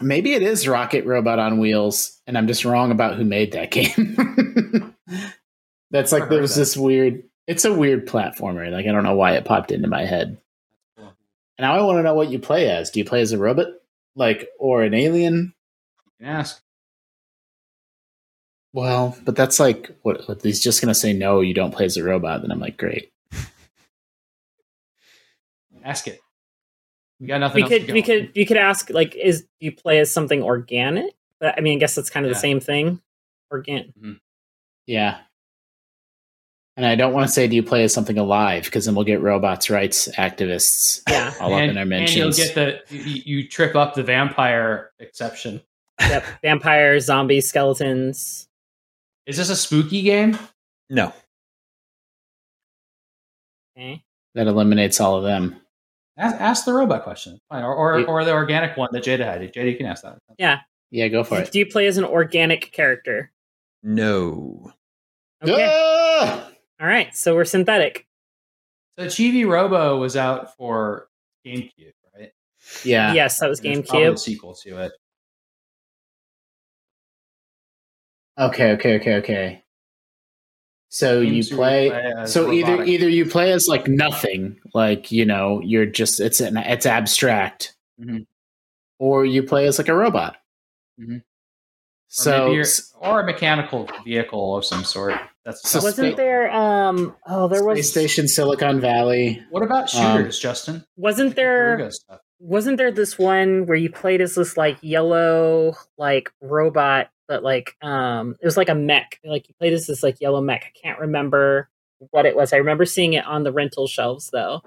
[0.00, 3.70] Maybe it is Rocket Robot on Wheels, and I'm just wrong about who made that
[3.72, 4.94] game.
[5.90, 7.24] That's like Never there was this weird.
[7.46, 8.70] It's a weird platformer.
[8.70, 10.38] Like I don't know why it popped into my head.
[10.96, 11.12] Cool.
[11.58, 12.90] And now I want to know what you play as.
[12.90, 13.66] Do you play as a robot,
[14.14, 15.52] like, or an alien?
[16.04, 16.62] You can ask.
[18.72, 21.12] Well, but that's like what, what he's just gonna say.
[21.12, 22.42] No, you don't play as a robot.
[22.42, 23.10] Then I'm like, great.
[25.84, 26.20] Ask it.
[27.20, 29.46] We got nothing We else could to we could you could ask like is do
[29.60, 31.14] you play as something organic?
[31.38, 32.34] But I mean, I guess that's kind of Yeah.
[32.34, 33.00] the same thing.
[33.50, 33.88] Organic.
[33.88, 34.12] Mm-hmm.
[34.86, 35.18] Yeah.
[36.76, 38.64] And I don't want to say, do you play as something alive?
[38.64, 41.34] Because then we'll get robots' rights activists Yeah.
[41.40, 42.38] all up and, in our mentions.
[42.38, 45.60] And you'll get the you, you trip up the vampire exception.
[46.00, 46.24] yep.
[46.42, 48.48] Vampires, zombies, skeletons.
[49.30, 50.36] Is this a spooky game?
[50.90, 51.12] No,
[53.76, 54.02] Okay.
[54.34, 55.60] that eliminates all of them.
[56.16, 57.62] Ask, ask the robot question, Fine.
[57.64, 59.40] or or, It- or the organic one that Jada had.
[59.52, 60.18] Jada, you can ask that.
[60.38, 60.60] Yeah.
[60.90, 61.52] Yeah, go for it.
[61.52, 63.32] Do you play as an organic character?
[63.82, 64.72] no.
[65.42, 65.66] Okay.
[65.72, 66.50] Ah!
[66.80, 67.14] All right.
[67.16, 68.06] So we're synthetic.
[68.98, 71.08] So Chibi Robo was out for
[71.46, 72.32] GameCube, right?
[72.84, 73.14] Yeah.
[73.14, 74.18] Yes, that was And there's probably a GameCube.
[74.18, 74.92] sequel to it.
[78.40, 79.64] Okay, okay, okay, okay.
[80.88, 81.90] So you Games where play.
[81.90, 82.88] as so either robotic.
[82.88, 87.76] either you play as like nothing, like you know, you're just it's an it's abstract,
[88.00, 88.26] Mhm.
[88.98, 90.36] or you play as like a robot.
[91.00, 91.18] Mhm.
[91.18, 91.22] Or
[92.08, 92.68] So maybe you're-
[93.00, 95.14] or a mechanical vehicle of some sort.
[95.44, 99.40] That's So Wasn't there um oh there was Space Station, Silicon Valley.
[99.50, 100.84] What about Um, shooters, Justin?
[100.96, 101.88] wasn't there
[102.40, 107.76] wasn't there this one where you played as this like yellow like robot but like
[107.80, 110.78] um it was like a mech like you played as this like yellow mech i
[110.78, 111.70] can't remember
[112.10, 114.60] what it was i remember seeing it on the rental shelves though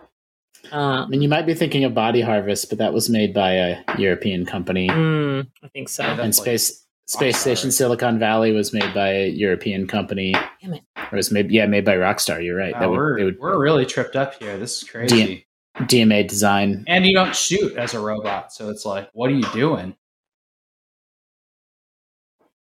[0.71, 3.51] I um mean, you might be thinking of Body Harvest, but that was made by
[3.51, 4.87] a European company.
[4.87, 7.71] mm, i think so Yeah, and That's like Space Space Rockstar, Station?
[7.71, 10.31] Silicon Valley was made by a European company.
[10.61, 10.83] Damn it.
[11.11, 12.73] Or was made yeah, made by Rockstar, you're right.
[12.75, 14.57] Wow, that would, we're, would we're really tripped up here.
[14.57, 15.45] This is crazy.
[15.79, 16.85] DMA design.
[16.87, 19.97] And you don't shoot as a robot, so it's like, what are you doing?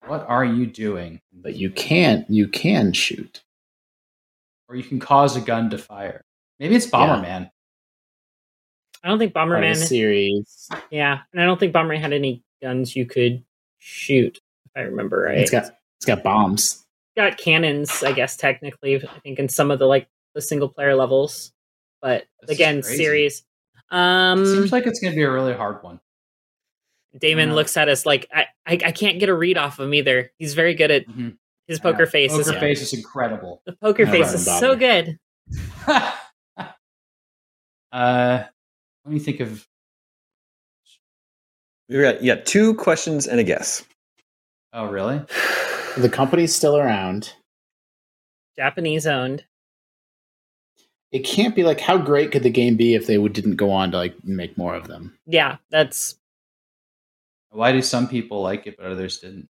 [0.07, 1.21] What are you doing?
[1.33, 3.41] But you can't, you can shoot.
[4.67, 6.23] Or you can cause a gun to fire.
[6.59, 7.49] Maybe it's Bomberman.
[9.03, 9.75] I don't think part of Bomberman.
[9.79, 10.69] the series.
[10.89, 13.43] Yeah, and I don't think Bomberman had any guns you could
[13.79, 14.37] shoot.
[14.65, 15.65] If I remember right, It's got
[15.97, 16.85] it's got bombs.
[17.15, 18.95] got cannons, I guess technically.
[18.95, 21.51] I think in some of the like the single player levels,
[22.01, 23.43] but This again, series.
[23.91, 25.99] Um, Seems like it's going to be a really hard one.
[27.19, 29.85] Damon Uh, looks at us like I, I I can't get a read off of
[29.87, 30.31] him either.
[30.39, 31.37] He's very good at Mhm.
[31.67, 32.09] his poker Yeah.
[32.09, 32.31] face.
[32.31, 33.61] Poker is, face is incredible.
[33.65, 34.59] The poker face is Bobby.
[34.59, 35.19] so good.
[37.91, 38.43] uh,
[39.05, 39.67] let me think of.
[41.89, 43.83] We got yeah, two questions and a guess.
[44.73, 45.21] Oh, really?
[45.95, 47.33] The company's still around.
[48.57, 49.43] Japanese owned.
[51.11, 53.69] It can't be like how great could the game be if they would, didn't go
[53.69, 55.15] on to like make more of them.
[55.27, 56.15] Yeah, that's
[57.53, 59.47] Why do some people like it but others didn't?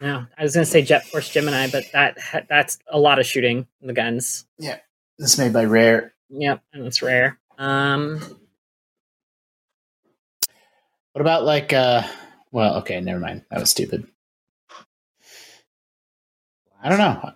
[0.00, 0.26] no.
[0.36, 3.92] I was gonna say Jet Force Gemini, but that that's a lot of shooting the
[3.94, 4.46] guns.
[4.58, 4.78] Yeah,
[5.18, 6.14] this made by Rare.
[6.28, 7.38] Yep, and it's rare.
[7.58, 8.20] Um,
[11.12, 12.02] What about like uh
[12.52, 13.44] well, okay, never mind.
[13.50, 14.06] That was stupid.
[16.82, 17.32] I don't know.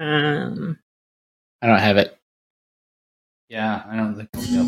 [0.00, 0.78] um,
[1.62, 2.18] I don't have it.
[3.48, 4.28] Yeah, I don't think.
[4.34, 4.66] Yep.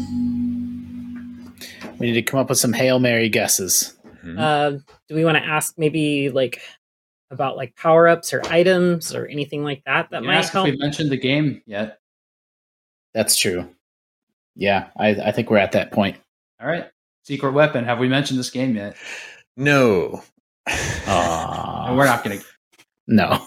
[1.99, 3.95] We need to come up with some Hail Mary guesses.
[4.25, 4.39] Mhm.
[4.39, 4.71] uh,
[5.09, 6.61] do we want to ask maybe like
[7.31, 10.53] about like power ups or items or anything like that that You might ask if
[10.55, 10.65] help?
[10.67, 11.99] we mentioned the game yet.
[13.15, 13.69] That's true.
[14.57, 16.17] Yeah, I, I think we're at that point.
[16.61, 16.87] All right.
[17.25, 17.85] Secret weapon.
[17.85, 18.97] Have we mentioned this game yet?
[19.57, 20.23] no.
[21.07, 21.87] Aw.
[21.89, 22.45] And we're not going to.
[23.07, 23.47] No.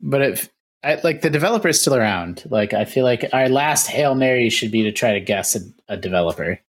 [0.00, 0.48] but if
[0.82, 4.48] I, like the developer is still around, like I feel like our last Hail Mary
[4.50, 6.60] should be to try to guess a, a developer.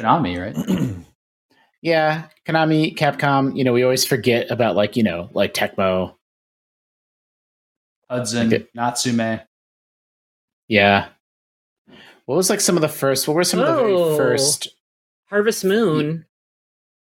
[0.00, 0.96] Konami, right?
[1.82, 6.14] Yeah, Konami, Capcom, you know, we always forget about like, you know, like Tecmo.
[8.10, 8.66] Hudson, Okay.
[8.74, 9.40] Natsume.
[10.68, 11.08] Yeah.
[12.26, 14.14] What was like some of the first what were some of the very Oh.
[14.16, 14.68] first
[15.30, 16.26] Harvest Moon.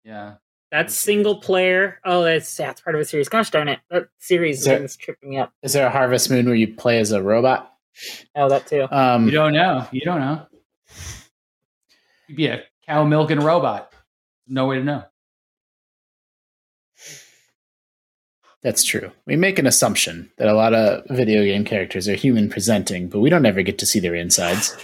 [0.05, 0.35] Yeah.
[0.71, 1.99] That's single player.
[2.05, 3.29] Oh, that's that's part of a series.
[3.29, 5.53] Gosh darn it, that series Is there- is tripping me up.
[5.63, 7.75] is there a Harvest Moon where you play as a robot?
[8.37, 8.87] Oh, that too.
[8.93, 9.89] Um You don't know.
[9.91, 10.47] You don't know.
[12.29, 13.93] You'd be a cow milk milking robot.
[14.47, 15.05] No way to know.
[18.63, 19.11] That's true.
[19.27, 23.19] We make an assumption that a lot of video game characters are human presenting, but
[23.19, 24.77] we don't ever get to see their insides.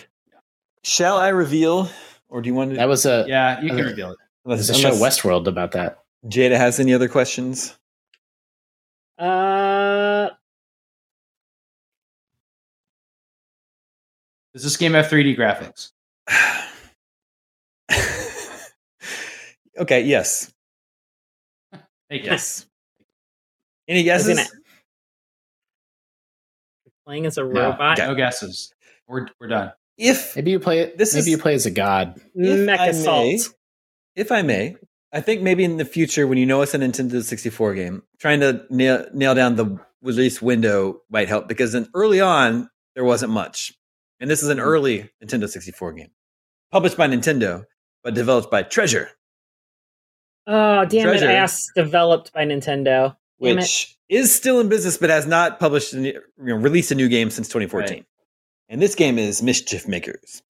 [0.83, 1.89] Shall I reveal,
[2.29, 2.77] or do you want to?
[2.77, 4.19] That was a Yeah, you can Uh, reveal it.
[4.45, 6.03] unless, there's a show Westworld about that.
[6.27, 7.77] Jada has any other questions?
[9.17, 10.31] Uh,
[14.55, 15.93] Does this game have 3D graphics?
[19.79, 20.03] okay.
[20.03, 20.53] Yes.
[22.11, 22.67] Take yes.
[23.89, 24.37] Any guesses?
[24.37, 24.49] gonna-
[27.07, 27.99] Playing as a No, robot.
[27.99, 28.73] No guesses.
[29.07, 29.73] We're, we're done.
[29.97, 30.99] If Maybe you play it.
[30.99, 32.21] This maybe is- you play as a god.
[32.35, 33.39] If Mech I may-
[34.15, 34.77] if I may,
[35.13, 38.41] I think maybe in the future, when you know it's a Nintendo 64 game, trying
[38.41, 43.33] to nail, nail down the release window might help because then early on, there wasn't
[43.33, 43.73] much.
[44.21, 44.65] And this is an hmm.
[44.65, 46.11] early Nintendo 64 game,
[46.73, 47.65] published by Nintendo,
[48.03, 49.11] but developed by Treasure,
[50.51, 51.29] Oh damn Treasure.
[51.31, 51.35] it!
[51.35, 53.15] Ass developed by Nintendo.
[53.41, 56.09] Damn which is still in business but has not published, a new-
[56.39, 57.89] you know, released a new game since 2014.
[57.99, 58.05] Right.
[58.71, 60.43] And this game is Mischief Makers.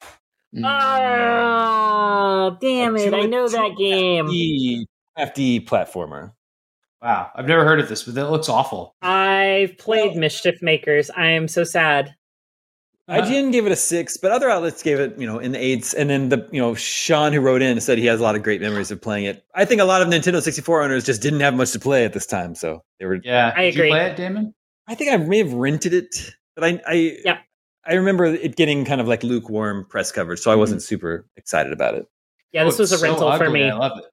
[0.54, 0.64] Mm.
[0.64, 3.12] Oh damn it!
[3.12, 4.26] I know that game.
[4.28, 4.86] The
[5.18, 6.32] FD platformer.
[7.02, 7.30] Wow.
[7.34, 8.94] I've never heard of this, but that looks awful.
[9.02, 11.10] I've played Well- Mischief Makers.
[11.16, 12.14] I am so sad.
[13.08, 15.58] IGN uh, gave it a six, but other outlets gave it, you know, in the
[15.58, 15.94] eights.
[15.94, 18.42] And then the, you know, Sean who wrote in said he has a lot of
[18.42, 19.42] great memories of playing it.
[19.54, 22.12] I think a lot of Nintendo 64 owners just didn't have much to play at
[22.12, 23.18] this time, so they were.
[23.24, 23.52] Yeah.
[23.56, 23.86] I Did agree.
[23.86, 24.54] you play it, Damon?
[24.86, 27.38] I think I may have rented it, but I, I, Yeah.
[27.86, 30.88] I remember it getting kind of like lukewarm press coverage, so I wasn't mm-hmm.
[30.88, 32.06] super excited about it.
[32.52, 33.70] Yeah, this Oh, was a it's so rental for me.
[33.70, 34.04] I love it.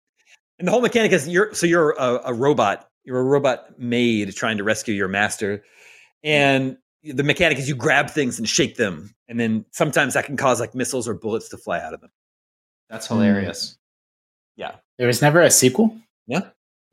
[0.60, 2.88] And the whole mechanic is you're so you're a, a robot.
[3.04, 6.30] You're a robot maid trying to rescue your master, mm-hmm.
[6.30, 6.78] and
[7.14, 10.60] the mechanic is you grab things and shake them, and then sometimes that can cause
[10.60, 12.12] like missiles or bullets to fly out of them.
[12.90, 13.78] That's hilarious.
[14.56, 15.98] Yeah, there was never a sequel.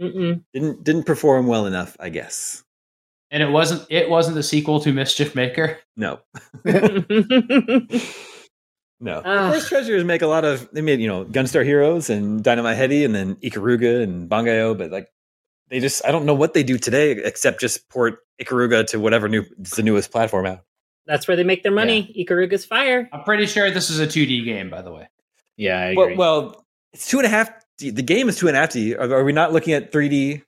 [0.03, 0.43] Mm-mm.
[0.53, 2.65] Didn't didn't perform well enough, I guess.
[3.31, 5.79] And it wasn't it wasn't the sequel to Mischief Maker.
[5.97, 6.21] No,
[6.65, 7.05] no.
[9.25, 9.55] Ah.
[9.55, 10.69] of treasures make a lot of.
[10.73, 14.91] They made you know Gunstar Heroes and Dynamite Headdy, and then Ikaruga and Bangai-O, but
[14.91, 15.09] like
[15.73, 19.29] they just I don't know what they do today except just port Ikaruga to whatever
[19.29, 20.61] new is the newest platform out.
[21.07, 22.15] That's where they make their money.
[22.17, 23.09] Ikaruga's fire.
[23.13, 25.09] I'm pretty sure this is a 2D game, by the way.
[25.57, 26.15] Yeah, I agree.
[26.15, 27.51] Well, well, it's two and a half.
[27.79, 27.91] D.
[27.91, 28.95] The game is two and a half D.
[28.95, 30.43] Are, are we not looking at three D?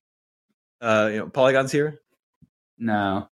[0.81, 1.99] Uh, you know, polygons here.
[2.79, 3.29] No.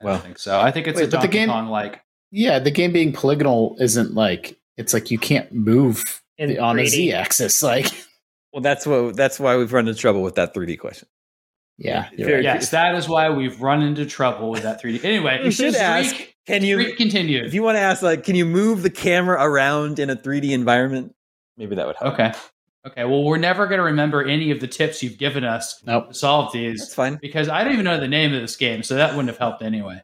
[0.00, 0.14] I Well.
[0.14, 0.60] don't think so.
[0.60, 2.00] I think it's Wait, a but the game- Kong like
[2.30, 6.78] Yeah, the game being polygonal isn't like it's like you can't move In the, on
[6.78, 6.88] a 3D.
[6.88, 7.62] z-axis.
[7.62, 7.86] Like,
[8.52, 11.08] Well, that's what that's why we've run into trouble with that 3D question.
[11.78, 12.44] Yeah, Very- right.
[12.44, 15.04] Yes, that is why we've run into trouble with that 3D.
[15.04, 17.46] Anyway, You should Streak- ask, can you Streak continued.
[17.46, 20.50] if you want to ask like can you move the camera around in a 3D
[20.50, 21.14] environment?
[21.56, 22.14] Maybe that would help.
[22.14, 22.32] Okay.
[22.86, 23.04] Okay.
[23.04, 26.08] Well, we're never going to remember any of the tips you've given us Nope.
[26.08, 27.18] to solve these That's fine.
[27.22, 29.62] because I don't even know the name of this game, so that wouldn't have helped
[29.62, 30.02] anyway.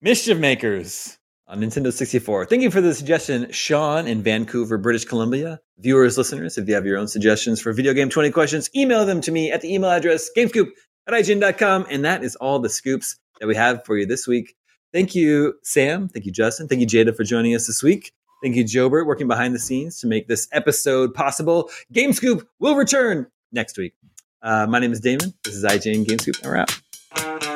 [0.00, 2.46] Mischief Makers on Nintendo 64.
[2.46, 5.60] Thank you for the suggestion, Sean in Vancouver, British Columbia.
[5.78, 9.20] Viewers, listeners, if you have your own suggestions for video game 20 questions, email them
[9.20, 10.68] to me at the email address gamescoop
[11.06, 11.86] at IGN.com.
[11.90, 14.56] And that is all the scoops that we have for you this week.
[14.92, 16.08] Thank you, Sam.
[16.08, 16.68] Thank you, Justin.
[16.68, 18.12] Thank you, Jada, for joining us this week.
[18.42, 21.70] Thank you, Jobert, working behind the scenes to make this episode possible.
[21.92, 23.94] Game Scoop will return next week.
[24.42, 25.34] Uh, my name is Damon.
[25.44, 27.55] This is IGN Game Scoop, and we're out.